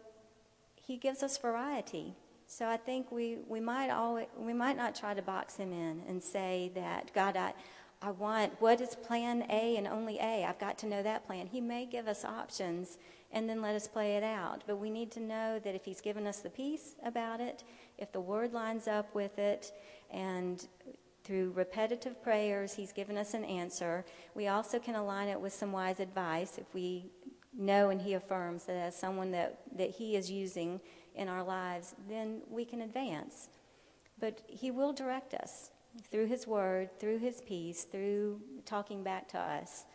he 0.76 0.98
gives 0.98 1.24
us 1.24 1.38
variety. 1.38 2.16
So 2.54 2.68
I 2.68 2.76
think 2.76 3.14
we, 3.14 3.38
we, 3.48 3.62
might 3.62 3.90
always, 3.90 4.28
we 4.38 4.52
might 4.52 4.76
not 4.76 4.94
try 4.94 5.14
to 5.14 5.22
box 5.22 5.56
him 5.56 5.72
in 5.72 6.04
and 6.06 6.22
say 6.22 6.70
that, 6.76 7.10
God, 7.16 7.38
I, 7.38 7.54
I 8.02 8.12
want, 8.12 8.60
what 8.60 8.82
is 8.82 8.94
plan 8.94 9.46
A 9.50 9.78
and 9.78 9.88
only 9.88 10.20
A? 10.20 10.44
I've 10.44 10.60
got 10.60 10.78
to 10.80 10.86
know 10.86 11.02
that 11.02 11.26
plan. 11.26 11.48
He 11.48 11.62
may 11.62 11.86
give 11.86 12.10
us 12.10 12.26
options 12.26 12.98
and 13.32 13.50
then 13.50 13.62
let 13.62 13.74
us 13.74 13.88
play 13.88 14.18
it 14.18 14.24
out. 14.24 14.66
But 14.68 14.80
we 14.80 14.90
need 14.90 15.12
to 15.12 15.22
know 15.22 15.60
that 15.64 15.76
if 15.76 15.86
He's 15.86 16.02
given 16.02 16.28
us 16.28 16.40
the 16.40 16.50
peace 16.50 16.96
about 17.06 17.40
it, 17.40 17.64
if 17.98 18.12
the 18.12 18.20
Word 18.20 18.52
lines 18.52 18.86
up 18.86 19.16
with 19.16 19.40
it, 19.40 19.72
and 20.12 20.68
through 21.24 21.54
repetitive 21.56 22.22
prayers, 22.22 22.74
He's 22.74 22.92
given 22.92 23.18
us 23.18 23.34
an 23.34 23.46
answer, 23.46 24.04
we 24.36 24.50
also 24.50 24.78
can 24.78 24.96
align 24.96 25.30
it 25.30 25.40
with 25.40 25.54
some 25.54 25.72
wise 25.72 26.02
advice 26.02 26.58
if 26.58 26.74
we 26.74 27.06
know 27.58 27.92
and 27.92 28.02
He 28.02 28.16
affirms 28.16 28.66
that 28.66 28.76
as 28.76 28.94
someone 28.94 29.32
that, 29.32 29.62
that 29.78 29.92
He 29.92 30.18
is 30.18 30.30
using 30.30 30.82
in 31.16 31.28
our 31.28 31.44
lives, 31.44 31.96
then 32.10 32.42
we 32.50 32.66
can 32.66 32.82
advance. 32.82 33.50
But 34.20 34.42
He 34.48 34.72
will 34.72 34.94
direct 34.94 35.34
us 35.34 35.72
through 36.10 36.28
His 36.28 36.48
Word, 36.48 36.90
through 37.00 37.20
His 37.20 37.42
peace, 37.42 37.84
through 37.84 38.40
talking 38.66 39.04
back 39.04 39.28
to 39.30 39.40
us. 39.40 39.86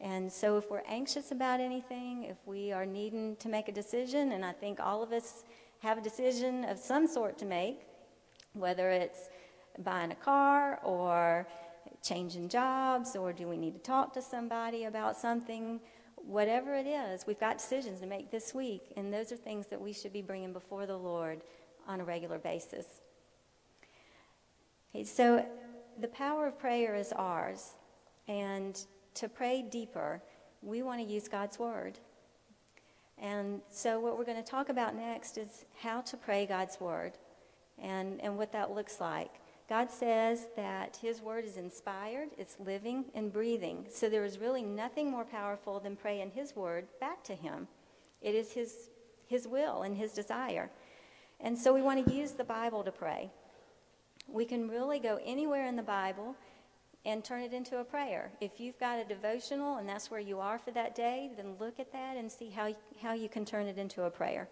And 0.00 0.32
so, 0.32 0.56
if 0.56 0.70
we're 0.70 0.82
anxious 0.88 1.30
about 1.30 1.60
anything, 1.60 2.24
if 2.24 2.38
we 2.46 2.72
are 2.72 2.86
needing 2.86 3.36
to 3.36 3.48
make 3.48 3.68
a 3.68 3.72
decision, 3.72 4.32
and 4.32 4.44
I 4.44 4.52
think 4.52 4.80
all 4.80 5.02
of 5.02 5.12
us 5.12 5.44
have 5.80 5.98
a 5.98 6.00
decision 6.00 6.64
of 6.64 6.78
some 6.78 7.06
sort 7.06 7.36
to 7.38 7.44
make, 7.44 7.82
whether 8.54 8.90
it's 8.90 9.28
buying 9.78 10.10
a 10.10 10.16
car 10.16 10.78
or 10.82 11.46
changing 12.02 12.48
jobs, 12.48 13.14
or 13.14 13.32
do 13.32 13.46
we 13.46 13.56
need 13.56 13.74
to 13.74 13.80
talk 13.80 14.12
to 14.14 14.22
somebody 14.22 14.84
about 14.84 15.16
something, 15.16 15.80
whatever 16.30 16.76
it 16.76 16.86
is, 16.86 17.26
we've 17.26 17.40
got 17.40 17.58
decisions 17.58 18.00
to 18.00 18.06
make 18.06 18.30
this 18.30 18.54
week, 18.54 18.92
and 18.96 19.12
those 19.12 19.32
are 19.32 19.36
things 19.36 19.66
that 19.66 19.80
we 19.80 19.92
should 19.92 20.12
be 20.12 20.22
bringing 20.22 20.52
before 20.52 20.86
the 20.86 20.96
Lord 20.96 21.40
on 21.88 22.00
a 22.00 22.04
regular 22.04 22.38
basis. 22.38 22.86
Okay, 24.94 25.02
so 25.02 25.44
the 25.98 26.08
power 26.08 26.46
of 26.46 26.58
prayer 26.58 26.94
is 26.94 27.12
ours. 27.12 27.72
And 28.28 28.80
to 29.14 29.28
pray 29.28 29.62
deeper, 29.62 30.22
we 30.62 30.82
want 30.82 31.00
to 31.00 31.06
use 31.06 31.26
God's 31.26 31.58
Word. 31.58 31.98
And 33.18 33.60
so, 33.68 33.98
what 33.98 34.16
we're 34.16 34.24
going 34.24 34.42
to 34.42 34.48
talk 34.48 34.68
about 34.68 34.94
next 34.94 35.36
is 35.36 35.64
how 35.80 36.00
to 36.02 36.16
pray 36.16 36.46
God's 36.46 36.80
Word 36.80 37.12
and, 37.76 38.20
and 38.20 38.38
what 38.38 38.52
that 38.52 38.70
looks 38.70 39.00
like. 39.00 39.39
God 39.70 39.90
says 39.90 40.48
that 40.56 40.98
His 41.00 41.22
Word 41.22 41.46
is 41.46 41.56
inspired, 41.56 42.28
it's 42.36 42.60
living 42.60 43.06
and 43.14 43.32
breathing. 43.32 43.86
So, 43.90 44.10
there 44.10 44.26
is 44.26 44.38
really 44.38 44.62
nothing 44.62 45.10
more 45.10 45.24
powerful 45.24 45.80
than 45.80 45.96
praying 45.96 46.32
His 46.32 46.54
Word 46.54 46.88
back 47.00 47.24
to 47.24 47.34
Him. 47.34 47.68
It 48.20 48.34
is 48.34 48.52
His, 48.52 48.90
his 49.26 49.48
will 49.48 49.82
and 49.82 49.96
His 49.96 50.12
desire. 50.12 50.70
And 51.40 51.56
so, 51.56 51.72
we 51.72 51.80
want 51.80 52.06
to 52.06 52.14
use 52.14 52.32
the 52.32 52.44
Bible 52.44 52.84
to 52.84 52.92
pray 52.92 53.30
we 54.32 54.44
can 54.44 54.68
really 54.68 54.98
go 54.98 55.18
anywhere 55.24 55.66
in 55.66 55.76
the 55.76 55.82
Bible 55.82 56.36
and 57.04 57.24
turn 57.24 57.42
it 57.42 57.52
into 57.52 57.78
a 57.78 57.84
prayer. 57.84 58.30
If 58.40 58.60
you've 58.60 58.78
got 58.78 58.98
a 58.98 59.04
devotional 59.04 59.78
and 59.78 59.88
that's 59.88 60.10
where 60.10 60.20
you 60.20 60.38
are 60.38 60.58
for 60.58 60.70
that 60.72 60.94
day, 60.94 61.30
then 61.36 61.54
look 61.58 61.80
at 61.80 61.92
that 61.92 62.16
and 62.16 62.30
see 62.30 62.50
how, 62.50 62.74
how 63.02 63.14
you 63.14 63.28
can 63.28 63.44
turn 63.44 63.66
it 63.66 63.78
into 63.78 64.04
a 64.04 64.10
prayer. 64.10 64.48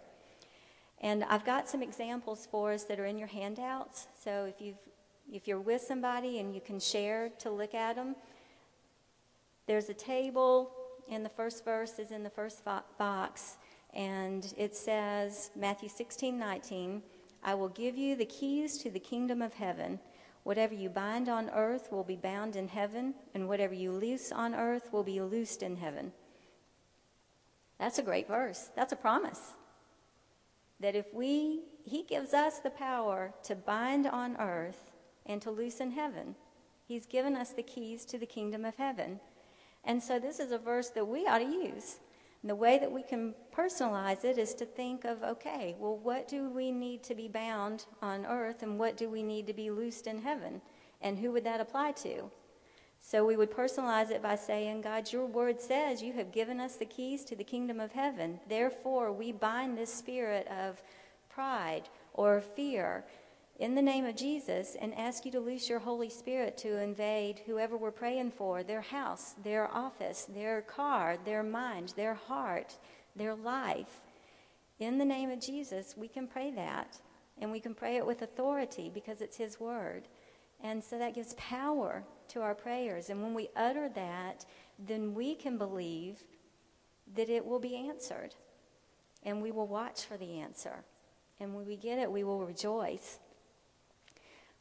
And 1.01 1.23
I've 1.25 1.45
got 1.45 1.69
some 1.69 1.81
examples 1.81 2.47
for 2.49 2.73
us 2.73 2.83
that 2.85 2.99
are 2.99 3.05
in 3.05 3.17
your 3.17 3.27
handouts. 3.27 4.07
So 4.21 4.45
if 4.45 4.59
you've 4.59 4.77
if 5.31 5.47
you're 5.47 5.59
with 5.59 5.81
somebody 5.81 6.39
and 6.39 6.53
you 6.53 6.61
can 6.61 6.79
share 6.79 7.29
to 7.39 7.49
look 7.49 7.73
at 7.73 7.95
them, 7.95 8.15
there's 9.67 9.89
a 9.89 9.93
table, 9.93 10.71
and 11.09 11.23
the 11.23 11.29
first 11.29 11.63
verse 11.63 11.99
is 11.99 12.11
in 12.11 12.23
the 12.23 12.29
first 12.29 12.63
box, 12.97 13.57
and 13.93 14.53
it 14.57 14.75
says 14.75 15.51
Matthew 15.55 15.89
16, 15.89 16.37
19. 16.37 17.03
I 17.43 17.53
will 17.53 17.69
give 17.69 17.97
you 17.97 18.15
the 18.15 18.25
keys 18.25 18.77
to 18.79 18.89
the 18.89 18.99
kingdom 18.99 19.41
of 19.41 19.53
heaven. 19.53 19.99
Whatever 20.43 20.73
you 20.73 20.89
bind 20.89 21.29
on 21.29 21.49
earth 21.51 21.91
will 21.91 22.03
be 22.03 22.15
bound 22.15 22.55
in 22.55 22.67
heaven, 22.67 23.13
and 23.33 23.47
whatever 23.47 23.73
you 23.73 23.91
loose 23.91 24.31
on 24.31 24.55
earth 24.55 24.91
will 24.91 25.03
be 25.03 25.21
loosed 25.21 25.61
in 25.61 25.75
heaven. 25.75 26.11
That's 27.77 27.99
a 27.99 28.03
great 28.03 28.27
verse. 28.27 28.69
That's 28.75 28.93
a 28.93 28.97
promise. 28.97 29.53
that 30.79 30.95
if 30.95 31.13
we, 31.13 31.61
He 31.83 32.03
gives 32.03 32.33
us 32.33 32.59
the 32.59 32.69
power 32.69 33.33
to 33.43 33.55
bind 33.55 34.07
on 34.07 34.37
earth 34.37 34.88
and 35.29 35.41
to 35.43 35.51
loose 35.51 35.79
in 35.79 35.91
heaven. 35.91 36.35
He's 36.85 37.05
given 37.05 37.35
us 37.35 37.51
the 37.51 37.63
keys 37.63 38.03
to 38.05 38.17
the 38.17 38.25
kingdom 38.25 38.65
of 38.65 38.75
heaven. 38.75 39.19
And 39.85 40.03
so 40.03 40.19
this 40.19 40.39
is 40.39 40.51
a 40.51 40.57
verse 40.57 40.89
that 40.89 41.07
we 41.07 41.27
ought 41.27 41.37
to 41.37 41.45
use. 41.45 41.99
And 42.41 42.49
the 42.49 42.55
way 42.55 42.79
that 42.79 42.91
we 42.91 43.03
can 43.03 43.35
personalize 43.55 44.25
it 44.25 44.37
is 44.37 44.53
to 44.55 44.65
think 44.65 45.05
of 45.05 45.21
okay, 45.23 45.75
well, 45.79 45.97
what 45.97 46.27
do 46.27 46.49
we 46.49 46.71
need 46.71 47.03
to 47.03 47.15
be 47.15 47.27
bound 47.27 47.85
on 48.01 48.25
earth 48.25 48.63
and 48.63 48.79
what 48.79 48.97
do 48.97 49.09
we 49.09 49.23
need 49.23 49.45
to 49.47 49.53
be 49.53 49.69
loosed 49.69 50.07
in 50.07 50.21
heaven? 50.21 50.61
And 51.01 51.17
who 51.17 51.31
would 51.31 51.43
that 51.43 51.61
apply 51.61 51.91
to? 52.03 52.29
So 53.01 53.25
we 53.25 53.37
would 53.37 53.51
personalize 53.51 54.11
it 54.11 54.21
by 54.21 54.35
saying, 54.35 54.81
God, 54.81 55.11
your 55.11 55.25
word 55.25 55.61
says 55.61 56.01
you 56.01 56.13
have 56.13 56.31
given 56.31 56.59
us 56.59 56.75
the 56.75 56.85
keys 56.85 57.23
to 57.25 57.35
the 57.35 57.43
kingdom 57.43 57.79
of 57.79 57.91
heaven. 57.91 58.39
Therefore, 58.49 59.11
we 59.11 59.31
bind 59.31 59.77
this 59.77 59.93
spirit 59.93 60.47
of 60.47 60.81
pride 61.29 61.83
or 62.13 62.41
fear 62.41 63.05
in 63.59 63.75
the 63.75 63.81
name 63.81 64.05
of 64.05 64.15
Jesus 64.15 64.77
and 64.79 64.97
ask 64.97 65.25
you 65.25 65.31
to 65.33 65.39
loose 65.39 65.67
your 65.69 65.79
Holy 65.79 66.09
Spirit 66.09 66.57
to 66.59 66.81
invade 66.81 67.41
whoever 67.45 67.75
we're 67.75 67.91
praying 67.91 68.31
for 68.31 68.63
their 68.63 68.79
house, 68.79 69.35
their 69.43 69.67
office, 69.67 70.25
their 70.33 70.61
car, 70.61 71.17
their 71.25 71.43
mind, 71.43 71.93
their 71.97 72.13
heart, 72.13 72.77
their 73.17 73.35
life. 73.35 73.99
In 74.79 74.97
the 74.97 75.03
name 75.03 75.29
of 75.29 75.41
Jesus, 75.41 75.95
we 75.97 76.07
can 76.07 76.25
pray 76.25 76.51
that. 76.51 76.97
And 77.41 77.51
we 77.51 77.59
can 77.59 77.75
pray 77.75 77.97
it 77.97 78.05
with 78.05 78.21
authority 78.21 78.89
because 78.93 79.21
it's 79.21 79.37
His 79.37 79.59
word. 79.59 80.07
And 80.61 80.81
so 80.81 80.97
that 80.97 81.15
gives 81.15 81.33
power 81.35 82.03
to 82.29 82.41
our 82.41 82.55
prayers. 82.55 83.09
And 83.09 83.21
when 83.21 83.33
we 83.33 83.49
utter 83.57 83.89
that, 83.89 84.45
then 84.77 85.13
we 85.13 85.35
can 85.35 85.57
believe 85.57 86.23
that 87.15 87.29
it 87.29 87.45
will 87.45 87.59
be 87.59 87.75
answered. 87.75 88.35
And 89.23 89.41
we 89.41 89.51
will 89.51 89.67
watch 89.67 90.05
for 90.05 90.15
the 90.15 90.39
answer. 90.39 90.85
And 91.41 91.53
when 91.53 91.65
we 91.65 91.75
get 91.75 91.99
it, 91.99 92.09
we 92.09 92.23
will 92.23 92.45
rejoice. 92.45 93.19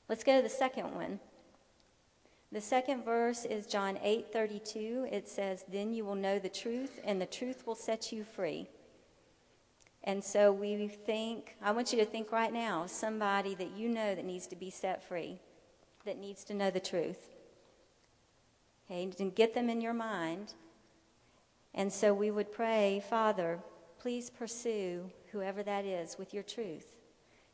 Let's 0.09 0.24
go 0.24 0.36
to 0.36 0.42
the 0.42 0.48
second 0.48 0.94
one. 0.94 1.20
The 2.50 2.62
second 2.62 3.04
verse 3.04 3.44
is 3.44 3.66
John 3.66 3.98
8:32. 3.98 5.06
It 5.12 5.28
says, 5.28 5.64
"Then 5.68 5.92
you 5.92 6.04
will 6.06 6.14
know 6.14 6.38
the 6.38 6.48
truth, 6.48 6.98
and 7.04 7.20
the 7.20 7.26
truth 7.26 7.66
will 7.66 7.74
set 7.74 8.11
you 8.11 8.24
free." 8.24 8.70
And 10.02 10.24
so 10.24 10.50
we 10.50 10.88
think, 10.88 11.56
I 11.61 11.72
want 11.72 11.92
you 11.92 11.98
to 11.98 12.06
think 12.06 12.32
right 12.32 12.52
now, 12.52 12.86
somebody 12.86 13.54
that 13.56 13.72
you 13.72 13.90
know 13.90 14.14
that 14.14 14.24
needs 14.24 14.46
to 14.46 14.56
be 14.56 14.70
set 14.70 15.02
free, 15.02 15.40
that 16.04 16.16
needs 16.16 16.42
to 16.44 16.54
know 16.54 16.70
the 16.70 16.80
truth. 16.80 17.34
Okay, 18.86 19.02
and 19.02 19.34
get 19.34 19.52
them 19.52 19.68
in 19.68 19.82
your 19.82 19.92
mind. 19.92 20.54
And 21.74 21.92
so 21.92 22.14
we 22.14 22.30
would 22.30 22.50
pray, 22.50 23.00
Father, 23.00 23.62
please 23.98 24.30
pursue 24.30 25.11
whoever 25.32 25.62
that 25.62 25.84
is 25.84 26.16
with 26.16 26.32
your 26.32 26.44
truth 26.44 26.97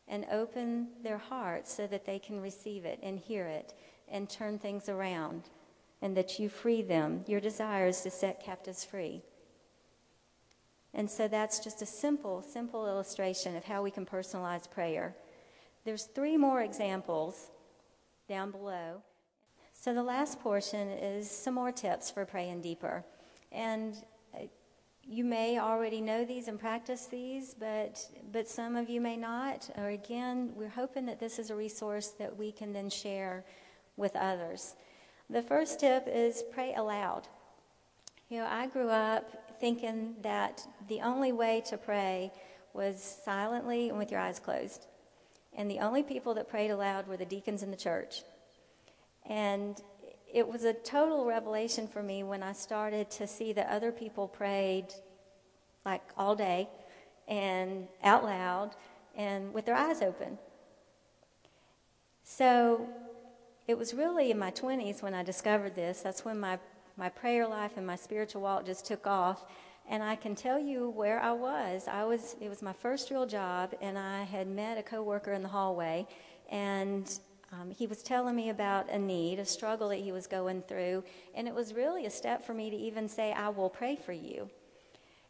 and 0.09 0.27
open 0.31 0.89
their 1.03 1.19
hearts 1.19 1.73
so 1.73 1.87
that 1.87 2.05
they 2.05 2.19
can 2.19 2.41
receive 2.41 2.85
it 2.85 2.99
and 3.03 3.19
hear 3.19 3.47
it 3.47 3.75
and 4.09 4.29
turn 4.29 4.59
things 4.59 4.89
around 4.89 5.49
and 6.03 6.17
that 6.17 6.39
you 6.39 6.49
free 6.49 6.83
them. 6.83 7.25
Your 7.27 7.41
desire 7.41 7.89
is 7.89 8.03
to 8.03 8.11
set 8.11 8.43
captives 8.43 8.85
free. 8.85 9.23
And 10.93 11.11
so 11.11 11.27
that's 11.27 11.59
just 11.59 11.83
a 11.83 11.87
simple, 11.87 12.43
simple 12.43 12.87
illustration 12.87 13.57
of 13.57 13.65
how 13.65 13.83
we 13.83 13.91
can 13.91 14.07
personalize 14.07 14.71
prayer. 14.71 15.17
There's 15.85 16.05
three 16.05 16.37
more 16.37 16.63
examples 16.63 17.51
down 18.29 18.51
below. 18.51 19.03
So 19.73 19.93
the 19.93 20.03
last 20.03 20.41
portion 20.41 20.89
is 20.89 21.31
some 21.31 21.55
more 21.55 21.73
tips 21.73 22.11
for 22.11 22.25
praying 22.25 22.61
deeper. 22.63 23.05
And 23.51 23.97
you 25.07 25.25
may 25.25 25.59
already 25.59 26.01
know 26.01 26.25
these 26.25 26.49
and 26.49 26.59
practice 26.59 27.07
these, 27.07 27.55
but, 27.55 28.01
but 28.33 28.49
some 28.49 28.77
of 28.77 28.89
you 28.89 29.01
may 29.01 29.17
not. 29.17 29.69
Or 29.77 29.89
again, 29.89 30.53
we're 30.55 30.69
hoping 30.69 31.07
that 31.07 31.21
this 31.21 31.39
is 31.39 31.51
a 31.51 31.57
resource 31.57 32.09
that 32.19 32.37
we 32.37 32.53
can 32.53 32.73
then 32.73 32.91
share 32.91 33.45
with 33.97 34.17
others. 34.17 34.75
The 35.31 35.43
first 35.43 35.81
tip 35.81 36.07
is 36.07 36.43
pray 36.53 36.75
aloud. 36.75 37.29
You 38.29 38.39
know, 38.39 38.47
I 38.51 38.67
grew 38.67 38.89
up 38.89 39.59
thinking 39.61 40.15
that 40.23 40.67
the 40.89 41.01
only 41.01 41.33
way 41.33 41.63
to 41.69 41.77
pray 41.77 42.33
was 42.73 43.19
silently 43.25 43.91
and 43.91 43.99
with 43.99 44.11
your 44.11 44.21
eyes 44.21 44.39
closed. 44.39 44.87
And 45.57 45.71
the 45.71 45.79
only 45.79 46.03
people 46.03 46.35
that 46.35 46.49
prayed 46.49 46.71
aloud 46.71 47.07
were 47.07 47.17
the 47.17 47.25
deacons 47.25 47.63
in 47.63 47.71
the 47.71 47.77
church. 47.77 48.23
And 49.27 49.81
it 50.35 50.49
was 50.49 50.65
a 50.65 50.73
total 50.73 51.25
revelation 51.25 51.87
for 51.87 52.03
me 52.03 52.25
when 52.25 52.43
I 52.43 52.53
started 52.53 53.09
to 53.13 53.27
see 53.27 53.53
that 53.53 53.69
other 53.69 53.93
people 53.93 54.27
prayed 54.27 54.87
like 55.87 56.03
all 56.17 56.35
day 56.35 56.69
and 57.29 57.87
out 58.03 58.25
loud 58.25 58.71
and 59.17 59.55
with 59.55 59.65
their 59.65 59.77
eyes 59.77 60.03
open. 60.03 60.37
So 62.25 62.89
it 63.69 63.79
was 63.79 63.95
really 63.95 64.33
in 64.33 64.39
my 64.39 64.51
20s 64.51 65.03
when 65.03 65.15
I 65.15 65.23
discovered 65.23 65.77
this. 65.77 66.01
That's 66.01 66.25
when 66.25 66.41
my, 66.41 66.59
my 66.97 67.11
prayer 67.11 67.47
life 67.47 67.73
and 67.77 67.87
my 67.87 67.97
spiritual 67.97 68.43
walk 68.43 68.67
just 68.67 68.85
took 68.85 69.07
off. 69.07 69.47
And 69.89 70.03
I 70.03 70.17
can 70.17 70.35
tell 70.35 70.59
you 70.59 70.91
where 70.91 71.21
I 71.21 71.31
was. 71.31 71.87
I 71.87 72.03
was 72.03 72.35
it 72.41 72.49
was 72.49 72.61
my 72.61 72.73
first 72.73 73.11
real 73.11 73.27
job 73.27 73.73
and 73.81 73.97
I 73.97 74.25
had 74.25 74.49
met 74.49 74.79
a 74.79 74.83
coworker 74.83 75.33
in 75.33 75.45
the 75.45 75.49
hallway 75.49 76.09
and 76.51 77.21
um, 77.61 77.71
he 77.71 77.87
was 77.87 78.03
telling 78.03 78.35
me 78.35 78.51
about 78.51 78.91
a 78.91 78.99
need, 78.99 79.39
a 79.39 79.45
struggle 79.45 79.89
that 79.91 79.99
he 80.01 80.13
was 80.13 80.27
going 80.27 80.63
through, 80.63 81.05
and 81.35 81.47
it 81.47 81.55
was 81.55 81.75
really 81.75 82.07
a 82.07 82.11
step 82.11 82.45
for 82.45 82.55
me 82.55 82.71
to 82.71 82.77
even 82.77 83.09
say, 83.09 83.33
I 83.33 83.49
will 83.49 83.71
pray 83.71 83.97
for 83.97 84.13
you. 84.13 84.51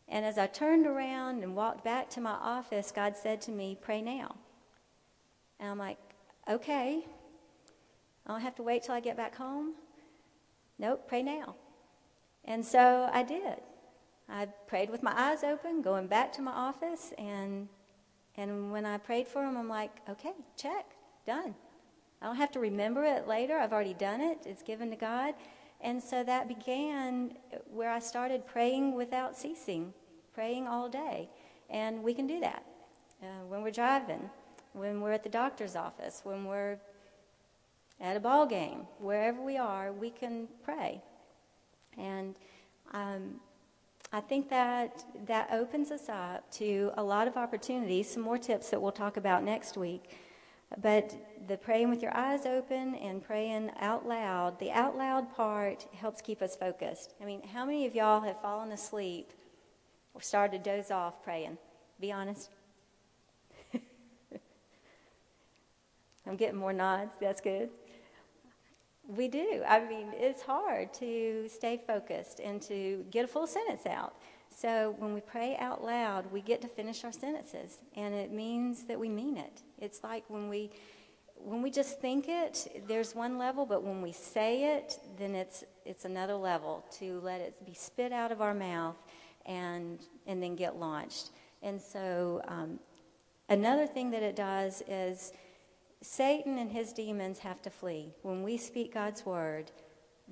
And 0.08 0.24
as 0.24 0.38
I 0.38 0.46
turned 0.46 0.86
around 0.86 1.42
and 1.42 1.56
walked 1.56 1.84
back 1.84 2.10
to 2.10 2.20
my 2.20 2.32
office, 2.32 2.92
God 2.94 3.16
said 3.16 3.40
to 3.42 3.50
me, 3.50 3.76
Pray 3.80 4.02
now. 4.02 4.36
And 5.58 5.70
I'm 5.70 5.78
like, 5.78 5.98
Okay. 6.48 7.04
I 8.26 8.30
don't 8.30 8.40
have 8.40 8.54
to 8.56 8.62
wait 8.62 8.82
till 8.82 8.94
I 8.94 9.00
get 9.00 9.16
back 9.16 9.34
home. 9.34 9.74
Nope, 10.78 11.06
pray 11.06 11.22
now. 11.22 11.56
And 12.44 12.64
so 12.64 13.08
I 13.12 13.22
did. 13.22 13.60
I 14.28 14.46
prayed 14.66 14.88
with 14.88 15.02
my 15.02 15.12
eyes 15.14 15.44
open, 15.44 15.82
going 15.82 16.06
back 16.06 16.32
to 16.34 16.42
my 16.42 16.52
office, 16.52 17.12
and 17.18 17.68
and 18.36 18.72
when 18.72 18.84
I 18.84 18.98
prayed 18.98 19.28
for 19.28 19.44
him, 19.44 19.56
I'm 19.56 19.68
like, 19.68 19.92
okay, 20.08 20.32
check, 20.56 20.86
done. 21.26 21.54
I 22.24 22.26
don't 22.26 22.36
have 22.36 22.52
to 22.52 22.58
remember 22.58 23.04
it 23.04 23.28
later. 23.28 23.58
I've 23.58 23.74
already 23.74 23.92
done 23.92 24.22
it. 24.22 24.38
It's 24.46 24.62
given 24.62 24.88
to 24.88 24.96
God. 24.96 25.34
And 25.82 26.02
so 26.02 26.24
that 26.24 26.48
began 26.48 27.36
where 27.70 27.90
I 27.90 27.98
started 27.98 28.46
praying 28.46 28.94
without 28.94 29.36
ceasing, 29.36 29.92
praying 30.32 30.66
all 30.66 30.88
day. 30.88 31.28
And 31.68 32.02
we 32.02 32.14
can 32.14 32.26
do 32.26 32.40
that 32.40 32.64
uh, 33.22 33.44
when 33.46 33.62
we're 33.62 33.70
driving, 33.70 34.30
when 34.72 35.02
we're 35.02 35.12
at 35.12 35.22
the 35.22 35.28
doctor's 35.28 35.76
office, 35.76 36.22
when 36.24 36.46
we're 36.46 36.78
at 38.00 38.16
a 38.16 38.20
ball 38.20 38.46
game, 38.46 38.86
wherever 39.00 39.42
we 39.42 39.58
are, 39.58 39.92
we 39.92 40.08
can 40.08 40.48
pray. 40.64 41.02
And 41.98 42.34
um, 42.92 43.34
I 44.14 44.20
think 44.20 44.48
that 44.48 45.04
that 45.26 45.50
opens 45.52 45.90
us 45.90 46.08
up 46.08 46.50
to 46.52 46.90
a 46.96 47.02
lot 47.02 47.28
of 47.28 47.36
opportunities, 47.36 48.10
some 48.10 48.22
more 48.22 48.38
tips 48.38 48.70
that 48.70 48.80
we'll 48.80 48.92
talk 48.92 49.18
about 49.18 49.44
next 49.44 49.76
week 49.76 50.04
but 50.80 51.14
the 51.46 51.56
praying 51.56 51.90
with 51.90 52.02
your 52.02 52.16
eyes 52.16 52.46
open 52.46 52.94
and 52.96 53.22
praying 53.22 53.70
out 53.80 54.06
loud, 54.06 54.58
the 54.58 54.70
out 54.70 54.96
loud 54.96 55.34
part 55.34 55.86
helps 55.94 56.20
keep 56.20 56.42
us 56.42 56.56
focused. 56.56 57.14
I 57.20 57.24
mean, 57.24 57.42
how 57.42 57.64
many 57.64 57.86
of 57.86 57.94
y'all 57.94 58.20
have 58.22 58.40
fallen 58.40 58.72
asleep 58.72 59.32
or 60.14 60.22
started 60.22 60.64
to 60.64 60.70
doze 60.70 60.90
off 60.90 61.22
praying? 61.22 61.58
Be 62.00 62.10
honest. 62.12 62.50
I'm 66.26 66.36
getting 66.36 66.58
more 66.58 66.72
nods. 66.72 67.12
That's 67.20 67.40
good. 67.40 67.70
We 69.06 69.28
do. 69.28 69.62
I 69.68 69.86
mean, 69.86 70.08
it's 70.14 70.42
hard 70.42 70.94
to 70.94 71.48
stay 71.48 71.80
focused 71.86 72.40
and 72.40 72.60
to 72.62 73.04
get 73.10 73.26
a 73.26 73.28
full 73.28 73.46
sentence 73.46 73.86
out. 73.86 74.14
So 74.56 74.94
when 74.98 75.14
we 75.14 75.20
pray 75.20 75.56
out 75.58 75.82
loud, 75.84 76.30
we 76.30 76.40
get 76.40 76.62
to 76.62 76.68
finish 76.68 77.04
our 77.04 77.12
sentences, 77.12 77.78
and 77.96 78.14
it 78.14 78.30
means 78.30 78.84
that 78.84 78.98
we 78.98 79.08
mean 79.08 79.36
it. 79.36 79.62
It's 79.78 80.04
like 80.04 80.24
when 80.28 80.48
we 80.48 80.70
when 81.36 81.60
we 81.60 81.70
just 81.70 82.00
think 82.00 82.26
it, 82.28 82.84
there's 82.88 83.14
one 83.14 83.36
level, 83.36 83.66
but 83.66 83.82
when 83.82 84.00
we 84.00 84.12
say 84.12 84.76
it, 84.76 84.98
then 85.18 85.34
it's 85.34 85.64
it's 85.84 86.04
another 86.04 86.34
level 86.34 86.84
to 86.98 87.20
let 87.20 87.40
it 87.40 87.66
be 87.66 87.74
spit 87.74 88.12
out 88.12 88.30
of 88.30 88.40
our 88.40 88.54
mouth 88.54 88.96
and 89.44 89.98
and 90.26 90.42
then 90.42 90.54
get 90.54 90.76
launched. 90.76 91.30
And 91.62 91.80
so 91.80 92.40
um, 92.46 92.78
another 93.48 93.86
thing 93.86 94.10
that 94.12 94.22
it 94.22 94.36
does 94.36 94.82
is 94.86 95.32
Satan 96.00 96.58
and 96.58 96.70
his 96.70 96.92
demons 96.92 97.38
have 97.40 97.60
to 97.62 97.70
flee 97.70 98.12
when 98.22 98.42
we 98.42 98.56
speak 98.56 98.94
God's 98.94 99.26
word 99.26 99.72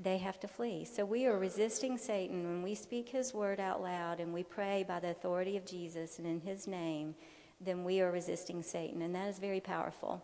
they 0.03 0.18
have 0.18 0.40
to 0.40 0.48
flee. 0.48 0.84
So 0.84 1.05
we 1.05 1.26
are 1.26 1.38
resisting 1.38 1.96
Satan 1.96 2.44
when 2.44 2.62
we 2.62 2.74
speak 2.74 3.09
his 3.09 3.32
word 3.32 3.61
out 3.61 3.82
loud 3.82 4.20
and 4.20 4.32
we 4.32 4.42
pray 4.42 4.84
by 4.86 5.00
the 5.00 5.11
authority 5.11 5.57
of 5.57 5.64
Jesus 5.64 6.18
and 6.18 6.26
in 6.26 6.40
his 6.40 6.66
name, 6.66 7.14
then 7.61 7.84
we 7.84 8.00
are 8.00 8.11
resisting 8.11 8.62
Satan. 8.62 9.03
And 9.03 9.14
that 9.14 9.28
is 9.28 9.38
very 9.38 9.61
powerful. 9.61 10.22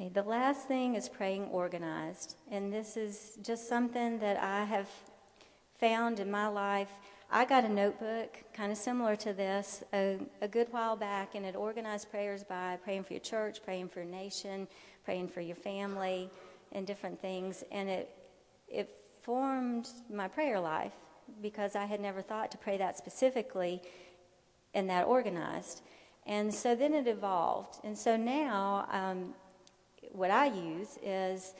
Okay, 0.00 0.10
the 0.10 0.22
last 0.22 0.68
thing 0.68 0.94
is 0.94 1.08
praying 1.08 1.46
organized. 1.46 2.36
And 2.50 2.72
this 2.72 2.96
is 2.96 3.36
just 3.42 3.68
something 3.68 4.20
that 4.20 4.40
I 4.40 4.64
have 4.64 4.88
found 5.80 6.20
in 6.20 6.30
my 6.30 6.46
life, 6.46 6.90
I 7.30 7.44
got 7.44 7.64
a 7.64 7.68
notebook 7.68 8.42
kind 8.54 8.72
of 8.72 8.78
similar 8.78 9.14
to 9.16 9.34
this 9.34 9.84
a, 9.92 10.18
a, 10.40 10.48
good 10.48 10.68
while 10.70 10.96
back, 10.96 11.34
and 11.34 11.44
it 11.44 11.56
organized 11.56 12.10
prayers 12.10 12.42
by 12.42 12.78
praying 12.82 13.04
for 13.04 13.12
your 13.12 13.20
church, 13.20 13.62
praying 13.62 13.90
for 13.90 14.00
your 14.00 14.08
nation, 14.08 14.66
praying 15.04 15.28
for 15.28 15.42
your 15.42 15.56
family, 15.56 16.30
and 16.72 16.86
different 16.86 17.20
things. 17.20 17.64
And 17.70 17.90
it, 17.90 18.10
it 18.66 18.88
formed 19.20 19.88
my 20.10 20.26
prayer 20.26 20.58
life 20.58 20.94
because 21.42 21.76
I 21.76 21.84
had 21.84 22.00
never 22.00 22.22
thought 22.22 22.50
to 22.52 22.58
pray 22.58 22.78
that 22.78 22.96
specifically 22.96 23.82
and 24.72 24.88
that 24.88 25.06
organized. 25.06 25.82
And 26.26 26.52
so 26.52 26.74
then 26.74 26.94
it 26.94 27.06
evolved. 27.06 27.78
And 27.84 27.96
so 27.96 28.16
now, 28.16 28.88
um, 28.90 29.34
what 30.12 30.30
I 30.30 30.46
use 30.46 30.98
is 31.02 31.52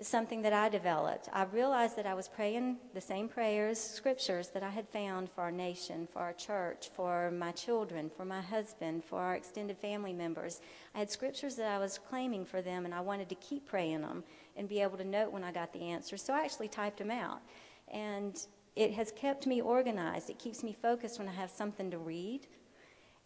something 0.00 0.42
that 0.42 0.52
I 0.52 0.68
developed. 0.68 1.28
I 1.32 1.44
realized 1.44 1.96
that 1.96 2.06
I 2.06 2.14
was 2.14 2.28
praying 2.28 2.78
the 2.94 3.00
same 3.00 3.28
prayers, 3.28 3.78
scriptures 3.78 4.48
that 4.48 4.62
I 4.62 4.70
had 4.70 4.88
found 4.88 5.30
for 5.30 5.42
our 5.42 5.52
nation, 5.52 6.08
for 6.12 6.18
our 6.20 6.32
church, 6.32 6.90
for 6.94 7.30
my 7.30 7.52
children, 7.52 8.10
for 8.16 8.24
my 8.24 8.40
husband, 8.40 9.04
for 9.04 9.20
our 9.20 9.36
extended 9.36 9.78
family 9.78 10.12
members. 10.12 10.60
I 10.94 10.98
had 10.98 11.10
scriptures 11.10 11.54
that 11.56 11.68
I 11.68 11.78
was 11.78 11.98
claiming 11.98 12.44
for 12.44 12.60
them, 12.60 12.84
and 12.84 12.94
I 12.94 13.00
wanted 13.00 13.28
to 13.28 13.36
keep 13.36 13.66
praying 13.66 14.02
them 14.02 14.24
and 14.56 14.68
be 14.68 14.80
able 14.80 14.98
to 14.98 15.04
note 15.04 15.32
when 15.32 15.44
I 15.44 15.52
got 15.52 15.72
the 15.72 15.82
answers. 15.82 16.22
So 16.22 16.34
I 16.34 16.44
actually 16.44 16.68
typed 16.68 16.98
them 16.98 17.10
out. 17.10 17.40
And 17.88 18.38
it 18.76 18.92
has 18.94 19.12
kept 19.12 19.46
me 19.46 19.60
organized. 19.60 20.28
It 20.28 20.38
keeps 20.38 20.64
me 20.64 20.76
focused 20.80 21.18
when 21.18 21.28
I 21.28 21.32
have 21.32 21.50
something 21.50 21.90
to 21.90 21.98
read. 21.98 22.48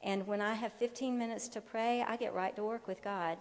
And 0.03 0.27
when 0.27 0.41
I 0.41 0.55
have 0.55 0.73
15 0.75 1.19
minutes 1.19 1.49
to 1.49 1.61
pray, 1.61 2.05
I 2.07 2.17
get 2.17 2.35
right 2.35 2.55
to 2.57 2.63
work 2.63 2.87
with 2.87 3.03
God. 3.03 3.39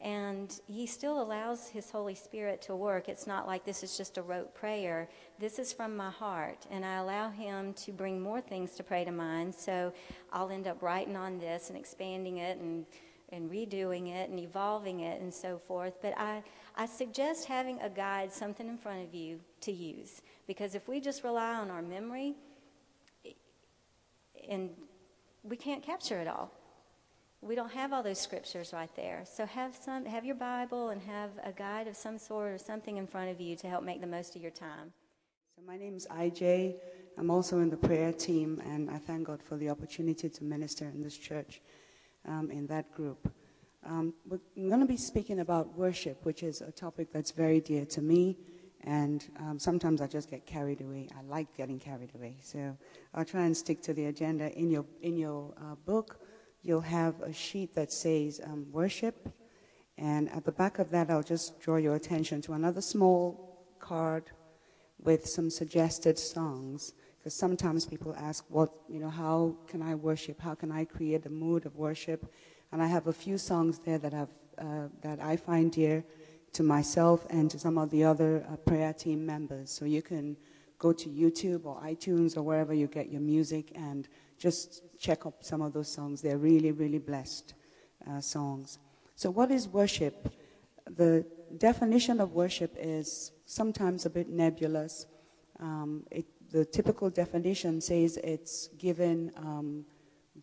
And 0.00 0.60
He 0.66 0.86
still 0.86 1.22
allows 1.22 1.68
His 1.68 1.90
Holy 1.90 2.14
Spirit 2.14 2.60
to 2.62 2.76
work. 2.76 3.08
It's 3.08 3.26
not 3.26 3.46
like 3.46 3.64
this 3.64 3.82
is 3.82 3.96
just 3.96 4.18
a 4.18 4.22
rote 4.22 4.54
prayer. 4.54 5.08
This 5.38 5.58
is 5.58 5.72
from 5.72 5.96
my 5.96 6.10
heart. 6.10 6.66
And 6.70 6.84
I 6.84 6.96
allow 6.96 7.30
Him 7.30 7.72
to 7.74 7.92
bring 7.92 8.20
more 8.20 8.40
things 8.40 8.72
to 8.72 8.82
pray 8.82 9.04
to 9.04 9.12
mind. 9.12 9.54
So 9.54 9.92
I'll 10.32 10.50
end 10.50 10.66
up 10.66 10.82
writing 10.82 11.16
on 11.16 11.38
this 11.38 11.70
and 11.70 11.78
expanding 11.78 12.38
it 12.38 12.58
and, 12.58 12.84
and 13.30 13.50
redoing 13.50 14.14
it 14.14 14.28
and 14.28 14.38
evolving 14.38 15.00
it 15.00 15.20
and 15.20 15.32
so 15.32 15.58
forth. 15.58 15.94
But 16.02 16.16
I, 16.18 16.42
I 16.76 16.86
suggest 16.86 17.46
having 17.46 17.80
a 17.80 17.88
guide, 17.88 18.32
something 18.32 18.68
in 18.68 18.76
front 18.76 19.02
of 19.02 19.14
you 19.14 19.40
to 19.62 19.72
use. 19.72 20.20
Because 20.46 20.74
if 20.74 20.88
we 20.88 21.00
just 21.00 21.24
rely 21.24 21.54
on 21.54 21.70
our 21.70 21.82
memory, 21.82 22.34
and 24.48 24.70
we 25.42 25.56
can't 25.56 25.82
capture 25.82 26.18
it 26.18 26.28
all. 26.28 26.50
We 27.40 27.54
don't 27.54 27.72
have 27.72 27.92
all 27.92 28.02
those 28.02 28.20
scriptures 28.20 28.72
right 28.72 28.90
there. 28.96 29.24
So 29.24 29.46
have 29.46 29.76
some 29.76 30.04
have 30.04 30.24
your 30.24 30.34
Bible 30.34 30.88
and 30.88 31.00
have 31.02 31.30
a 31.44 31.52
guide 31.52 31.86
of 31.86 31.96
some 31.96 32.18
sort 32.18 32.52
or 32.52 32.58
something 32.58 32.96
in 32.96 33.06
front 33.06 33.30
of 33.30 33.40
you 33.40 33.56
to 33.56 33.68
help 33.68 33.84
make 33.84 34.00
the 34.00 34.06
most 34.06 34.34
of 34.36 34.42
your 34.42 34.50
time. 34.50 34.92
So 35.56 35.62
my 35.66 35.76
name 35.76 35.96
is 35.96 36.06
IJ. 36.10 36.76
I'm 37.18 37.30
also 37.30 37.60
in 37.60 37.70
the 37.70 37.76
prayer 37.76 38.12
team 38.12 38.60
and 38.64 38.90
I 38.90 38.98
thank 38.98 39.26
God 39.26 39.42
for 39.42 39.56
the 39.56 39.70
opportunity 39.70 40.28
to 40.28 40.44
minister 40.44 40.86
in 40.86 41.02
this 41.02 41.16
church 41.16 41.60
um, 42.26 42.50
in 42.50 42.66
that 42.66 42.92
group. 42.92 43.32
Um, 43.86 44.12
I'm 44.30 44.68
going 44.68 44.80
to 44.80 44.86
be 44.86 44.96
speaking 44.96 45.40
about 45.40 45.76
worship, 45.78 46.24
which 46.24 46.42
is 46.42 46.60
a 46.60 46.72
topic 46.72 47.12
that's 47.12 47.30
very 47.30 47.60
dear 47.60 47.84
to 47.86 48.02
me 48.02 48.36
and 48.86 49.24
um, 49.40 49.58
sometimes 49.58 50.00
I 50.00 50.06
just 50.06 50.30
get 50.30 50.46
carried 50.46 50.80
away. 50.80 51.08
I 51.18 51.22
like 51.22 51.54
getting 51.56 51.78
carried 51.78 52.14
away. 52.14 52.36
So 52.40 52.76
I'll 53.14 53.24
try 53.24 53.44
and 53.44 53.56
stick 53.56 53.82
to 53.82 53.92
the 53.92 54.06
agenda. 54.06 54.52
In 54.56 54.70
your, 54.70 54.84
in 55.02 55.16
your 55.16 55.52
uh, 55.60 55.74
book, 55.84 56.20
you'll 56.66 56.80
have 56.80 57.20
a 57.22 57.32
sheet 57.32 57.74
that 57.74 57.92
says 57.92 58.40
um, 58.44 58.66
worship. 58.72 59.28
And 59.98 60.30
at 60.30 60.44
the 60.44 60.52
back 60.52 60.78
of 60.78 60.90
that, 60.90 61.10
I'll 61.10 61.22
just 61.22 61.60
draw 61.60 61.76
your 61.76 61.94
attention 61.94 62.42
to 62.42 62.52
another 62.52 62.80
small 62.80 63.64
card 63.78 64.24
with 64.98 65.26
some 65.26 65.48
suggested 65.48 66.18
songs. 66.18 66.92
Because 67.18 67.34
sometimes 67.34 67.86
people 67.86 68.14
ask, 68.18 68.44
what, 68.48 68.72
you 68.88 69.00
know, 69.00 69.10
how 69.10 69.56
can 69.68 69.80
I 69.80 69.94
worship? 69.94 70.40
How 70.40 70.54
can 70.54 70.70
I 70.72 70.84
create 70.84 71.24
a 71.26 71.30
mood 71.30 71.66
of 71.66 71.76
worship? 71.76 72.32
And 72.72 72.82
I 72.82 72.86
have 72.86 73.06
a 73.06 73.12
few 73.12 73.38
songs 73.38 73.78
there 73.78 73.98
that, 73.98 74.12
have, 74.12 74.30
uh, 74.58 74.88
that 75.02 75.20
I 75.20 75.36
find 75.36 75.70
dear 75.70 76.04
to 76.52 76.62
myself 76.62 77.26
and 77.30 77.50
to 77.50 77.58
some 77.58 77.78
of 77.78 77.90
the 77.90 78.04
other 78.04 78.44
uh, 78.50 78.56
prayer 78.56 78.92
team 78.92 79.24
members. 79.24 79.70
So 79.70 79.84
you 79.84 80.02
can 80.02 80.36
go 80.78 80.92
to 80.92 81.08
YouTube 81.08 81.64
or 81.64 81.80
iTunes 81.80 82.36
or 82.36 82.42
wherever 82.42 82.74
you 82.74 82.86
get 82.86 83.10
your 83.10 83.20
music 83.20 83.72
and 83.74 84.08
just 84.38 84.82
check 84.98 85.26
up 85.26 85.42
some 85.42 85.62
of 85.62 85.72
those 85.72 85.88
songs. 85.88 86.20
They're 86.20 86.38
really, 86.38 86.72
really 86.72 86.98
blessed 86.98 87.54
uh, 88.10 88.20
songs. 88.20 88.78
So, 89.14 89.30
what 89.30 89.50
is 89.50 89.68
worship? 89.68 90.32
The 90.96 91.24
definition 91.58 92.20
of 92.20 92.32
worship 92.32 92.76
is 92.78 93.32
sometimes 93.46 94.06
a 94.06 94.10
bit 94.10 94.28
nebulous. 94.28 95.06
Um, 95.58 96.04
it, 96.10 96.26
the 96.50 96.64
typical 96.64 97.10
definition 97.10 97.80
says 97.80 98.18
it's 98.22 98.68
given 98.78 99.32
um, 99.36 99.84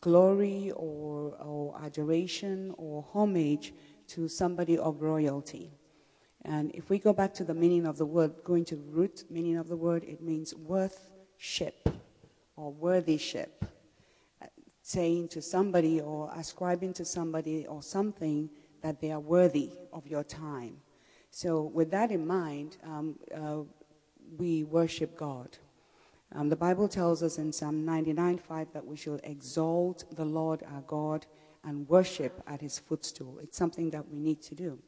glory 0.01 0.71
or, 0.75 1.36
or 1.39 1.79
adoration 1.84 2.73
or 2.77 3.05
homage 3.13 3.73
to 4.07 4.27
somebody 4.27 4.77
of 4.77 5.01
royalty. 5.01 5.71
And 6.46 6.72
if 6.74 6.89
we 6.89 7.00
go 7.00 7.14
back 7.14 7.34
to 7.36 7.44
the 7.44 7.54
meaning 7.54 7.86
of 7.86 7.98
the 7.98 8.06
word, 8.06 8.34
going 8.44 8.66
to 8.66 8.76
the 8.76 8.84
root 8.84 9.24
meaning 9.30 9.58
of 9.58 9.70
the 9.70 9.78
word, 9.78 10.04
it 10.04 10.22
means 10.22 10.54
worthship 10.54 11.89
or 12.56 12.72
worthyship. 12.72 13.66
Saying 14.82 15.30
to 15.30 15.41
somebody 15.41 16.02
or 16.02 16.30
ascribing 16.36 16.94
to 16.96 17.06
somebody 17.06 17.66
or 17.66 17.82
something 17.82 18.50
that 18.82 19.00
they 19.00 19.12
are 19.12 19.20
worthy 19.20 19.72
of 19.94 20.06
your 20.06 20.26
time. 20.26 20.76
So, 21.32 21.62
with 21.62 21.89
that 21.91 22.12
in 22.12 22.28
mind, 22.28 22.78
um, 22.84 23.16
uh, 23.34 23.62
we 24.38 24.66
worship 24.66 25.16
God. 25.16 25.58
Um, 26.36 26.50
the 26.50 26.56
Bible 26.56 26.88
tells 26.88 27.24
us 27.24 27.38
in 27.38 27.54
Psalm 27.54 27.86
99:5 27.86 28.74
that 28.74 28.86
we 28.86 28.98
should 28.98 29.22
exalt 29.24 30.04
the 30.16 30.26
Lord 30.26 30.64
our 30.64 30.82
God 30.82 31.26
and 31.64 31.88
worship 31.88 32.41
at 32.46 32.60
his 32.60 32.78
footstool. 32.78 33.39
It's 33.39 33.58
something 33.58 33.89
that 33.91 34.10
we 34.10 34.20
need 34.20 34.41
to 34.44 34.56
do. 34.56 34.80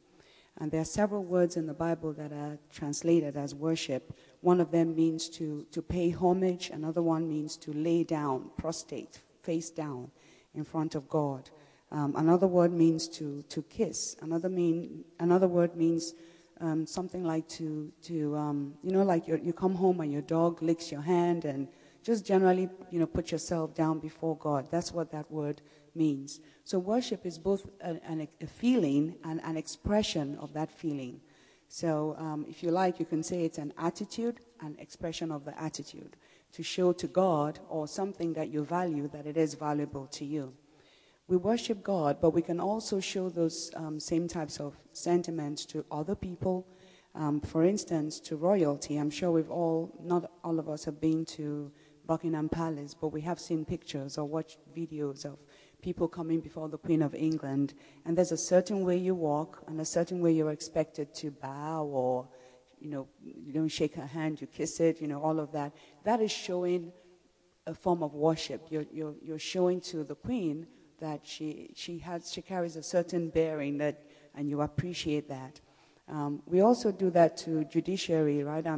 And 0.58 0.70
there 0.70 0.80
are 0.80 0.86
several 0.86 1.22
words 1.22 1.56
in 1.56 1.66
the 1.66 1.74
Bible 1.74 2.12
that 2.14 2.32
are 2.32 2.58
translated 2.72 3.36
as 3.36 3.54
worship. 3.54 4.16
One 4.40 4.60
of 4.60 4.70
them 4.70 4.94
means 4.94 5.28
to, 5.30 5.66
to 5.70 5.82
pay 5.82 6.10
homage, 6.10 6.70
another 6.70 7.02
one 7.02 7.28
means 7.28 7.56
to 7.58 7.72
lay 7.72 8.04
down, 8.04 8.50
prostrate, 8.56 9.20
face 9.42 9.68
down 9.68 10.10
in 10.54 10.64
front 10.64 10.94
of 10.94 11.08
God. 11.08 11.50
Um, 11.92 12.14
another 12.16 12.46
word 12.46 12.72
means 12.72 13.06
to, 13.08 13.42
to 13.42 13.62
kiss. 13.62 14.16
Another, 14.22 14.48
mean, 14.48 15.04
another 15.20 15.46
word 15.46 15.76
means 15.76 16.14
um, 16.60 16.86
something 16.86 17.22
like 17.22 17.46
to, 17.48 17.92
to 18.02 18.34
um, 18.36 18.74
you 18.82 18.92
know, 18.92 19.02
like 19.02 19.28
you 19.28 19.52
come 19.52 19.74
home 19.74 20.00
and 20.00 20.10
your 20.10 20.22
dog 20.22 20.62
licks 20.62 20.90
your 20.90 21.02
hand 21.02 21.44
and 21.44 21.68
just 22.02 22.24
generally, 22.24 22.68
you 22.90 22.98
know, 22.98 23.06
put 23.06 23.30
yourself 23.30 23.74
down 23.74 23.98
before 23.98 24.36
God. 24.36 24.68
That's 24.70 24.92
what 24.92 25.12
that 25.12 25.30
word 25.30 25.60
means. 25.96 26.40
So 26.64 26.78
worship 26.78 27.24
is 27.24 27.38
both 27.38 27.68
a, 27.80 27.98
a 28.40 28.46
feeling 28.46 29.16
and 29.24 29.40
an 29.42 29.56
expression 29.56 30.36
of 30.40 30.52
that 30.52 30.70
feeling. 30.70 31.20
So 31.68 32.14
um, 32.18 32.46
if 32.48 32.62
you 32.62 32.70
like, 32.70 33.00
you 33.00 33.06
can 33.06 33.22
say 33.22 33.44
it's 33.44 33.58
an 33.58 33.72
attitude, 33.78 34.40
an 34.60 34.76
expression 34.78 35.32
of 35.32 35.44
the 35.44 35.60
attitude 35.60 36.16
to 36.52 36.62
show 36.62 36.92
to 36.92 37.06
God 37.06 37.58
or 37.68 37.88
something 37.88 38.32
that 38.34 38.48
you 38.48 38.64
value 38.64 39.08
that 39.08 39.26
it 39.26 39.36
is 39.36 39.54
valuable 39.54 40.06
to 40.08 40.24
you. 40.24 40.54
We 41.28 41.36
worship 41.36 41.82
God, 41.82 42.18
but 42.20 42.30
we 42.30 42.42
can 42.42 42.60
also 42.60 43.00
show 43.00 43.28
those 43.28 43.72
um, 43.74 43.98
same 43.98 44.28
types 44.28 44.60
of 44.60 44.76
sentiments 44.92 45.64
to 45.66 45.84
other 45.90 46.14
people. 46.14 46.68
Um, 47.16 47.40
for 47.40 47.64
instance, 47.64 48.20
to 48.20 48.36
royalty. 48.36 48.96
I'm 48.96 49.10
sure 49.10 49.30
we've 49.30 49.50
all, 49.50 49.90
not 50.02 50.30
all 50.44 50.58
of 50.58 50.68
us 50.68 50.84
have 50.84 51.00
been 51.00 51.24
to 51.36 51.72
Buckingham 52.06 52.48
Palace, 52.48 52.94
but 52.94 53.08
we 53.08 53.22
have 53.22 53.40
seen 53.40 53.64
pictures 53.64 54.18
or 54.18 54.24
watched 54.24 54.58
videos 54.74 55.24
of 55.24 55.38
people 55.86 56.08
coming 56.08 56.40
before 56.40 56.68
the 56.68 56.76
Queen 56.76 57.00
of 57.00 57.14
England, 57.14 57.72
and 58.04 58.18
there's 58.18 58.32
a 58.32 58.36
certain 58.54 58.84
way 58.84 58.96
you 58.96 59.14
walk 59.14 59.62
and 59.68 59.80
a 59.80 59.84
certain 59.84 60.18
way 60.20 60.32
you're 60.32 60.50
expected 60.50 61.14
to 61.14 61.30
bow 61.30 61.84
or, 61.84 62.26
you 62.80 62.90
know, 62.90 63.06
you 63.22 63.52
don't 63.52 63.68
shake 63.68 63.94
her 63.94 64.10
hand, 64.18 64.40
you 64.40 64.48
kiss 64.48 64.80
it, 64.80 65.00
you 65.00 65.06
know, 65.06 65.22
all 65.22 65.38
of 65.38 65.52
that. 65.52 65.72
That 66.02 66.20
is 66.20 66.32
showing 66.32 66.90
a 67.68 67.72
form 67.72 68.02
of 68.02 68.14
worship. 68.14 68.66
You're, 68.68 68.86
you're, 68.90 69.14
you're 69.22 69.38
showing 69.38 69.80
to 69.92 70.02
the 70.02 70.16
Queen 70.16 70.66
that 70.98 71.20
she, 71.24 71.70
she, 71.76 71.98
has, 71.98 72.32
she 72.32 72.42
carries 72.42 72.74
a 72.74 72.82
certain 72.82 73.28
bearing 73.30 73.78
that, 73.78 74.02
and 74.34 74.50
you 74.50 74.62
appreciate 74.62 75.28
that. 75.28 75.60
Um, 76.08 76.42
we 76.46 76.62
also 76.62 76.90
do 76.90 77.10
that 77.10 77.36
to 77.44 77.62
judiciary, 77.66 78.42
right? 78.42 78.66
I, 78.66 78.74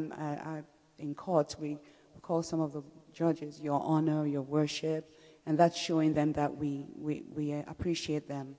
I, 0.52 0.62
in 0.98 1.14
courts, 1.14 1.58
we 1.58 1.78
call 2.20 2.42
some 2.42 2.60
of 2.60 2.74
the 2.74 2.82
judges 3.14 3.62
your 3.62 3.80
honor, 3.82 4.26
your 4.26 4.42
worship 4.42 5.10
and 5.48 5.56
that's 5.56 5.78
showing 5.78 6.12
them 6.12 6.34
that 6.34 6.54
we, 6.54 6.84
we, 6.94 7.22
we 7.34 7.52
appreciate 7.52 8.28
them. 8.28 8.54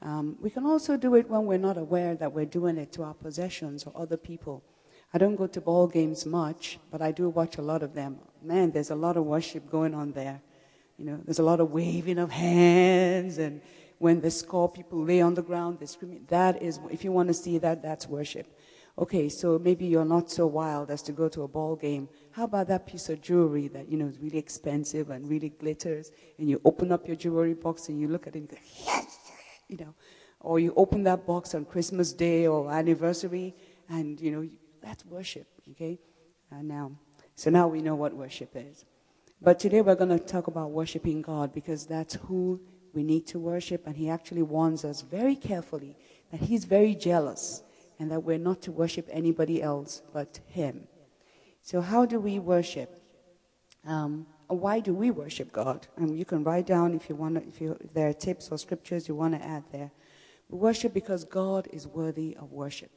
Um, 0.00 0.36
we 0.40 0.50
can 0.50 0.64
also 0.64 0.96
do 0.96 1.16
it 1.16 1.28
when 1.28 1.46
we're 1.46 1.58
not 1.58 1.76
aware 1.76 2.14
that 2.14 2.32
we're 2.32 2.44
doing 2.44 2.78
it 2.78 2.92
to 2.92 3.02
our 3.02 3.14
possessions 3.14 3.82
or 3.84 3.92
other 4.00 4.16
people. 4.16 4.62
I 5.12 5.18
don't 5.18 5.34
go 5.34 5.48
to 5.48 5.60
ball 5.60 5.88
games 5.88 6.24
much, 6.24 6.78
but 6.92 7.02
I 7.02 7.10
do 7.10 7.28
watch 7.28 7.58
a 7.58 7.62
lot 7.62 7.82
of 7.82 7.92
them. 7.92 8.18
Man, 8.40 8.70
there's 8.70 8.90
a 8.90 8.94
lot 8.94 9.16
of 9.16 9.24
worship 9.24 9.68
going 9.68 9.94
on 9.94 10.12
there. 10.12 10.40
You 10.96 11.06
know, 11.06 11.20
there's 11.24 11.40
a 11.40 11.42
lot 11.42 11.58
of 11.58 11.72
waving 11.72 12.18
of 12.18 12.30
hands, 12.30 13.38
and 13.38 13.60
when 13.98 14.20
they 14.20 14.30
score, 14.30 14.70
people 14.70 15.02
lay 15.02 15.20
on 15.20 15.34
the 15.34 15.42
ground, 15.42 15.80
they 15.80 15.86
scream. 15.86 16.24
That 16.28 16.62
is, 16.62 16.78
if 16.88 17.02
you 17.02 17.10
want 17.10 17.28
to 17.28 17.34
see 17.34 17.58
that, 17.58 17.82
that's 17.82 18.06
worship. 18.06 18.46
Okay, 18.96 19.28
so 19.28 19.58
maybe 19.58 19.86
you're 19.86 20.04
not 20.04 20.30
so 20.30 20.46
wild 20.46 20.90
as 20.90 21.02
to 21.02 21.12
go 21.12 21.28
to 21.28 21.42
a 21.42 21.48
ball 21.48 21.74
game. 21.74 22.08
How 22.38 22.44
about 22.44 22.68
that 22.68 22.86
piece 22.86 23.08
of 23.08 23.20
jewelry 23.20 23.66
that, 23.66 23.88
you 23.88 23.96
know, 23.96 24.06
is 24.06 24.16
really 24.20 24.38
expensive 24.38 25.10
and 25.10 25.28
really 25.28 25.48
glitters, 25.48 26.12
and 26.38 26.48
you 26.48 26.60
open 26.64 26.92
up 26.92 27.08
your 27.08 27.16
jewelry 27.16 27.54
box 27.54 27.88
and 27.88 28.00
you 28.00 28.06
look 28.06 28.28
at 28.28 28.36
it 28.36 28.38
and 28.38 28.48
go, 28.48 28.56
yes, 28.86 29.18
you 29.66 29.76
know, 29.76 29.92
or 30.38 30.60
you 30.60 30.72
open 30.76 31.02
that 31.02 31.26
box 31.26 31.52
on 31.56 31.64
Christmas 31.64 32.12
Day 32.12 32.46
or 32.46 32.70
anniversary, 32.70 33.56
and, 33.88 34.20
you 34.20 34.30
know, 34.30 34.48
that's 34.80 35.04
worship, 35.06 35.48
okay? 35.72 35.98
And 36.52 36.68
now, 36.68 36.92
so 37.34 37.50
now 37.50 37.66
we 37.66 37.82
know 37.82 37.96
what 37.96 38.14
worship 38.14 38.50
is. 38.54 38.84
But 39.42 39.58
today 39.58 39.80
we're 39.80 39.96
going 39.96 40.16
to 40.16 40.24
talk 40.24 40.46
about 40.46 40.70
worshiping 40.70 41.22
God 41.22 41.52
because 41.52 41.86
that's 41.86 42.14
who 42.14 42.60
we 42.94 43.02
need 43.02 43.26
to 43.26 43.40
worship, 43.40 43.84
and 43.84 43.96
He 43.96 44.08
actually 44.08 44.42
warns 44.42 44.84
us 44.84 45.02
very 45.02 45.34
carefully 45.34 45.96
that 46.30 46.42
He's 46.42 46.66
very 46.66 46.94
jealous 46.94 47.64
and 47.98 48.12
that 48.12 48.22
we're 48.22 48.38
not 48.38 48.62
to 48.62 48.70
worship 48.70 49.08
anybody 49.10 49.60
else 49.60 50.02
but 50.12 50.38
Him. 50.46 50.86
So, 51.70 51.82
how 51.82 52.06
do 52.06 52.18
we 52.18 52.38
worship? 52.38 52.98
Um, 53.86 54.26
why 54.46 54.80
do 54.80 54.94
we 54.94 55.10
worship 55.10 55.52
God? 55.52 55.86
And 55.98 56.18
you 56.18 56.24
can 56.24 56.42
write 56.42 56.66
down 56.66 56.94
if 56.94 57.10
you 57.10 57.14
want, 57.14 57.36
if, 57.46 57.60
you, 57.60 57.76
if 57.84 57.92
there 57.92 58.08
are 58.08 58.14
tips 58.14 58.48
or 58.50 58.56
scriptures 58.56 59.06
you 59.06 59.14
want 59.14 59.34
to 59.34 59.46
add 59.46 59.64
there. 59.70 59.90
We 60.48 60.56
worship 60.56 60.94
because 60.94 61.24
God 61.24 61.68
is 61.70 61.86
worthy 61.86 62.34
of 62.40 62.52
worship. 62.52 62.90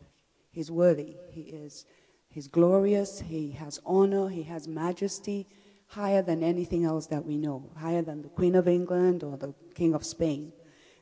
He's 0.52 0.72
worthy. 0.72 1.18
He 1.32 1.42
is. 1.42 1.86
He's 2.30 2.48
glorious. 2.48 3.20
He 3.20 3.52
has 3.52 3.82
honor. 3.86 4.30
He 4.30 4.44
has 4.44 4.70
majesty, 4.70 5.50
higher 5.88 6.22
than 6.22 6.42
anything 6.42 6.86
else 6.86 7.08
that 7.08 7.26
we 7.26 7.36
know, 7.36 7.70
higher 7.76 8.02
than 8.02 8.22
the 8.22 8.30
Queen 8.30 8.56
of 8.56 8.70
England 8.70 9.22
or 9.22 9.36
the 9.36 9.54
King 9.76 9.94
of 9.94 10.06
Spain. 10.06 10.54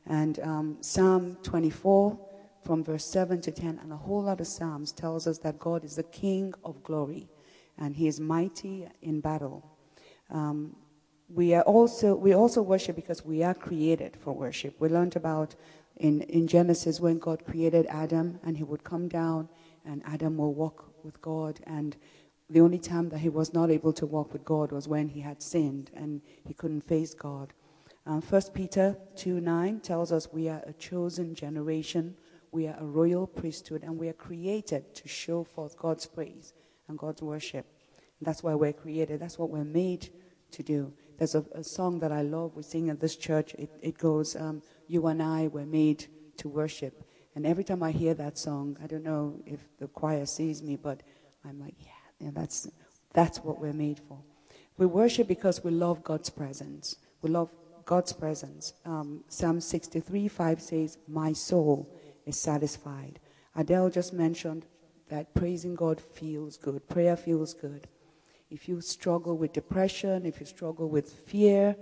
And 0.07 0.39
um, 0.39 0.77
Psalm 0.81 1.37
24, 1.43 2.19
from 2.63 2.83
verse 2.83 3.05
7 3.05 3.41
to 3.41 3.51
10, 3.51 3.77
and 3.83 3.93
a 3.93 3.95
whole 3.95 4.23
lot 4.23 4.41
of 4.41 4.47
Psalms 4.47 4.91
tells 4.91 5.27
us 5.27 5.37
that 5.37 5.59
God 5.59 5.85
is 5.85 5.97
the 5.97 6.01
King 6.01 6.55
of 6.65 6.81
glory 6.81 7.29
and 7.79 7.95
he 7.95 8.07
is 8.07 8.19
mighty 8.19 8.87
in 9.01 9.21
battle. 9.21 9.65
Um, 10.29 10.75
we 11.33 11.53
are 11.53 11.63
also 11.63 12.15
we 12.15 12.33
also 12.33 12.61
worship 12.61 12.95
because 12.95 13.25
we 13.25 13.43
are 13.43 13.53
created 13.53 14.17
for 14.17 14.33
worship. 14.33 14.75
We 14.79 14.89
learned 14.89 15.15
about 15.15 15.55
in, 15.97 16.21
in 16.23 16.47
Genesis 16.47 16.99
when 16.99 17.19
God 17.19 17.45
created 17.45 17.85
Adam 17.89 18.39
and 18.43 18.57
he 18.57 18.63
would 18.63 18.83
come 18.83 19.07
down 19.07 19.49
and 19.85 20.01
Adam 20.05 20.37
will 20.37 20.53
walk 20.53 20.85
with 21.03 21.21
God 21.21 21.59
and 21.65 21.95
the 22.49 22.61
only 22.61 22.79
time 22.79 23.09
that 23.09 23.19
he 23.19 23.29
was 23.29 23.53
not 23.53 23.69
able 23.69 23.93
to 23.93 24.07
walk 24.07 24.33
with 24.33 24.43
God 24.43 24.71
was 24.71 24.87
when 24.87 25.07
he 25.07 25.19
had 25.19 25.41
sinned 25.41 25.91
and 25.93 26.21
he 26.45 26.53
couldn't 26.53 26.81
face 26.81 27.13
God. 27.13 27.53
Um, 28.07 28.23
1 28.23 28.41
Peter 28.55 28.97
2 29.17 29.39
9 29.39 29.81
tells 29.81 30.11
us 30.11 30.33
we 30.33 30.49
are 30.49 30.63
a 30.65 30.73
chosen 30.73 31.35
generation, 31.35 32.15
we 32.51 32.67
are 32.67 32.77
a 32.79 32.85
royal 32.85 33.27
priesthood, 33.27 33.83
and 33.83 33.99
we 33.99 34.09
are 34.09 34.13
created 34.13 34.95
to 34.95 35.07
show 35.07 35.43
forth 35.43 35.77
God's 35.77 36.07
praise 36.07 36.53
and 36.89 36.97
God's 36.97 37.21
worship. 37.21 37.65
That's 38.21 38.43
why 38.43 38.55
we're 38.55 38.73
created. 38.73 39.21
That's 39.21 39.39
what 39.39 39.49
we're 39.49 39.63
made 39.63 40.09
to 40.51 40.63
do. 40.63 40.91
There's 41.17 41.35
a, 41.35 41.45
a 41.53 41.63
song 41.63 41.99
that 41.99 42.11
I 42.11 42.23
love. 42.23 42.55
We 42.55 42.63
sing 42.63 42.89
at 42.89 42.99
this 42.99 43.15
church. 43.15 43.53
It, 43.53 43.69
it 43.81 43.97
goes, 43.97 44.35
um, 44.35 44.61
You 44.87 45.07
and 45.07 45.23
I 45.23 45.47
were 45.47 45.65
made 45.65 46.07
to 46.37 46.49
worship. 46.49 47.03
And 47.35 47.45
every 47.45 47.63
time 47.63 47.83
I 47.83 47.91
hear 47.91 48.13
that 48.15 48.37
song, 48.37 48.77
I 48.83 48.87
don't 48.87 49.03
know 49.03 49.39
if 49.45 49.59
the 49.77 49.87
choir 49.87 50.25
sees 50.25 50.61
me, 50.61 50.75
but 50.75 51.01
I'm 51.45 51.59
like, 51.59 51.75
yeah, 51.79 51.91
yeah 52.19 52.31
that's, 52.33 52.67
that's 53.13 53.39
what 53.39 53.59
we're 53.59 53.73
made 53.73 53.99
for. 53.99 54.19
We 54.77 54.85
worship 54.85 55.27
because 55.27 55.63
we 55.63 55.71
love 55.71 56.03
God's 56.03 56.29
presence. 56.29 56.95
We 57.21 57.29
love 57.29 57.49
God's 57.85 58.13
presence. 58.13 58.73
Um, 58.85 59.23
Psalm 59.27 59.61
63 59.61 60.27
5 60.27 60.61
says, 60.61 60.97
My 61.07 61.33
soul 61.33 61.93
is 62.25 62.39
satisfied. 62.39 63.19
Adele 63.55 63.89
just 63.89 64.13
mentioned 64.13 64.65
that 65.09 65.33
praising 65.33 65.75
God 65.75 65.99
feels 65.99 66.57
good, 66.57 66.87
prayer 66.87 67.17
feels 67.17 67.53
good. 67.53 67.87
If 68.49 68.67
you 68.67 68.81
struggle 68.81 69.37
with 69.37 69.53
depression, 69.53 70.25
if 70.25 70.39
you 70.39 70.45
struggle 70.45 70.89
with 70.89 71.11
fear, 71.11 71.75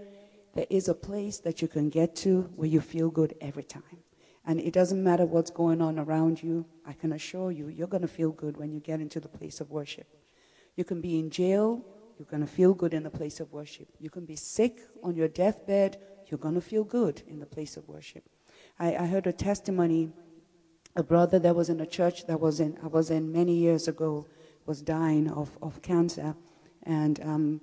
there 0.53 0.67
is 0.69 0.89
a 0.89 0.93
place 0.93 1.37
that 1.39 1.61
you 1.61 1.67
can 1.67 1.89
get 1.89 2.15
to 2.17 2.49
where 2.55 2.67
you 2.67 2.81
feel 2.81 3.09
good 3.09 3.35
every 3.39 3.63
time. 3.63 4.03
And 4.45 4.59
it 4.59 4.73
doesn't 4.73 5.03
matter 5.03 5.25
what's 5.25 5.51
going 5.51 5.81
on 5.81 5.99
around 5.99 6.41
you, 6.41 6.65
I 6.85 6.93
can 6.93 7.13
assure 7.13 7.51
you, 7.51 7.67
you're 7.67 7.87
going 7.87 8.01
to 8.01 8.07
feel 8.07 8.31
good 8.31 8.57
when 8.57 8.71
you 8.71 8.79
get 8.79 9.01
into 9.01 9.19
the 9.19 9.27
place 9.27 9.59
of 9.59 9.69
worship. 9.69 10.07
You 10.75 10.83
can 10.83 11.01
be 11.01 11.19
in 11.19 11.29
jail, 11.29 11.83
you're 12.17 12.27
going 12.27 12.45
to 12.45 12.51
feel 12.51 12.73
good 12.73 12.93
in 12.93 13.03
the 13.03 13.09
place 13.09 13.39
of 13.39 13.51
worship. 13.51 13.87
You 13.99 14.09
can 14.09 14.25
be 14.25 14.35
sick 14.35 14.79
on 15.03 15.15
your 15.15 15.27
deathbed, 15.27 15.97
you're 16.27 16.37
going 16.37 16.55
to 16.55 16.61
feel 16.61 16.83
good 16.83 17.21
in 17.27 17.39
the 17.39 17.45
place 17.45 17.77
of 17.77 17.87
worship. 17.87 18.23
I, 18.79 18.95
I 18.95 19.05
heard 19.05 19.27
a 19.27 19.33
testimony 19.33 20.11
a 20.97 21.03
brother 21.03 21.37
that 21.37 21.55
was 21.55 21.69
in 21.69 21.79
a 21.79 21.85
church 21.85 22.25
that 22.25 22.39
was 22.39 22.59
in 22.59 22.77
I 22.83 22.87
was 22.87 23.11
in 23.11 23.31
many 23.31 23.53
years 23.53 23.87
ago 23.87 24.25
was 24.65 24.81
dying 24.81 25.29
of, 25.29 25.55
of 25.61 25.81
cancer, 25.81 26.35
and 26.83 27.21
um, 27.23 27.61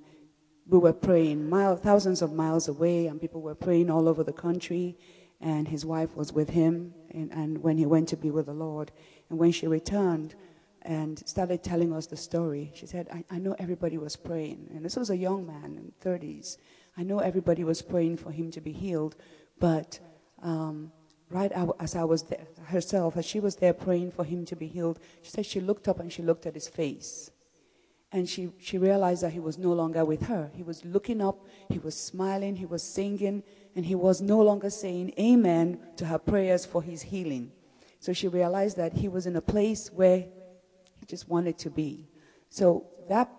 we 0.66 0.78
were 0.78 0.92
praying 0.92 1.50
mile, 1.50 1.76
thousands 1.76 2.22
of 2.22 2.32
miles 2.32 2.68
away, 2.68 3.08
and 3.08 3.20
people 3.20 3.42
were 3.42 3.54
praying 3.54 3.90
all 3.90 4.08
over 4.08 4.22
the 4.24 4.32
country. 4.32 4.96
And 5.40 5.68
his 5.68 5.84
wife 5.84 6.16
was 6.16 6.32
with 6.32 6.48
him, 6.48 6.94
and, 7.10 7.30
and 7.32 7.62
when 7.62 7.76
he 7.76 7.84
went 7.84 8.08
to 8.10 8.16
be 8.16 8.30
with 8.30 8.46
the 8.46 8.54
Lord, 8.54 8.92
and 9.28 9.38
when 9.38 9.52
she 9.52 9.66
returned 9.66 10.34
and 10.82 11.18
started 11.28 11.62
telling 11.62 11.92
us 11.92 12.06
the 12.06 12.16
story, 12.16 12.70
she 12.74 12.86
said, 12.86 13.08
I, 13.12 13.24
I 13.30 13.38
know 13.38 13.54
everybody 13.58 13.98
was 13.98 14.16
praying. 14.16 14.70
And 14.74 14.82
this 14.82 14.96
was 14.96 15.10
a 15.10 15.16
young 15.16 15.46
man 15.46 15.76
in 15.76 15.92
30s. 16.02 16.56
I 16.96 17.02
know 17.02 17.18
everybody 17.18 17.62
was 17.62 17.82
praying 17.82 18.18
for 18.18 18.30
him 18.30 18.50
to 18.52 18.60
be 18.62 18.72
healed, 18.72 19.16
but 19.58 19.98
um, 20.42 20.92
right 21.30 21.52
as 21.80 21.96
I 21.96 22.04
was 22.04 22.22
there, 22.24 22.46
herself, 22.66 23.16
as 23.16 23.24
she 23.24 23.40
was 23.40 23.56
there 23.56 23.72
praying 23.72 24.12
for 24.12 24.24
him 24.24 24.44
to 24.46 24.56
be 24.56 24.66
healed, 24.66 24.98
she 25.22 25.30
said 25.30 25.46
she 25.46 25.60
looked 25.60 25.88
up 25.88 26.00
and 26.00 26.12
she 26.12 26.22
looked 26.22 26.46
at 26.46 26.54
his 26.54 26.68
face. 26.68 27.30
And 28.12 28.28
she, 28.28 28.50
she 28.60 28.78
realized 28.78 29.22
that 29.24 29.32
he 29.32 29.40
was 29.40 29.58
no 29.58 29.72
longer 29.72 30.04
with 30.04 30.26
her. 30.26 30.50
He 30.54 30.62
was 30.62 30.84
looking 30.84 31.20
up, 31.20 31.44
he 31.68 31.80
was 31.80 31.98
smiling, 31.98 32.54
he 32.54 32.66
was 32.66 32.82
singing, 32.82 33.42
and 33.74 33.84
he 33.84 33.96
was 33.96 34.20
no 34.20 34.40
longer 34.40 34.70
saying 34.70 35.12
amen 35.18 35.80
to 35.96 36.06
her 36.06 36.18
prayers 36.18 36.64
for 36.64 36.80
his 36.80 37.02
healing. 37.02 37.50
So 37.98 38.12
she 38.12 38.28
realized 38.28 38.76
that 38.76 38.92
he 38.92 39.08
was 39.08 39.26
in 39.26 39.34
a 39.34 39.40
place 39.40 39.90
where 39.92 40.18
he 41.00 41.06
just 41.06 41.28
wanted 41.28 41.58
to 41.58 41.70
be. 41.70 42.06
So 42.50 42.86
that 43.08 43.30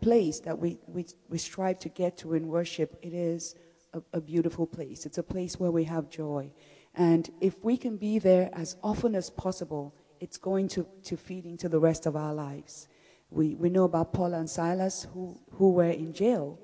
place 0.00 0.40
that 0.40 0.58
we, 0.58 0.78
we, 0.86 1.06
we 1.28 1.38
strive 1.38 1.78
to 1.80 1.88
get 1.88 2.18
to 2.18 2.34
in 2.34 2.46
worship, 2.46 2.96
it 3.02 3.14
is 3.14 3.56
a, 3.92 4.02
a 4.12 4.20
beautiful 4.20 4.66
place. 4.66 5.06
It's 5.06 5.18
a 5.18 5.22
place 5.22 5.58
where 5.58 5.70
we 5.70 5.84
have 5.84 6.10
joy. 6.10 6.50
And 6.94 7.30
if 7.40 7.62
we 7.64 7.76
can 7.76 7.96
be 7.96 8.18
there 8.18 8.50
as 8.52 8.76
often 8.82 9.14
as 9.14 9.30
possible, 9.30 9.94
it's 10.20 10.36
going 10.36 10.68
to, 10.68 10.86
to 11.04 11.16
feed 11.16 11.46
into 11.46 11.68
the 11.68 11.78
rest 11.78 12.06
of 12.06 12.16
our 12.16 12.34
lives. 12.34 12.88
We, 13.30 13.54
we 13.54 13.70
know 13.70 13.84
about 13.84 14.12
Paul 14.12 14.34
and 14.34 14.48
Silas 14.48 15.06
who, 15.14 15.40
who 15.52 15.70
were 15.70 15.90
in 15.90 16.12
jail, 16.12 16.58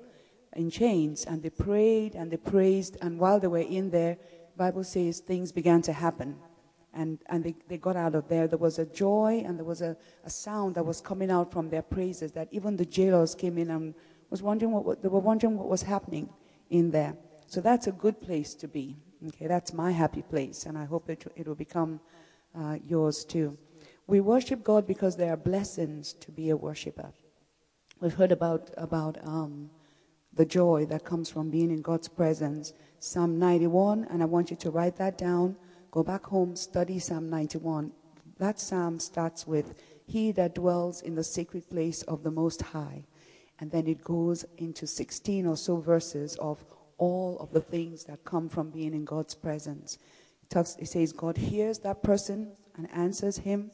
in 0.55 0.69
chains, 0.69 1.25
and 1.25 1.41
they 1.41 1.49
prayed 1.49 2.15
and 2.15 2.31
they 2.31 2.37
praised, 2.37 2.97
and 3.01 3.19
while 3.19 3.39
they 3.39 3.47
were 3.47 3.57
in 3.57 3.89
there, 3.89 4.17
Bible 4.55 4.83
says 4.83 5.19
things 5.19 5.51
began 5.51 5.81
to 5.83 5.93
happen. 5.93 6.37
And, 6.93 7.19
and 7.27 7.43
they, 7.43 7.55
they 7.67 7.77
got 7.77 7.95
out 7.95 8.15
of 8.15 8.27
there. 8.27 8.47
There 8.47 8.57
was 8.57 8.79
a 8.79 8.85
joy 8.85 9.43
and 9.45 9.57
there 9.57 9.65
was 9.65 9.81
a, 9.81 9.95
a 10.25 10.29
sound 10.29 10.75
that 10.75 10.85
was 10.85 11.01
coming 11.01 11.31
out 11.31 11.51
from 11.51 11.69
their 11.69 11.83
praises 11.83 12.31
that 12.33 12.49
even 12.51 12.75
the 12.75 12.85
jailers 12.85 13.35
came 13.35 13.57
in 13.57 13.69
and 13.69 13.93
was 14.29 14.41
wondering 14.41 14.71
what, 14.71 15.01
they 15.01 15.07
were 15.07 15.19
wondering 15.19 15.57
what 15.57 15.69
was 15.69 15.83
happening 15.83 16.29
in 16.69 16.91
there. 16.91 17.15
So 17.47 17.61
that's 17.61 17.87
a 17.87 17.91
good 17.91 18.21
place 18.21 18.53
to 18.55 18.67
be. 18.67 18.97
Okay, 19.27 19.47
that's 19.47 19.73
my 19.73 19.91
happy 19.91 20.21
place, 20.21 20.65
and 20.65 20.77
I 20.77 20.85
hope 20.85 21.09
it, 21.09 21.25
it 21.35 21.45
will 21.45 21.55
become 21.55 21.99
uh, 22.57 22.77
yours 22.87 23.25
too. 23.25 23.57
We 24.07 24.21
worship 24.21 24.63
God 24.63 24.87
because 24.87 25.17
there 25.17 25.33
are 25.33 25.37
blessings 25.37 26.13
to 26.13 26.31
be 26.31 26.49
a 26.49 26.55
worshiper. 26.55 27.11
We've 27.99 28.13
heard 28.13 28.31
about, 28.31 28.71
about 28.77 29.17
um, 29.27 29.69
the 30.33 30.45
joy 30.45 30.85
that 30.85 31.03
comes 31.03 31.29
from 31.29 31.49
being 31.49 31.69
in 31.69 31.81
God's 31.81 32.07
presence. 32.07 32.71
Psalm 32.99 33.37
91, 33.37 34.07
and 34.09 34.23
I 34.23 34.25
want 34.25 34.51
you 34.51 34.55
to 34.57 34.71
write 34.71 34.95
that 34.97 35.17
down. 35.17 35.57
Go 35.91 36.01
back 36.01 36.25
home, 36.25 36.55
study 36.55 36.97
Psalm 36.97 37.29
91. 37.29 37.91
That 38.37 38.57
psalm 38.57 38.99
starts 38.99 39.45
with, 39.45 39.73
He 40.05 40.31
that 40.31 40.55
dwells 40.55 41.01
in 41.01 41.15
the 41.15 41.23
sacred 41.25 41.69
place 41.69 42.03
of 42.03 42.23
the 42.23 42.31
Most 42.31 42.61
High. 42.61 43.03
And 43.59 43.69
then 43.69 43.85
it 43.85 44.01
goes 44.01 44.45
into 44.57 44.87
16 44.87 45.45
or 45.45 45.57
so 45.57 45.75
verses 45.75 46.37
of 46.37 46.63
all 46.99 47.37
of 47.39 47.51
the 47.51 47.61
things 47.61 48.03
that 48.03 48.23
come 48.23 48.47
from 48.47 48.69
being 48.69 48.93
in 48.93 49.05
God's 49.05 49.33
presence. 49.33 49.97
It, 50.43 50.49
talks, 50.49 50.75
it 50.77 50.87
says 50.87 51.11
God 51.11 51.37
hears 51.37 51.79
that 51.79 52.03
person 52.03 52.51
and 52.77 52.87
answers 52.93 53.37
him. 53.37 53.71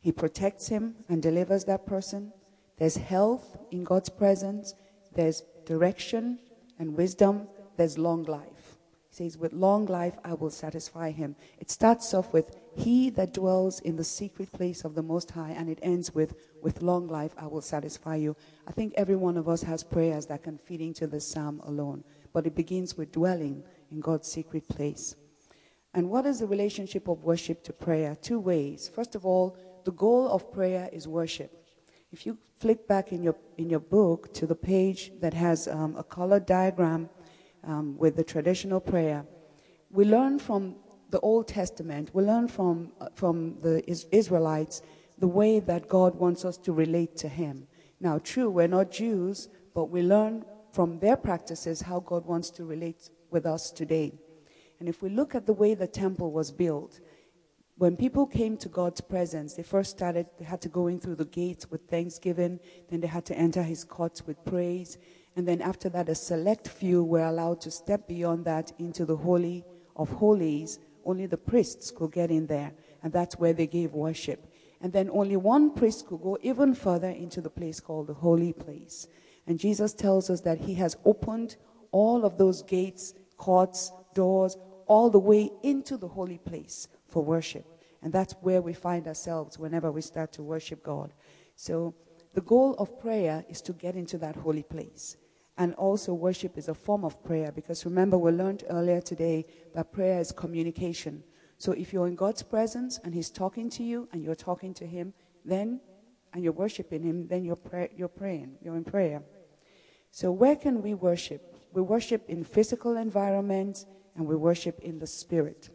He 0.00 0.12
protects 0.12 0.68
him 0.68 0.94
and 1.08 1.20
delivers 1.20 1.64
that 1.64 1.86
person. 1.86 2.32
There's 2.78 2.96
health 2.96 3.56
in 3.70 3.84
God's 3.84 4.08
presence. 4.08 4.74
There's 5.14 5.42
direction 5.66 6.38
and 6.78 6.96
wisdom. 6.96 7.48
There's 7.76 7.98
long 7.98 8.24
life. 8.24 8.76
He 9.10 9.16
says, 9.16 9.38
With 9.38 9.52
long 9.52 9.86
life 9.86 10.16
I 10.24 10.34
will 10.34 10.50
satisfy 10.50 11.10
him. 11.10 11.36
It 11.58 11.70
starts 11.70 12.12
off 12.14 12.32
with, 12.32 12.56
He 12.74 13.10
that 13.10 13.34
dwells 13.34 13.80
in 13.80 13.96
the 13.96 14.04
secret 14.04 14.50
place 14.52 14.84
of 14.84 14.94
the 14.94 15.02
Most 15.02 15.30
High, 15.30 15.50
and 15.50 15.68
it 15.68 15.78
ends 15.82 16.14
with, 16.14 16.34
With 16.62 16.82
long 16.82 17.08
life 17.08 17.34
I 17.36 17.46
will 17.46 17.60
satisfy 17.60 18.16
you. 18.16 18.36
I 18.66 18.72
think 18.72 18.94
every 18.96 19.16
one 19.16 19.36
of 19.36 19.48
us 19.48 19.62
has 19.62 19.84
prayers 19.84 20.26
that 20.26 20.42
can 20.42 20.58
fit 20.58 20.80
into 20.80 21.06
this 21.06 21.26
psalm 21.26 21.60
alone 21.64 22.04
but 22.32 22.46
it 22.46 22.54
begins 22.54 22.96
with 22.96 23.12
dwelling 23.12 23.62
in 23.90 24.00
God's 24.00 24.28
secret 24.30 24.68
place. 24.68 25.16
And 25.94 26.08
what 26.08 26.26
is 26.26 26.38
the 26.38 26.46
relationship 26.46 27.08
of 27.08 27.22
worship 27.22 27.62
to 27.64 27.72
prayer? 27.72 28.16
Two 28.20 28.40
ways. 28.40 28.90
First 28.94 29.14
of 29.14 29.26
all, 29.26 29.56
the 29.84 29.92
goal 29.92 30.28
of 30.28 30.50
prayer 30.52 30.88
is 30.92 31.06
worship. 31.06 31.50
If 32.10 32.24
you 32.24 32.38
flick 32.58 32.86
back 32.88 33.12
in 33.12 33.22
your, 33.22 33.36
in 33.58 33.68
your 33.68 33.80
book 33.80 34.32
to 34.34 34.46
the 34.46 34.54
page 34.54 35.12
that 35.20 35.34
has 35.34 35.68
um, 35.68 35.96
a 35.96 36.04
colored 36.04 36.46
diagram 36.46 37.10
um, 37.64 37.96
with 37.98 38.16
the 38.16 38.24
traditional 38.24 38.80
prayer, 38.80 39.26
we 39.90 40.04
learn 40.04 40.38
from 40.38 40.76
the 41.10 41.20
Old 41.20 41.46
Testament, 41.46 42.10
we 42.14 42.22
learn 42.22 42.48
from, 42.48 42.92
uh, 43.00 43.08
from 43.14 43.58
the 43.60 43.82
Israelites 44.14 44.82
the 45.18 45.28
way 45.28 45.60
that 45.60 45.88
God 45.88 46.14
wants 46.14 46.44
us 46.44 46.56
to 46.58 46.72
relate 46.72 47.16
to 47.18 47.28
Him. 47.28 47.66
Now, 48.00 48.18
true, 48.18 48.48
we're 48.48 48.66
not 48.66 48.90
Jews, 48.90 49.48
but 49.74 49.90
we 49.90 50.02
learn 50.02 50.44
from 50.72 50.98
their 50.98 51.16
practices 51.16 51.82
how 51.82 52.00
God 52.00 52.24
wants 52.24 52.50
to 52.50 52.64
relate 52.64 53.10
with 53.30 53.46
us 53.46 53.70
today. 53.70 54.12
And 54.80 54.88
if 54.88 55.02
we 55.02 55.10
look 55.10 55.34
at 55.34 55.46
the 55.46 55.52
way 55.52 55.74
the 55.74 55.86
temple 55.86 56.32
was 56.32 56.50
built, 56.50 57.00
when 57.76 57.96
people 57.96 58.26
came 58.26 58.56
to 58.58 58.68
God's 58.68 59.00
presence, 59.00 59.54
they 59.54 59.62
first 59.62 59.90
started, 59.90 60.26
they 60.38 60.44
had 60.44 60.60
to 60.62 60.68
go 60.68 60.86
in 60.86 60.98
through 60.98 61.16
the 61.16 61.24
gates 61.24 61.70
with 61.70 61.88
thanksgiving, 61.88 62.58
then 62.90 63.00
they 63.00 63.06
had 63.06 63.24
to 63.26 63.36
enter 63.36 63.62
his 63.62 63.84
courts 63.84 64.26
with 64.26 64.44
praise. 64.44 64.98
And 65.36 65.46
then 65.46 65.62
after 65.62 65.88
that, 65.90 66.08
a 66.08 66.14
select 66.14 66.68
few 66.68 67.02
were 67.04 67.24
allowed 67.24 67.60
to 67.62 67.70
step 67.70 68.08
beyond 68.08 68.44
that 68.44 68.72
into 68.78 69.04
the 69.04 69.16
Holy 69.16 69.64
of 69.96 70.10
Holies. 70.10 70.78
Only 71.04 71.26
the 71.26 71.38
priests 71.38 71.90
could 71.90 72.12
get 72.12 72.30
in 72.30 72.46
there, 72.46 72.72
and 73.02 73.12
that's 73.12 73.38
where 73.38 73.52
they 73.52 73.66
gave 73.66 73.92
worship. 73.92 74.46
And 74.80 74.92
then 74.92 75.10
only 75.10 75.36
one 75.36 75.74
priest 75.74 76.06
could 76.06 76.22
go 76.22 76.38
even 76.42 76.74
further 76.74 77.10
into 77.10 77.40
the 77.40 77.50
place 77.50 77.80
called 77.80 78.08
the 78.08 78.14
Holy 78.14 78.52
Place. 78.52 79.08
And 79.46 79.58
Jesus 79.58 79.92
tells 79.92 80.30
us 80.30 80.40
that 80.42 80.58
he 80.58 80.74
has 80.74 80.96
opened 81.04 81.56
all 81.90 82.24
of 82.24 82.38
those 82.38 82.62
gates, 82.62 83.14
courts, 83.36 83.92
doors, 84.14 84.56
all 84.86 85.10
the 85.10 85.18
way 85.18 85.50
into 85.62 85.96
the 85.96 86.08
holy 86.08 86.38
place 86.38 86.88
for 87.08 87.24
worship. 87.24 87.66
And 88.02 88.12
that's 88.12 88.34
where 88.40 88.62
we 88.62 88.72
find 88.72 89.06
ourselves 89.06 89.58
whenever 89.58 89.92
we 89.92 90.00
start 90.00 90.32
to 90.32 90.42
worship 90.42 90.82
God. 90.82 91.12
So 91.56 91.94
the 92.34 92.40
goal 92.40 92.74
of 92.78 92.98
prayer 92.98 93.44
is 93.48 93.60
to 93.62 93.72
get 93.72 93.94
into 93.94 94.18
that 94.18 94.36
holy 94.36 94.62
place. 94.62 95.16
And 95.58 95.74
also, 95.74 96.14
worship 96.14 96.56
is 96.56 96.68
a 96.68 96.74
form 96.74 97.04
of 97.04 97.22
prayer 97.22 97.52
because 97.52 97.84
remember, 97.84 98.16
we 98.16 98.32
learned 98.32 98.64
earlier 98.70 99.00
today 99.00 99.44
that 99.74 99.92
prayer 99.92 100.18
is 100.18 100.32
communication. 100.32 101.22
So 101.58 101.72
if 101.72 101.92
you're 101.92 102.08
in 102.08 102.16
God's 102.16 102.42
presence 102.42 102.98
and 103.04 103.14
He's 103.14 103.30
talking 103.30 103.68
to 103.70 103.82
you 103.82 104.08
and 104.12 104.22
you're 104.22 104.34
talking 104.34 104.72
to 104.74 104.86
Him, 104.86 105.12
then, 105.44 105.80
and 106.32 106.42
you're 106.42 106.52
worshiping 106.52 107.02
Him, 107.02 107.26
then 107.28 107.44
you're, 107.44 107.56
pray, 107.56 107.90
you're 107.96 108.08
praying, 108.08 108.56
you're 108.62 108.76
in 108.76 108.84
prayer. 108.84 109.22
So 110.10 110.30
where 110.30 110.56
can 110.56 110.82
we 110.82 110.94
worship? 110.94 111.56
We 111.72 111.82
worship 111.82 112.28
in 112.28 112.44
physical 112.44 112.96
environments 112.96 113.86
and 114.16 114.26
we 114.26 114.36
worship 114.36 114.80
in 114.80 114.98
the 114.98 115.06
spirit. 115.06 115.70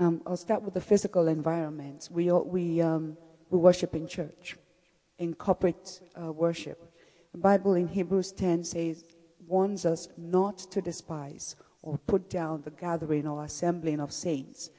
Um, 0.00 0.22
I'll 0.26 0.36
start 0.36 0.62
with 0.62 0.74
the 0.74 0.80
physical 0.80 1.28
environment. 1.28 2.08
We, 2.10 2.30
we, 2.30 2.80
um, 2.80 3.16
we 3.50 3.58
worship 3.58 3.94
in 3.94 4.06
church, 4.06 4.56
in 5.18 5.34
corporate 5.34 6.00
uh, 6.20 6.32
worship. 6.32 6.92
The 7.32 7.38
Bible 7.38 7.74
in 7.74 7.88
Hebrews 7.88 8.32
10 8.32 8.64
says, 8.64 9.04
warns 9.46 9.86
us 9.86 10.08
not 10.16 10.58
to 10.58 10.80
despise 10.80 11.56
or 11.82 11.98
put 11.98 12.28
down 12.28 12.62
the 12.62 12.70
gathering 12.70 13.26
or 13.26 13.44
assembling 13.44 14.00
of 14.00 14.12
saints. 14.12 14.70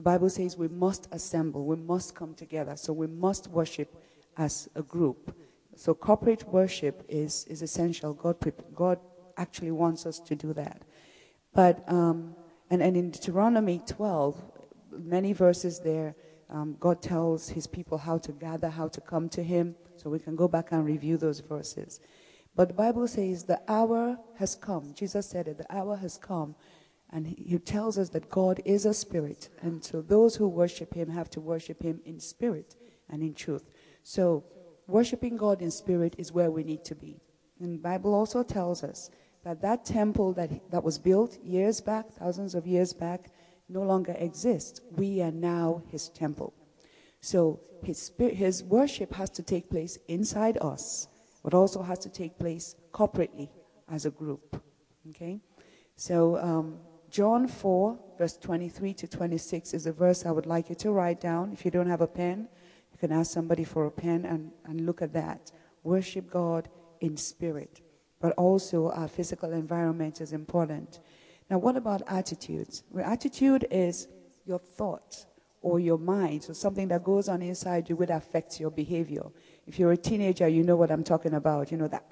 The 0.00 0.04
Bible 0.04 0.30
says 0.30 0.56
we 0.56 0.68
must 0.68 1.08
assemble, 1.12 1.66
we 1.66 1.76
must 1.76 2.14
come 2.14 2.32
together, 2.32 2.74
so 2.74 2.90
we 2.90 3.06
must 3.06 3.48
worship 3.48 4.02
as 4.38 4.66
a 4.74 4.80
group. 4.80 5.36
So 5.76 5.92
corporate 5.92 6.48
worship 6.48 7.04
is, 7.06 7.44
is 7.50 7.60
essential. 7.60 8.14
God, 8.14 8.36
God 8.74 8.98
actually 9.36 9.72
wants 9.72 10.06
us 10.06 10.18
to 10.20 10.34
do 10.34 10.54
that. 10.54 10.80
But, 11.52 11.86
um, 11.86 12.34
and, 12.70 12.80
and 12.80 12.96
in 12.96 13.10
Deuteronomy 13.10 13.82
12, 13.86 14.42
many 14.90 15.34
verses 15.34 15.80
there, 15.80 16.14
um, 16.48 16.78
God 16.80 17.02
tells 17.02 17.50
his 17.50 17.66
people 17.66 17.98
how 17.98 18.16
to 18.16 18.32
gather, 18.32 18.70
how 18.70 18.88
to 18.88 19.02
come 19.02 19.28
to 19.28 19.42
him. 19.42 19.74
So 19.96 20.08
we 20.08 20.18
can 20.18 20.34
go 20.34 20.48
back 20.48 20.72
and 20.72 20.82
review 20.86 21.18
those 21.18 21.40
verses. 21.40 22.00
But 22.56 22.68
the 22.68 22.74
Bible 22.74 23.06
says 23.06 23.44
the 23.44 23.60
hour 23.68 24.16
has 24.38 24.54
come. 24.54 24.94
Jesus 24.94 25.26
said 25.26 25.46
it, 25.46 25.58
the 25.58 25.70
hour 25.70 25.94
has 25.96 26.16
come. 26.16 26.54
And 27.12 27.26
he, 27.26 27.58
tells 27.58 27.98
us 27.98 28.08
that 28.10 28.30
God 28.30 28.60
is 28.64 28.86
a 28.86 28.94
spirit. 28.94 29.48
And 29.62 29.84
so 29.84 30.00
those 30.00 30.36
who 30.36 30.48
worship 30.48 30.94
him 30.94 31.10
have 31.10 31.28
to 31.30 31.40
worship 31.40 31.82
him 31.82 32.00
in 32.04 32.20
spirit 32.20 32.76
and 33.08 33.20
in 33.22 33.34
truth. 33.34 33.64
So 34.04 34.44
worshiping 34.86 35.36
God 35.36 35.60
in 35.60 35.70
spirit 35.72 36.14
is 36.18 36.32
where 36.32 36.50
we 36.50 36.62
need 36.62 36.84
to 36.84 36.94
be. 36.94 37.20
And 37.58 37.74
the 37.74 37.82
Bible 37.82 38.14
also 38.14 38.42
tells 38.44 38.84
us 38.84 39.10
that 39.44 39.60
that 39.62 39.84
temple 39.84 40.32
that, 40.34 40.70
that 40.70 40.84
was 40.84 40.98
built 40.98 41.38
years 41.42 41.80
back, 41.80 42.12
thousands 42.12 42.54
of 42.54 42.66
years 42.66 42.92
back, 42.92 43.32
no 43.68 43.82
longer 43.82 44.14
exists. 44.18 44.80
We 44.92 45.20
are 45.22 45.32
now 45.32 45.82
his 45.90 46.08
temple. 46.10 46.54
So 47.20 47.60
his, 47.84 47.98
spirit, 47.98 48.34
his 48.34 48.62
worship 48.64 49.12
has 49.14 49.30
to 49.30 49.42
take 49.42 49.70
place 49.70 49.98
inside 50.08 50.58
us, 50.60 51.08
but 51.42 51.54
also 51.54 51.82
has 51.82 51.98
to 52.00 52.08
take 52.08 52.38
place 52.38 52.74
corporately 52.92 53.48
as 53.90 54.06
a 54.06 54.10
group. 54.10 54.62
Okay? 55.10 55.40
So 55.96 56.38
um, 56.38 56.78
John 57.10 57.48
4, 57.48 57.98
verse 58.18 58.36
23 58.36 58.94
to 58.94 59.08
26 59.08 59.74
is 59.74 59.86
a 59.86 59.92
verse 59.92 60.24
I 60.24 60.30
would 60.30 60.46
like 60.46 60.68
you 60.68 60.76
to 60.76 60.92
write 60.92 61.20
down. 61.20 61.52
If 61.52 61.64
you 61.64 61.70
don't 61.72 61.88
have 61.88 62.02
a 62.02 62.06
pen, 62.06 62.48
you 62.92 62.98
can 62.98 63.10
ask 63.10 63.32
somebody 63.32 63.64
for 63.64 63.86
a 63.86 63.90
pen 63.90 64.24
and, 64.24 64.52
and 64.64 64.86
look 64.86 65.02
at 65.02 65.12
that. 65.14 65.50
Worship 65.82 66.30
God 66.30 66.68
in 67.00 67.16
spirit, 67.16 67.80
but 68.20 68.32
also 68.34 68.90
our 68.90 69.08
physical 69.08 69.52
environment 69.52 70.20
is 70.20 70.32
important. 70.32 71.00
Now, 71.50 71.58
what 71.58 71.76
about 71.76 72.02
attitudes? 72.06 72.84
Well, 72.90 73.04
attitude 73.04 73.66
is 73.72 74.06
your 74.46 74.60
thoughts 74.60 75.26
or 75.62 75.80
your 75.80 75.98
mind, 75.98 76.44
so 76.44 76.52
something 76.52 76.86
that 76.88 77.02
goes 77.02 77.28
on 77.28 77.42
inside 77.42 77.88
you 77.88 77.96
would 77.96 78.10
affect 78.10 78.60
your 78.60 78.70
behavior. 78.70 79.24
If 79.66 79.80
you're 79.80 79.92
a 79.92 79.96
teenager, 79.96 80.46
you 80.46 80.62
know 80.62 80.76
what 80.76 80.92
I'm 80.92 81.02
talking 81.02 81.34
about. 81.34 81.72
You 81.72 81.78
know 81.78 81.88
that, 81.88 82.04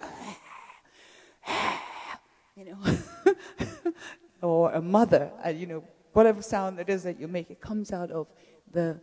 you 2.56 2.64
know, 2.64 3.34
or 4.42 4.72
a 4.72 4.80
mother, 4.80 5.30
uh, 5.44 5.50
you 5.50 5.66
know, 5.66 5.84
whatever 6.12 6.42
sound 6.42 6.78
it 6.78 6.88
is 6.88 7.02
that 7.02 7.18
you 7.20 7.28
make, 7.28 7.50
it 7.50 7.60
comes 7.60 7.92
out 7.92 8.10
of 8.10 8.26
the 8.72 9.00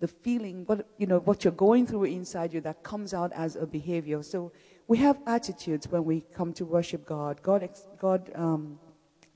the 0.00 0.08
feeling, 0.08 0.64
what 0.66 0.84
you 0.98 1.06
know, 1.06 1.20
what 1.20 1.44
you're 1.44 1.52
going 1.52 1.86
through 1.86 2.04
inside 2.04 2.52
you 2.52 2.60
that 2.60 2.82
comes 2.82 3.14
out 3.14 3.32
as 3.34 3.54
a 3.54 3.64
behavior. 3.64 4.20
So 4.22 4.50
we 4.88 4.98
have 4.98 5.16
attitudes 5.26 5.86
when 5.86 6.04
we 6.04 6.22
come 6.34 6.52
to 6.54 6.64
worship 6.64 7.06
God. 7.06 7.40
God, 7.40 7.68
God 8.00 8.30
um, 8.34 8.80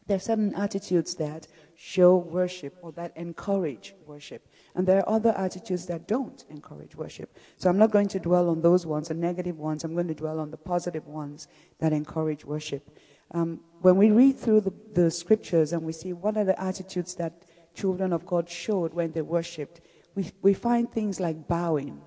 there 0.07 0.17
are 0.17 0.21
certain 0.21 0.55
attitudes 0.55 1.17
that 1.17 1.49
show 1.75 2.17
worship 2.17 2.77
or 2.81 2.93
that 2.93 3.17
encourage 3.17 3.95
worship. 4.07 4.47
And 4.75 4.87
there 4.87 4.99
are 5.01 5.17
other 5.17 5.35
attitudes 5.37 5.87
that 5.87 6.07
don't 6.07 6.45
encourage 6.49 6.95
worship. 6.95 7.37
So 7.57 7.69
I'm 7.69 7.79
not 7.79 7.91
going 7.91 8.09
to 8.09 8.21
dwell 8.21 8.49
on 8.49 8.61
those 8.61 8.87
ones, 8.87 9.09
the 9.09 9.15
negative 9.15 9.59
ones. 9.59 9.83
I'm 9.83 9.95
going 9.95 10.09
to 10.09 10.15
dwell 10.15 10.39
on 10.39 10.51
the 10.51 10.57
positive 10.57 11.07
ones 11.07 11.49
that 11.81 11.93
encourage 11.93 12.45
worship. 12.45 12.89
Um, 13.33 13.61
when 13.81 13.97
we 13.97 14.11
read 14.11 14.39
through 14.39 14.63
the, 14.63 14.73
the 14.95 15.11
scriptures 15.11 15.73
and 15.73 15.83
we 15.83 15.93
see 15.93 16.13
what 16.13 16.37
are 16.37 16.45
the 16.45 16.61
attitudes 16.61 17.15
that 17.17 17.43
children 17.75 18.13
of 18.13 18.25
God 18.25 18.49
showed 18.49 18.95
when 18.95 19.13
they 19.13 19.23
worshiped, 19.23 19.81
we, 20.15 20.31
we 20.43 20.55
find 20.55 20.91
things 20.91 21.21
like 21.21 21.47
bowing. 21.49 22.01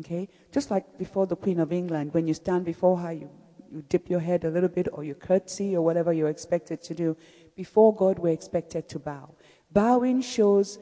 Okay? 0.00 0.28
Just 0.52 0.70
like 0.70 0.98
before 0.98 1.26
the 1.26 1.36
Queen 1.36 1.60
of 1.60 1.72
England, 1.72 2.12
when 2.12 2.26
you 2.26 2.34
stand 2.34 2.64
before 2.64 2.98
her, 2.98 3.12
you 3.12 3.30
you 3.70 3.82
dip 3.88 4.08
your 4.08 4.20
head 4.20 4.44
a 4.44 4.50
little 4.50 4.68
bit 4.68 4.88
or 4.92 5.04
you 5.04 5.14
curtsy 5.14 5.76
or 5.76 5.82
whatever 5.82 6.12
you're 6.12 6.28
expected 6.28 6.82
to 6.82 6.94
do. 6.94 7.16
Before 7.54 7.94
God, 7.94 8.18
we're 8.18 8.32
expected 8.32 8.88
to 8.90 8.98
bow. 8.98 9.34
Bowing 9.72 10.20
shows 10.20 10.78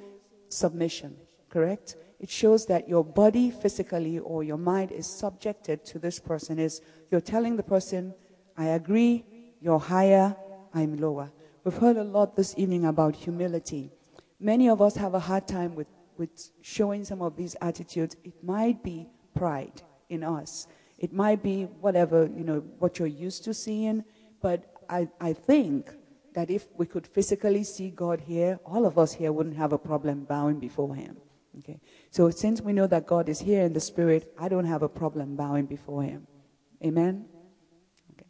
submission, 0.48 1.16
correct? 1.48 1.96
It 2.20 2.30
shows 2.30 2.66
that 2.66 2.88
your 2.88 3.04
body 3.04 3.50
physically 3.50 4.18
or 4.18 4.44
your 4.44 4.56
mind 4.56 4.92
is 4.92 5.06
subjected 5.06 5.84
to 5.86 5.98
this 5.98 6.20
person. 6.20 6.58
Is 6.58 6.80
you're 7.10 7.20
telling 7.20 7.56
the 7.56 7.62
person, 7.62 8.14
I 8.56 8.66
agree, 8.66 9.24
you're 9.64 9.78
higher, 9.78 10.36
I'm 10.74 10.98
lower. 10.98 11.32
We've 11.64 11.74
heard 11.74 11.96
a 11.96 12.04
lot 12.04 12.36
this 12.36 12.52
evening 12.58 12.84
about 12.84 13.16
humility. 13.16 13.90
Many 14.38 14.68
of 14.68 14.82
us 14.82 14.94
have 14.96 15.14
a 15.14 15.18
hard 15.18 15.48
time 15.48 15.74
with, 15.74 15.86
with 16.18 16.50
showing 16.60 17.02
some 17.02 17.22
of 17.22 17.34
these 17.34 17.56
attitudes. 17.62 18.14
It 18.24 18.34
might 18.44 18.82
be 18.82 19.08
pride 19.34 19.80
in 20.10 20.22
us. 20.22 20.66
It 20.98 21.14
might 21.14 21.42
be 21.42 21.62
whatever, 21.80 22.26
you 22.36 22.44
know, 22.44 22.58
what 22.78 22.98
you're 22.98 23.08
used 23.08 23.42
to 23.44 23.54
seeing, 23.54 24.04
but 24.42 24.70
I, 24.90 25.08
I 25.18 25.32
think 25.32 25.90
that 26.34 26.50
if 26.50 26.66
we 26.76 26.84
could 26.84 27.06
physically 27.06 27.64
see 27.64 27.88
God 27.88 28.20
here, 28.20 28.60
all 28.66 28.84
of 28.84 28.98
us 28.98 29.14
here 29.14 29.32
wouldn't 29.32 29.56
have 29.56 29.72
a 29.72 29.78
problem 29.78 30.24
bowing 30.24 30.60
before 30.60 30.94
Him. 30.94 31.16
Okay? 31.60 31.80
So 32.10 32.28
since 32.28 32.60
we 32.60 32.74
know 32.74 32.86
that 32.88 33.06
God 33.06 33.30
is 33.30 33.40
here 33.40 33.62
in 33.62 33.72
the 33.72 33.80
Spirit, 33.80 34.30
I 34.38 34.50
don't 34.50 34.66
have 34.66 34.82
a 34.82 34.90
problem 34.90 35.36
bowing 35.36 35.64
before 35.64 36.02
Him. 36.02 36.26
Amen? 36.84 37.24
Okay. 38.12 38.26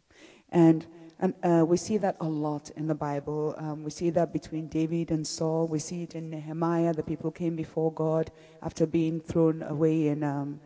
And, 0.49 0.85
and 1.19 1.33
uh, 1.43 1.65
we 1.65 1.77
see 1.77 1.97
that 1.97 2.17
a 2.19 2.27
lot 2.27 2.71
in 2.75 2.87
the 2.87 2.95
Bible. 2.95 3.55
Um, 3.57 3.83
we 3.83 3.91
see 3.91 4.09
that 4.11 4.33
between 4.33 4.67
David 4.67 5.11
and 5.11 5.25
Saul. 5.25 5.67
We 5.67 5.79
see 5.79 6.03
it 6.03 6.15
in 6.15 6.29
Nehemiah. 6.29 6.93
The 6.93 7.03
people 7.03 7.31
came 7.31 7.55
before 7.55 7.93
God 7.93 8.31
after 8.61 8.85
being 8.85 9.21
thrown 9.21 9.63
away 9.63 10.09
and 10.09 10.23
um, 10.23 10.59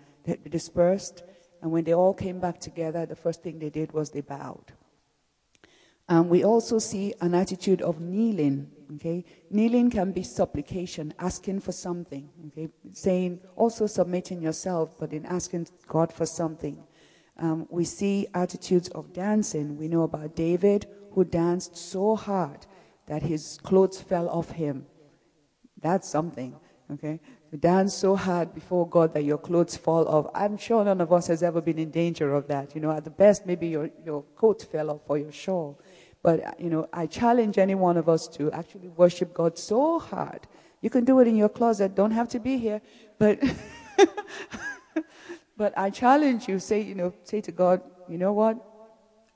dispersed. 0.49 1.23
And 1.61 1.71
when 1.71 1.83
they 1.83 1.93
all 1.93 2.13
came 2.13 2.39
back 2.39 2.59
together, 2.59 3.05
the 3.05 3.15
first 3.15 3.43
thing 3.43 3.59
they 3.59 3.69
did 3.69 3.91
was 3.91 4.09
they 4.09 4.21
bowed. 4.21 4.73
Um, 6.07 6.27
we 6.29 6.43
also 6.43 6.79
see 6.79 7.13
an 7.21 7.35
attitude 7.35 7.83
of 7.83 8.01
kneeling. 8.01 8.71
Okay, 8.95 9.23
kneeling 9.51 9.91
can 9.91 10.11
be 10.11 10.23
supplication, 10.23 11.13
asking 11.19 11.59
for 11.59 11.71
something. 11.71 12.27
Okay, 12.47 12.69
saying 12.91 13.39
also 13.55 13.85
submitting 13.85 14.41
yourself, 14.41 14.97
but 14.97 15.13
in 15.13 15.27
asking 15.27 15.67
God 15.87 16.11
for 16.11 16.25
something. 16.25 16.83
Um, 17.39 17.67
we 17.69 17.85
see 17.85 18.27
attitudes 18.33 18.89
of 18.89 19.13
dancing. 19.13 19.77
We 19.77 19.87
know 19.87 20.03
about 20.03 20.35
David 20.35 20.87
who 21.13 21.23
danced 21.23 21.75
so 21.75 22.15
hard 22.15 22.65
that 23.07 23.23
his 23.23 23.57
clothes 23.63 24.01
fell 24.01 24.29
off 24.29 24.51
him. 24.51 24.85
That's 25.81 26.07
something. 26.07 26.55
Okay, 26.91 27.19
to 27.51 27.57
dance 27.57 27.93
so 27.93 28.15
hard 28.15 28.53
before 28.53 28.87
God 28.89 29.13
that 29.13 29.23
your 29.23 29.37
clothes 29.37 29.77
fall 29.77 30.07
off. 30.07 30.25
I'm 30.33 30.57
sure 30.57 30.83
none 30.83 31.01
of 31.01 31.13
us 31.13 31.27
has 31.27 31.43
ever 31.43 31.61
been 31.61 31.77
in 31.77 31.91
danger 31.91 32.33
of 32.33 32.47
that. 32.47 32.73
You 32.73 32.81
know, 32.81 32.91
at 32.91 33.03
the 33.03 33.11
best, 33.11 33.45
maybe 33.45 33.67
your, 33.67 33.91
your 34.03 34.23
coat 34.35 34.63
fell 34.63 34.89
off 34.89 35.01
or 35.07 35.19
your 35.19 35.31
shawl. 35.31 35.79
But, 36.23 36.43
uh, 36.43 36.51
you 36.57 36.69
know, 36.69 36.87
I 36.91 37.05
challenge 37.05 37.59
any 37.59 37.75
one 37.75 37.95
of 37.95 38.09
us 38.09 38.27
to 38.29 38.51
actually 38.51 38.89
worship 38.89 39.33
God 39.33 39.57
so 39.57 39.99
hard. 39.99 40.47
You 40.81 40.89
can 40.89 41.05
do 41.05 41.19
it 41.19 41.27
in 41.27 41.35
your 41.35 41.49
closet, 41.49 41.95
don't 41.95 42.11
have 42.11 42.29
to 42.29 42.39
be 42.39 42.57
here. 42.57 42.81
But, 43.19 43.39
but 45.59 45.77
I 45.77 45.89
challenge 45.89 46.47
you, 46.47 46.57
say, 46.57 46.79
you 46.79 46.95
know, 46.95 47.13
say 47.25 47.41
to 47.41 47.51
God, 47.51 47.81
you 48.07 48.17
know 48.17 48.31
what? 48.31 48.55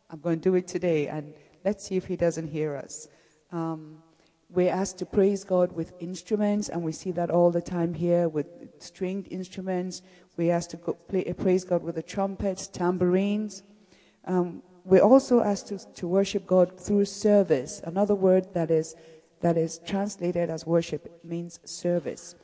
I'm 0.10 0.22
going 0.22 0.40
to 0.40 0.50
do 0.50 0.56
it 0.56 0.70
today, 0.70 1.10
and 1.10 1.34
let's 1.66 1.84
see 1.86 1.98
if 1.98 2.06
He 2.06 2.16
doesn't 2.16 2.48
hear 2.48 2.78
us. 2.78 3.10
Um, 3.52 4.02
we're 4.50 4.72
asked 4.72 5.00
to 5.00 5.06
praise 5.06 5.44
God 5.44 5.74
with 5.74 5.92
instruments, 6.00 6.70
and 6.70 6.82
we 6.82 6.94
see 6.94 7.12
that 7.12 7.30
all 7.30 7.52
the 7.52 7.62
time 7.62 7.94
here 7.94 8.30
with 8.30 8.48
stringed 8.80 9.28
instruments. 9.32 10.02
We're 10.38 10.54
asked 10.54 10.72
to 10.72 10.78
play, 10.78 11.26
praise 11.34 11.66
God 11.66 11.84
with 11.84 11.96
the 11.96 12.04
trumpets, 12.04 12.68
tambourines. 12.68 13.64
Um, 14.24 14.64
we're 14.86 15.04
also 15.04 15.42
asked 15.42 15.68
to, 15.68 15.94
to 15.96 16.08
worship 16.08 16.48
God 16.48 16.80
through 16.80 17.04
service. 17.04 17.82
Another 17.84 18.16
word 18.16 18.48
that 18.54 18.72
is, 18.72 18.96
that 19.42 19.58
is 19.58 19.78
translated 19.86 20.50
as 20.50 20.66
worship 20.66 21.20
means 21.26 21.60
service. 21.66 22.36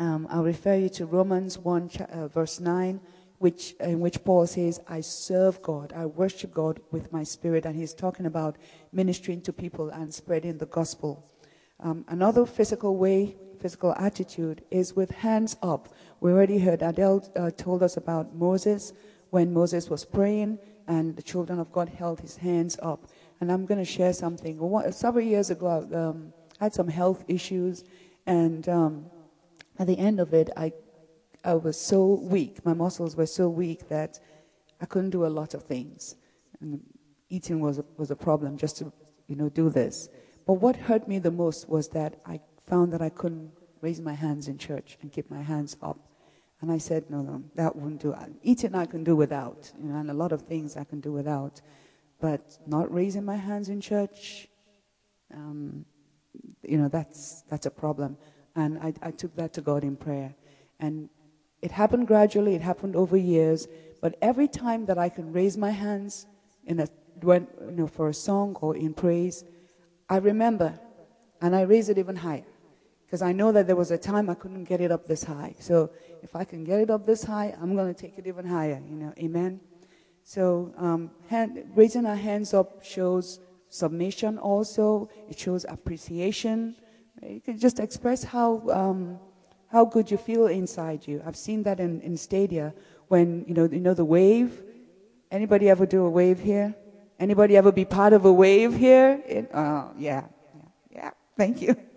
Um, 0.00 0.26
I'll 0.30 0.42
refer 0.42 0.76
you 0.76 0.88
to 0.88 1.04
Romans 1.04 1.58
1, 1.58 1.90
uh, 2.10 2.28
verse 2.28 2.58
9, 2.58 2.98
which, 3.36 3.74
in 3.80 4.00
which 4.00 4.24
Paul 4.24 4.46
says, 4.46 4.80
I 4.88 5.02
serve 5.02 5.60
God, 5.60 5.92
I 5.94 6.06
worship 6.06 6.54
God 6.54 6.80
with 6.90 7.12
my 7.12 7.22
spirit. 7.22 7.66
And 7.66 7.76
he's 7.76 7.92
talking 7.92 8.24
about 8.24 8.56
ministering 8.94 9.42
to 9.42 9.52
people 9.52 9.90
and 9.90 10.12
spreading 10.12 10.56
the 10.56 10.64
gospel. 10.64 11.30
Um, 11.80 12.06
another 12.08 12.46
physical 12.46 12.96
way, 12.96 13.36
physical 13.60 13.94
attitude, 13.98 14.64
is 14.70 14.96
with 14.96 15.10
hands 15.10 15.58
up. 15.62 15.90
We 16.20 16.32
already 16.32 16.58
heard 16.58 16.80
Adele 16.80 17.30
uh, 17.36 17.50
told 17.50 17.82
us 17.82 17.98
about 17.98 18.34
Moses 18.34 18.94
when 19.28 19.52
Moses 19.52 19.90
was 19.90 20.06
praying 20.06 20.58
and 20.88 21.14
the 21.14 21.22
children 21.22 21.60
of 21.60 21.70
God 21.72 21.90
held 21.90 22.20
his 22.20 22.36
hands 22.38 22.78
up. 22.82 23.06
And 23.42 23.52
I'm 23.52 23.66
going 23.66 23.78
to 23.78 23.84
share 23.84 24.14
something. 24.14 24.58
Several 24.92 25.24
years 25.24 25.50
ago, 25.50 25.86
um, 25.92 26.32
I 26.58 26.64
had 26.64 26.72
some 26.72 26.88
health 26.88 27.22
issues, 27.28 27.84
and 28.26 28.66
um, 28.68 29.06
at 29.80 29.86
the 29.86 29.98
end 29.98 30.20
of 30.20 30.34
it, 30.34 30.50
I, 30.58 30.72
I 31.42 31.54
was 31.54 31.80
so 31.80 32.20
weak. 32.22 32.64
My 32.66 32.74
muscles 32.74 33.16
were 33.16 33.24
so 33.24 33.48
weak 33.48 33.88
that 33.88 34.20
I 34.78 34.84
couldn't 34.84 35.08
do 35.08 35.24
a 35.24 35.34
lot 35.40 35.54
of 35.54 35.62
things. 35.62 36.16
And 36.60 36.80
eating 37.30 37.60
was 37.60 37.78
a, 37.78 37.84
was 37.96 38.10
a 38.10 38.16
problem 38.16 38.58
just 38.58 38.76
to, 38.76 38.92
you 39.26 39.36
know, 39.36 39.48
do 39.48 39.70
this. 39.70 40.10
But 40.46 40.54
what 40.54 40.76
hurt 40.76 41.08
me 41.08 41.18
the 41.18 41.30
most 41.30 41.66
was 41.66 41.88
that 41.88 42.20
I 42.26 42.40
found 42.66 42.92
that 42.92 43.00
I 43.00 43.08
couldn't 43.08 43.52
raise 43.80 44.02
my 44.02 44.12
hands 44.12 44.48
in 44.48 44.58
church 44.58 44.98
and 45.00 45.10
keep 45.10 45.30
my 45.30 45.40
hands 45.40 45.78
up. 45.80 45.98
And 46.60 46.70
I 46.70 46.76
said, 46.76 47.08
no, 47.08 47.22
no, 47.22 47.42
that 47.54 47.74
wouldn't 47.74 48.02
do. 48.02 48.14
Eating 48.42 48.74
I 48.74 48.84
can 48.84 49.02
do 49.02 49.16
without, 49.16 49.72
you 49.80 49.88
know, 49.88 49.98
and 49.98 50.10
a 50.10 50.14
lot 50.14 50.32
of 50.32 50.42
things 50.42 50.76
I 50.76 50.84
can 50.84 51.00
do 51.00 51.10
without. 51.10 51.62
But 52.20 52.58
not 52.66 52.92
raising 52.92 53.24
my 53.24 53.36
hands 53.36 53.70
in 53.70 53.80
church, 53.80 54.46
um, 55.34 55.86
you 56.62 56.76
know, 56.76 56.88
that's, 56.88 57.44
that's 57.48 57.64
a 57.64 57.70
problem. 57.70 58.18
And 58.56 58.78
I, 58.78 58.92
I 59.02 59.10
took 59.10 59.34
that 59.36 59.52
to 59.54 59.60
God 59.60 59.84
in 59.84 59.96
prayer. 59.96 60.34
And 60.78 61.08
it 61.62 61.70
happened 61.70 62.06
gradually, 62.06 62.54
it 62.54 62.62
happened 62.62 62.96
over 62.96 63.16
years. 63.16 63.68
But 64.00 64.16
every 64.22 64.48
time 64.48 64.86
that 64.86 64.98
I 64.98 65.08
can 65.08 65.32
raise 65.32 65.56
my 65.56 65.70
hands 65.70 66.26
in 66.64 66.80
a, 66.80 66.88
when, 67.20 67.46
you 67.66 67.72
know, 67.72 67.86
for 67.86 68.08
a 68.08 68.14
song 68.14 68.56
or 68.60 68.76
in 68.76 68.94
praise, 68.94 69.44
I 70.08 70.16
remember 70.16 70.78
and 71.40 71.54
I 71.54 71.62
raise 71.62 71.88
it 71.88 71.98
even 71.98 72.16
higher. 72.16 72.44
Because 73.04 73.22
I 73.22 73.32
know 73.32 73.50
that 73.52 73.66
there 73.66 73.76
was 73.76 73.90
a 73.90 73.98
time 73.98 74.30
I 74.30 74.34
couldn't 74.34 74.64
get 74.64 74.80
it 74.80 74.92
up 74.92 75.06
this 75.06 75.24
high. 75.24 75.54
So 75.58 75.90
if 76.22 76.36
I 76.36 76.44
can 76.44 76.64
get 76.64 76.80
it 76.80 76.90
up 76.90 77.06
this 77.06 77.24
high, 77.24 77.54
I'm 77.60 77.74
going 77.74 77.92
to 77.92 78.00
take 78.00 78.16
it 78.18 78.26
even 78.26 78.46
higher, 78.46 78.80
you 78.88 78.96
know. 78.96 79.12
Amen. 79.18 79.60
So 80.22 80.72
um, 80.76 81.10
hand, 81.28 81.64
raising 81.74 82.06
our 82.06 82.14
hands 82.14 82.54
up 82.54 82.84
shows 82.84 83.40
submission 83.68 84.38
also. 84.38 85.10
It 85.28 85.38
shows 85.38 85.66
appreciation. 85.68 86.76
You 87.22 87.40
can 87.40 87.58
just 87.58 87.80
express 87.80 88.24
how, 88.24 88.62
um, 88.70 89.18
how 89.68 89.84
good 89.84 90.10
you 90.10 90.16
feel 90.16 90.46
inside 90.46 91.06
you. 91.06 91.22
I've 91.24 91.36
seen 91.36 91.62
that 91.64 91.80
in, 91.80 92.00
in 92.00 92.16
stadia 92.16 92.74
when, 93.08 93.44
you 93.46 93.54
know, 93.54 93.64
you 93.64 93.80
know 93.80 93.94
the 93.94 94.04
wave. 94.04 94.62
Anybody 95.30 95.68
ever 95.68 95.86
do 95.86 96.04
a 96.04 96.10
wave 96.10 96.40
here? 96.40 96.74
Anybody 97.18 97.56
ever 97.56 97.70
be 97.70 97.84
part 97.84 98.12
of 98.12 98.24
a 98.24 98.32
wave 98.32 98.74
here? 98.74 99.22
It, 99.26 99.54
uh, 99.54 99.88
yeah, 99.98 100.24
yeah, 100.54 100.62
yeah. 100.90 101.10
Thank 101.36 101.60
you. 101.60 101.76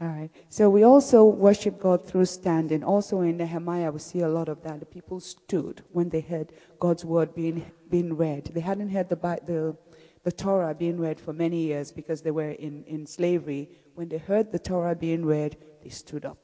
All 0.00 0.08
right. 0.08 0.30
So 0.48 0.68
we 0.70 0.82
also 0.82 1.24
worship 1.24 1.78
God 1.78 2.04
through 2.04 2.24
standing. 2.24 2.82
Also 2.82 3.20
in 3.20 3.36
Nehemiah, 3.36 3.92
we 3.92 4.00
see 4.00 4.20
a 4.20 4.28
lot 4.28 4.48
of 4.48 4.62
that. 4.62 4.80
The 4.80 4.86
people 4.86 5.20
stood 5.20 5.82
when 5.92 6.08
they 6.08 6.20
heard 6.20 6.52
God's 6.80 7.04
word 7.04 7.34
being, 7.34 7.64
being 7.90 8.16
read. 8.16 8.46
They 8.46 8.60
hadn't 8.60 8.88
heard 8.88 9.08
the, 9.08 9.16
the, 9.16 9.76
the 10.24 10.32
Torah 10.32 10.74
being 10.74 10.98
read 10.98 11.20
for 11.20 11.32
many 11.32 11.58
years 11.58 11.92
because 11.92 12.22
they 12.22 12.32
were 12.32 12.50
in, 12.50 12.82
in 12.84 13.06
slavery. 13.06 13.68
When 13.94 14.08
they 14.08 14.18
heard 14.18 14.50
the 14.50 14.58
Torah 14.58 14.94
being 14.94 15.24
read, 15.24 15.56
they 15.82 15.90
stood 15.90 16.24
up. 16.24 16.38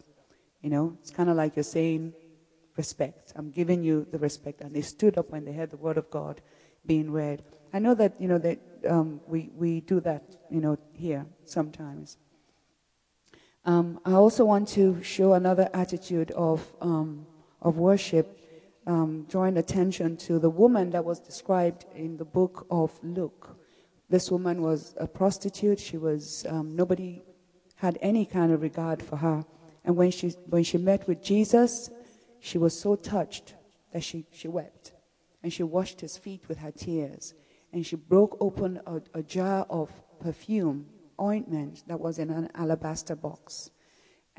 You 0.62 0.70
know, 0.70 0.96
it's 1.00 1.10
kind 1.10 1.28
of 1.28 1.36
like 1.36 1.56
you're 1.56 1.62
saying, 1.62 2.14
respect. 2.76 3.32
I'm 3.34 3.50
giving 3.50 3.82
you 3.82 4.06
the 4.10 4.18
respect. 4.18 4.60
And 4.60 4.74
they 4.74 4.82
stood 4.82 5.18
up 5.18 5.30
when 5.30 5.44
they 5.44 5.52
heard 5.52 5.70
the 5.70 5.76
word 5.76 5.98
of 5.98 6.10
God 6.10 6.40
being 6.86 7.10
read. 7.10 7.42
I 7.72 7.78
know 7.78 7.94
that, 7.94 8.20
you 8.20 8.28
know, 8.28 8.38
that 8.38 8.58
um, 8.88 9.20
we, 9.26 9.50
we 9.54 9.80
do 9.80 10.00
that, 10.00 10.36
you 10.50 10.60
know, 10.60 10.78
here 10.92 11.26
sometimes. 11.44 12.18
Um, 13.64 14.00
I 14.04 14.12
also 14.12 14.44
want 14.44 14.68
to 14.68 15.02
show 15.02 15.34
another 15.34 15.68
attitude 15.74 16.30
of, 16.32 16.72
um, 16.80 17.26
of 17.60 17.76
worship, 17.76 18.38
um, 18.86 19.26
drawing 19.28 19.58
attention 19.58 20.16
to 20.18 20.38
the 20.38 20.48
woman 20.48 20.90
that 20.90 21.04
was 21.04 21.20
described 21.20 21.84
in 21.94 22.16
the 22.16 22.24
book 22.24 22.66
of 22.70 22.98
Luke. 23.02 23.56
This 24.08 24.30
woman 24.30 24.62
was 24.62 24.94
a 24.96 25.06
prostitute. 25.06 25.78
She 25.78 25.98
was, 25.98 26.46
um, 26.48 26.74
nobody 26.74 27.22
had 27.80 27.98
any 28.02 28.26
kind 28.26 28.52
of 28.52 28.60
regard 28.60 29.02
for 29.02 29.16
her. 29.16 29.44
And 29.84 29.96
when 29.96 30.10
she, 30.10 30.28
when 30.46 30.64
she 30.64 30.76
met 30.76 31.08
with 31.08 31.22
Jesus, 31.22 31.90
she 32.38 32.58
was 32.58 32.78
so 32.78 32.94
touched 32.94 33.54
that 33.92 34.04
she, 34.04 34.26
she 34.32 34.48
wept. 34.48 34.92
And 35.42 35.50
she 35.50 35.62
washed 35.62 36.02
his 36.02 36.18
feet 36.18 36.42
with 36.46 36.58
her 36.58 36.70
tears. 36.70 37.32
And 37.72 37.84
she 37.86 37.96
broke 37.96 38.36
open 38.38 38.80
a, 38.86 39.00
a 39.14 39.22
jar 39.22 39.66
of 39.70 39.90
perfume 40.20 40.86
ointment 41.18 41.82
that 41.86 41.98
was 41.98 42.18
in 42.18 42.28
an 42.28 42.50
alabaster 42.54 43.16
box. 43.16 43.70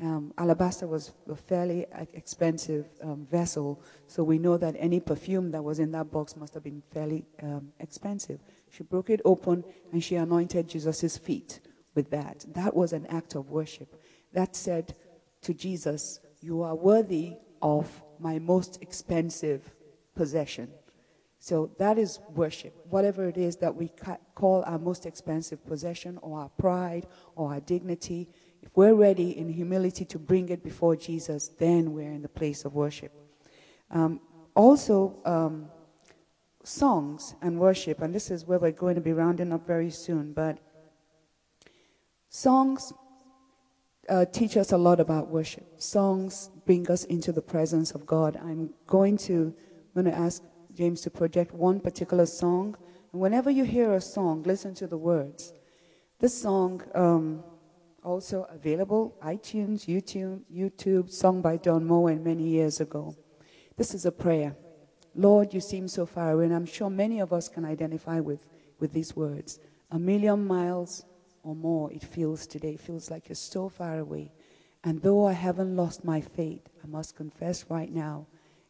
Um, 0.00 0.32
alabaster 0.38 0.86
was 0.86 1.12
a 1.28 1.34
fairly 1.34 1.86
expensive 2.12 2.86
um, 3.02 3.26
vessel, 3.30 3.82
so 4.06 4.22
we 4.22 4.38
know 4.38 4.56
that 4.56 4.74
any 4.78 5.00
perfume 5.00 5.50
that 5.50 5.62
was 5.62 5.80
in 5.80 5.92
that 5.92 6.10
box 6.10 6.36
must 6.36 6.54
have 6.54 6.64
been 6.64 6.82
fairly 6.92 7.24
um, 7.42 7.72
expensive. 7.78 8.40
She 8.70 8.84
broke 8.84 9.10
it 9.10 9.20
open 9.24 9.64
and 9.92 10.02
she 10.02 10.16
anointed 10.16 10.68
Jesus' 10.68 11.16
feet 11.18 11.60
with 11.94 12.10
that. 12.10 12.44
That 12.54 12.74
was 12.74 12.92
an 12.92 13.06
act 13.06 13.34
of 13.34 13.50
worship. 13.50 14.00
That 14.32 14.56
said 14.56 14.94
to 15.42 15.54
Jesus, 15.54 16.20
You 16.40 16.62
are 16.62 16.74
worthy 16.74 17.36
of 17.60 18.02
my 18.18 18.38
most 18.38 18.82
expensive 18.82 19.74
possession. 20.14 20.68
So 21.38 21.72
that 21.78 21.98
is 21.98 22.20
worship. 22.28 22.74
Whatever 22.88 23.26
it 23.28 23.36
is 23.36 23.56
that 23.56 23.74
we 23.74 23.90
call 24.34 24.62
our 24.64 24.78
most 24.78 25.06
expensive 25.06 25.66
possession 25.66 26.18
or 26.22 26.38
our 26.38 26.48
pride 26.50 27.06
or 27.34 27.52
our 27.52 27.60
dignity, 27.60 28.28
if 28.62 28.70
we're 28.76 28.94
ready 28.94 29.36
in 29.36 29.48
humility 29.48 30.04
to 30.04 30.18
bring 30.20 30.50
it 30.50 30.62
before 30.62 30.94
Jesus, 30.94 31.48
then 31.58 31.92
we're 31.92 32.12
in 32.12 32.22
the 32.22 32.28
place 32.28 32.64
of 32.64 32.74
worship. 32.74 33.12
Um, 33.90 34.20
also, 34.54 35.20
um, 35.24 35.68
songs 36.64 37.34
and 37.42 37.58
worship, 37.58 38.02
and 38.02 38.14
this 38.14 38.30
is 38.30 38.46
where 38.46 38.58
we're 38.58 38.70
going 38.70 38.94
to 38.94 39.00
be 39.00 39.12
rounding 39.12 39.52
up 39.52 39.66
very 39.66 39.90
soon, 39.90 40.32
but 40.32 40.58
songs 42.32 42.94
uh, 44.08 44.24
teach 44.24 44.56
us 44.56 44.72
a 44.72 44.78
lot 44.78 44.98
about 44.98 45.28
worship. 45.28 45.80
Songs 45.80 46.50
bring 46.64 46.90
us 46.90 47.04
into 47.04 47.30
the 47.30 47.42
presence 47.42 47.92
of 47.92 48.06
God. 48.06 48.38
I'm 48.42 48.70
going 48.86 49.18
to, 49.18 49.54
I'm 49.94 50.02
going 50.02 50.12
to 50.12 50.18
ask 50.18 50.42
James 50.74 51.02
to 51.02 51.10
project 51.10 51.52
one 51.52 51.78
particular 51.78 52.24
song. 52.24 52.74
And 53.12 53.20
whenever 53.20 53.50
you 53.50 53.64
hear 53.64 53.92
a 53.92 54.00
song, 54.00 54.42
listen 54.44 54.74
to 54.76 54.86
the 54.86 54.96
words. 54.96 55.52
This 56.20 56.40
song, 56.40 56.82
um, 56.94 57.44
also 58.02 58.46
available, 58.50 59.14
iTunes, 59.22 59.84
YouTube, 59.84 60.40
YouTube, 60.50 61.10
song 61.10 61.42
by 61.42 61.58
Don 61.58 61.84
Moen 61.84 62.24
many 62.24 62.44
years 62.44 62.80
ago. 62.80 63.14
This 63.76 63.92
is 63.92 64.06
a 64.06 64.12
prayer. 64.12 64.56
Lord, 65.14 65.52
you 65.52 65.60
seem 65.60 65.86
so 65.86 66.06
far 66.06 66.30
away. 66.30 66.46
And 66.46 66.54
I'm 66.54 66.64
sure 66.64 66.88
many 66.88 67.20
of 67.20 67.34
us 67.34 67.50
can 67.50 67.66
identify 67.66 68.20
with, 68.20 68.48
with 68.80 68.94
these 68.94 69.14
words. 69.14 69.60
A 69.90 69.98
million 69.98 70.46
miles 70.46 71.04
or 71.42 71.54
more, 71.54 71.92
it 71.92 72.02
feels 72.02 72.46
today. 72.46 72.74
It 72.74 72.80
feels 72.80 73.10
like 73.10 73.28
you're 73.28 73.36
so 73.36 73.68
far 73.68 73.98
away. 73.98 74.32
And 74.84 75.00
though 75.00 75.26
I 75.26 75.32
haven't 75.32 75.76
lost 75.76 76.04
my 76.04 76.20
faith, 76.20 76.68
I 76.82 76.86
must 76.86 77.16
confess 77.16 77.66
right 77.68 77.92
now, 77.92 78.26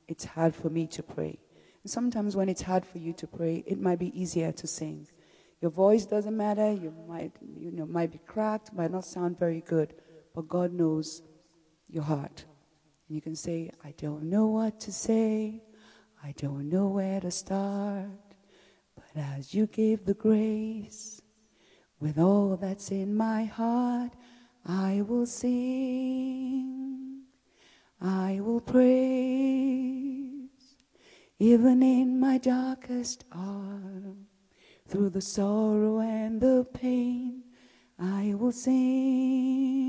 it's 0.09 0.25
hard 0.25 0.55
for 0.55 0.69
me 0.69 0.87
to 0.89 1.03
pray. 1.03 1.39
And 1.83 1.91
sometimes 1.91 2.37
when 2.37 2.49
it's 2.49 2.63
hard 2.63 2.85
for 2.85 2.99
you 2.99 3.13
to 3.15 3.27
pray, 3.27 3.65
it 3.67 3.81
might 3.81 3.99
be 3.99 4.19
easier 4.21 4.53
to 4.53 4.67
sing. 4.67 5.07
Your 5.61 5.71
voice 5.71 6.05
doesn't 6.05 6.37
matter. 6.37 6.73
You 6.73 6.93
might, 7.09 7.33
you 7.57 7.71
know, 7.71 7.87
might 7.87 8.13
be 8.13 8.21
cracked, 8.27 8.73
might 8.75 8.91
not 8.91 9.05
sound 9.05 9.39
very 9.39 9.63
good, 9.63 9.95
but 10.35 10.49
God 10.49 10.73
knows 10.73 11.23
your 11.89 12.03
heart. 12.03 12.45
And 13.09 13.15
you 13.15 13.23
can 13.23 13.37
say, 13.37 13.71
I 13.85 13.95
don't 13.97 14.25
know 14.25 14.49
what 14.49 14.81
to 14.81 14.93
say. 14.93 15.63
I 16.23 16.33
don't 16.37 16.69
know 16.69 16.89
where 16.89 17.21
to 17.21 17.31
start. 17.31 18.07
But 18.95 19.23
as 19.23 19.55
you 19.55 19.67
give 19.67 20.05
the 20.05 20.15
grace, 20.15 21.22
with 22.03 22.19
all 22.19 22.57
that's 22.57 22.91
in 22.91 23.15
my 23.15 23.45
heart, 23.45 24.11
I 24.67 25.03
will 25.07 25.25
sing. 25.25 27.23
I 28.01 28.41
will 28.41 28.61
praise. 28.61 28.89
Even 31.39 31.81
in 31.81 32.19
my 32.19 32.39
darkest 32.39 33.25
hour, 33.33 34.17
through 34.89 35.11
the 35.11 35.21
sorrow 35.21 36.01
and 36.01 36.41
the 36.41 36.67
pain, 36.75 37.45
I 38.01 38.35
will 38.35 38.51
sing. 38.51 39.87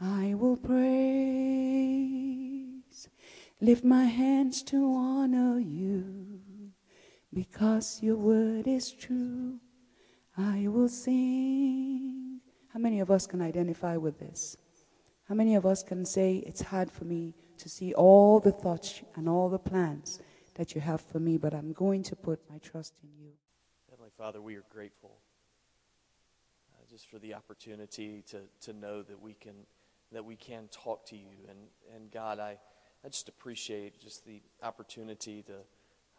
I 0.00 0.34
will 0.34 0.56
praise. 0.56 0.74
Lift 3.60 3.84
my 3.84 4.06
hands 4.06 4.64
to 4.64 4.92
honor 4.92 5.60
you 5.60 6.72
because 7.32 8.02
your 8.02 8.16
word 8.16 8.66
is 8.66 8.90
true. 8.90 9.60
I 10.36 10.66
will 10.66 10.88
sing. 10.88 12.40
How 12.72 12.80
many 12.80 13.00
of 13.00 13.10
us 13.10 13.26
can 13.26 13.40
identify 13.40 13.96
with 13.96 14.18
this? 14.18 14.56
How 15.28 15.34
many 15.34 15.54
of 15.54 15.64
us 15.64 15.82
can 15.82 16.04
say, 16.04 16.36
It's 16.38 16.60
hard 16.60 16.90
for 16.90 17.04
me 17.04 17.34
to 17.58 17.68
see 17.68 17.94
all 17.94 18.40
the 18.40 18.50
thoughts 18.50 19.02
and 19.14 19.28
all 19.28 19.48
the 19.48 19.58
plans 19.58 20.20
that 20.56 20.74
you 20.74 20.80
have 20.80 21.00
for 21.00 21.20
me, 21.20 21.38
but 21.38 21.54
I'm 21.54 21.72
going 21.72 22.02
to 22.04 22.16
put 22.16 22.40
my 22.50 22.58
trust 22.58 22.94
in 23.02 23.10
you? 23.16 23.30
Heavenly 23.90 24.10
Father, 24.18 24.40
we 24.40 24.56
are 24.56 24.64
grateful 24.70 25.18
uh, 26.72 26.82
just 26.90 27.08
for 27.08 27.20
the 27.20 27.34
opportunity 27.34 28.24
to, 28.30 28.40
to 28.62 28.72
know 28.72 29.02
that 29.02 29.20
we 29.20 29.34
can 29.34 29.54
that 30.12 30.24
we 30.24 30.36
can 30.36 30.68
talk 30.68 31.04
to 31.06 31.16
you. 31.16 31.34
And, 31.48 31.58
and 31.92 32.10
God, 32.12 32.38
I, 32.38 32.56
I 33.04 33.08
just 33.08 33.28
appreciate 33.28 34.00
just 34.00 34.24
the 34.24 34.42
opportunity 34.62 35.42
to 35.42 35.54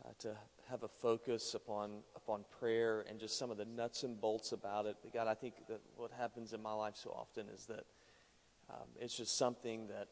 uh, 0.04 0.12
to 0.20 0.36
have 0.70 0.84
a 0.84 0.88
focus 0.88 1.54
upon 1.54 2.04
upon 2.16 2.46
prayer 2.60 3.06
and 3.10 3.20
just 3.20 3.38
some 3.38 3.52
of 3.52 3.58
the 3.58 3.66
nuts 3.66 4.04
and 4.04 4.20
bolts 4.20 4.52
about 4.52 4.86
it. 4.86 4.98
But 5.02 5.14
God, 5.14 5.28
I 5.28 5.34
think 5.34 5.68
that 5.68 5.82
what 5.96 6.12
happens 6.12 6.54
in 6.54 6.62
my 6.62 6.74
life 6.74 6.96
so 6.96 7.12
often 7.12 7.48
is 7.50 7.66
that 7.68 7.86
um, 8.70 8.88
it's 9.00 9.16
just 9.16 9.38
something 9.38 9.88
that 9.88 10.08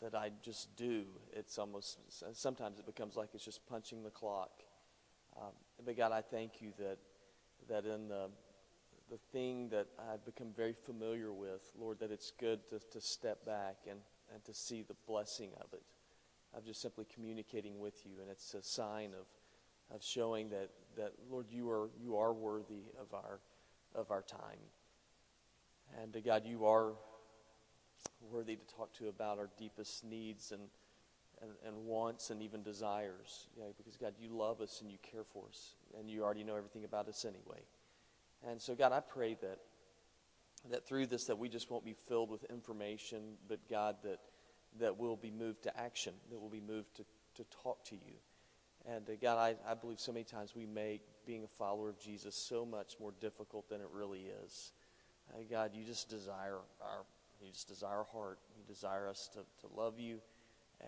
that 0.00 0.14
I 0.14 0.30
just 0.42 0.74
do. 0.76 1.04
It's 1.32 1.58
almost 1.58 1.98
sometimes 2.32 2.78
it 2.78 2.86
becomes 2.86 3.16
like 3.16 3.30
it's 3.34 3.44
just 3.44 3.66
punching 3.66 4.02
the 4.02 4.10
clock. 4.10 4.50
Um, 5.36 5.52
but 5.84 5.96
God, 5.96 6.12
I 6.12 6.22
thank 6.22 6.60
you 6.60 6.72
that 6.78 6.98
that 7.68 7.84
in 7.84 8.08
the 8.08 8.30
the 9.10 9.18
thing 9.32 9.68
that 9.70 9.88
I've 10.12 10.24
become 10.24 10.52
very 10.56 10.72
familiar 10.72 11.32
with, 11.32 11.72
Lord, 11.76 11.98
that 11.98 12.12
it's 12.12 12.30
good 12.38 12.60
to, 12.70 12.78
to 12.78 13.00
step 13.00 13.44
back 13.44 13.78
and, 13.88 13.98
and 14.32 14.44
to 14.44 14.54
see 14.54 14.82
the 14.82 14.94
blessing 15.06 15.50
of 15.60 15.66
it, 15.72 15.82
of 16.56 16.64
just 16.64 16.82
simply 16.82 17.06
communicating 17.12 17.78
with 17.78 18.04
you. 18.04 18.20
And 18.20 18.30
it's 18.30 18.54
a 18.54 18.62
sign 18.62 19.10
of, 19.12 19.94
of 19.94 20.02
showing 20.02 20.50
that, 20.50 20.70
that, 20.96 21.12
Lord, 21.30 21.46
you 21.50 21.70
are, 21.70 21.90
you 22.00 22.16
are 22.16 22.32
worthy 22.32 22.84
of 23.00 23.14
our, 23.14 23.40
of 23.94 24.10
our 24.10 24.22
time. 24.22 24.58
And 26.02 26.14
uh, 26.16 26.20
God, 26.20 26.44
you 26.44 26.66
are 26.66 26.92
worthy 28.30 28.56
to 28.56 28.74
talk 28.74 28.92
to 28.94 29.08
about 29.08 29.38
our 29.38 29.48
deepest 29.58 30.04
needs 30.04 30.52
and, 30.52 30.62
and, 31.42 31.50
and 31.66 31.86
wants 31.86 32.30
and 32.30 32.42
even 32.42 32.62
desires. 32.62 33.48
You 33.56 33.62
know, 33.62 33.74
because, 33.76 33.96
God, 33.96 34.14
you 34.20 34.36
love 34.36 34.60
us 34.60 34.80
and 34.80 34.90
you 34.90 34.98
care 35.02 35.24
for 35.24 35.44
us, 35.48 35.74
and 35.98 36.10
you 36.10 36.22
already 36.22 36.44
know 36.44 36.56
everything 36.56 36.84
about 36.84 37.08
us 37.08 37.24
anyway. 37.24 37.62
And 38.48 38.60
so, 38.60 38.74
God, 38.74 38.92
I 38.92 39.00
pray 39.00 39.36
that, 39.40 39.58
that 40.70 40.86
through 40.86 41.06
this 41.06 41.24
that 41.24 41.38
we 41.38 41.48
just 41.48 41.70
won't 41.70 41.84
be 41.84 41.94
filled 42.08 42.30
with 42.30 42.44
information, 42.44 43.36
but, 43.48 43.60
God, 43.68 43.96
that, 44.04 44.18
that 44.78 44.98
we'll 44.98 45.16
be 45.16 45.30
moved 45.30 45.62
to 45.64 45.78
action, 45.78 46.14
that 46.30 46.38
we'll 46.38 46.50
be 46.50 46.60
moved 46.60 46.94
to, 46.96 47.04
to 47.34 47.44
talk 47.62 47.84
to 47.84 47.94
you. 47.96 48.14
And 48.86 49.08
uh, 49.08 49.12
God, 49.20 49.38
I, 49.38 49.70
I 49.70 49.74
believe 49.74 50.00
so 50.00 50.12
many 50.12 50.24
times 50.24 50.54
we 50.54 50.66
make 50.66 51.02
being 51.26 51.44
a 51.44 51.48
follower 51.48 51.88
of 51.88 51.98
Jesus 51.98 52.34
so 52.34 52.64
much 52.64 52.96
more 53.00 53.12
difficult 53.20 53.68
than 53.68 53.80
it 53.80 53.88
really 53.92 54.26
is. 54.44 54.72
Uh, 55.32 55.42
God, 55.50 55.72
you 55.74 55.84
just 55.84 56.08
desire 56.08 56.58
our 56.80 57.04
you 57.42 57.50
just 57.52 57.68
desire 57.68 57.96
our 57.96 58.06
heart. 58.12 58.38
You 58.54 58.62
desire 58.66 59.08
us 59.08 59.30
to, 59.32 59.38
to 59.66 59.74
love 59.74 59.98
you. 59.98 60.18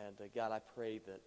And 0.07 0.21
uh, 0.21 0.25
God, 0.35 0.53
I 0.53 0.59
pray 0.75 0.99
that, 0.99 1.21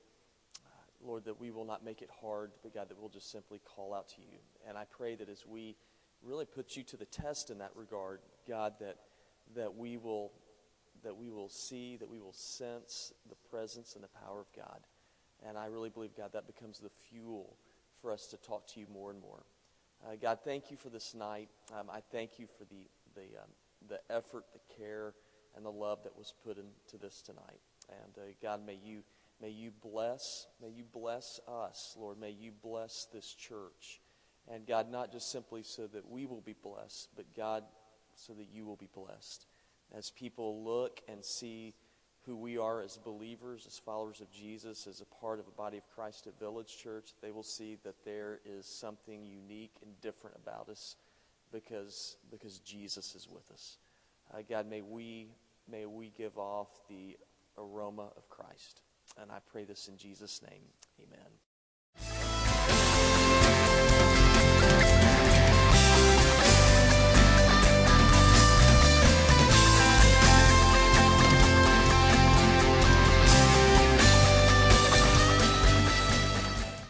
uh, 0.63 0.69
Lord, 1.03 1.25
that 1.25 1.39
we 1.39 1.49
will 1.49 1.65
not 1.65 1.83
make 1.83 2.03
it 2.03 2.09
hard, 2.21 2.51
but 2.61 2.75
God, 2.75 2.89
that 2.89 2.99
we'll 2.99 3.09
just 3.09 3.31
simply 3.31 3.59
call 3.65 3.91
out 3.91 4.07
to 4.09 4.21
you. 4.21 4.37
And 4.67 4.77
I 4.77 4.85
pray 4.85 5.15
that 5.15 5.27
as 5.27 5.43
we 5.47 5.75
really 6.21 6.45
put 6.45 6.75
you 6.75 6.83
to 6.83 6.97
the 6.97 7.05
test 7.05 7.49
in 7.49 7.57
that 7.57 7.71
regard, 7.75 8.19
God, 8.47 8.73
that 8.79 8.97
that 9.55 9.75
we 9.75 9.97
will 9.97 10.31
that 11.05 11.15
we 11.15 11.29
will 11.29 11.49
see, 11.49 11.95
that 11.97 12.09
we 12.09 12.19
will 12.19 12.33
sense 12.33 13.13
the 13.29 13.35
presence 13.49 13.95
and 13.95 14.03
the 14.03 14.09
power 14.25 14.41
of 14.41 14.47
God. 14.55 14.81
And 15.47 15.57
I 15.57 15.67
really 15.67 15.89
believe, 15.89 16.15
God, 16.15 16.33
that 16.33 16.47
becomes 16.47 16.79
the 16.79 16.89
fuel 16.89 17.55
for 18.01 18.11
us 18.11 18.27
to 18.27 18.37
talk 18.37 18.67
to 18.73 18.79
you 18.79 18.87
more 18.91 19.11
and 19.11 19.21
more. 19.21 19.43
Uh, 20.05 20.15
God, 20.21 20.39
thank 20.43 20.71
you 20.71 20.77
for 20.77 20.89
this 20.89 21.13
night. 21.13 21.49
Um, 21.73 21.89
I 21.89 22.01
thank 22.11 22.37
you 22.37 22.47
for 22.57 22.65
the 22.65 22.87
the 23.15 23.39
um, 23.39 23.49
the 23.87 23.99
effort, 24.09 24.45
the 24.53 24.75
care, 24.77 25.13
and 25.55 25.65
the 25.65 25.71
love 25.71 26.03
that 26.03 26.17
was 26.17 26.33
put 26.43 26.57
into 26.57 26.97
this 27.01 27.21
tonight. 27.21 27.61
And 27.89 28.17
uh, 28.17 28.33
God, 28.41 28.65
may 28.65 28.77
you 28.83 29.03
may 29.41 29.49
you 29.49 29.71
bless, 29.81 30.47
may 30.61 30.69
you 30.69 30.83
bless 30.91 31.39
us, 31.47 31.95
Lord. 31.97 32.19
May 32.19 32.31
you 32.31 32.51
bless 32.61 33.07
this 33.13 33.33
church. 33.33 34.01
And 34.51 34.67
God, 34.67 34.91
not 34.91 35.11
just 35.11 35.31
simply 35.31 35.63
so 35.63 35.87
that 35.87 36.07
we 36.07 36.25
will 36.25 36.41
be 36.41 36.55
blessed, 36.61 37.09
but 37.15 37.25
God, 37.35 37.63
so 38.15 38.33
that 38.33 38.47
you 38.53 38.65
will 38.65 38.75
be 38.75 38.89
blessed. 38.93 39.47
As 39.93 40.11
people 40.11 40.63
look 40.63 41.01
and 41.07 41.23
see 41.23 41.73
who 42.25 42.35
we 42.35 42.57
are 42.57 42.81
as 42.81 42.97
believers, 42.97 43.65
as 43.67 43.77
followers 43.77 44.19
of 44.19 44.31
Jesus, 44.31 44.87
as 44.87 45.01
a 45.01 45.05
part 45.05 45.39
of 45.39 45.47
a 45.47 45.51
body 45.51 45.77
of 45.77 45.83
Christ 45.93 46.27
at 46.27 46.39
Village 46.39 46.77
Church, 46.77 47.11
they 47.21 47.31
will 47.31 47.43
see 47.43 47.77
that 47.83 48.03
there 48.03 48.39
is 48.45 48.65
something 48.65 49.23
unique 49.25 49.75
and 49.83 49.99
different 50.01 50.35
about 50.35 50.69
us 50.69 50.95
because, 51.51 52.17
because 52.31 52.59
Jesus 52.59 53.15
is 53.15 53.27
with 53.29 53.49
us. 53.51 53.77
Uh, 54.33 54.39
God, 54.47 54.67
may 54.67 54.81
we, 54.81 55.27
may 55.69 55.85
we 55.85 56.11
give 56.17 56.37
off 56.37 56.69
the 56.89 57.15
aroma 57.57 58.09
of 58.17 58.27
Christ. 58.29 58.81
And 59.21 59.31
I 59.31 59.37
pray 59.51 59.63
this 59.63 59.87
in 59.87 59.97
Jesus' 59.97 60.41
name. 60.41 60.63
Amen. 60.99 61.44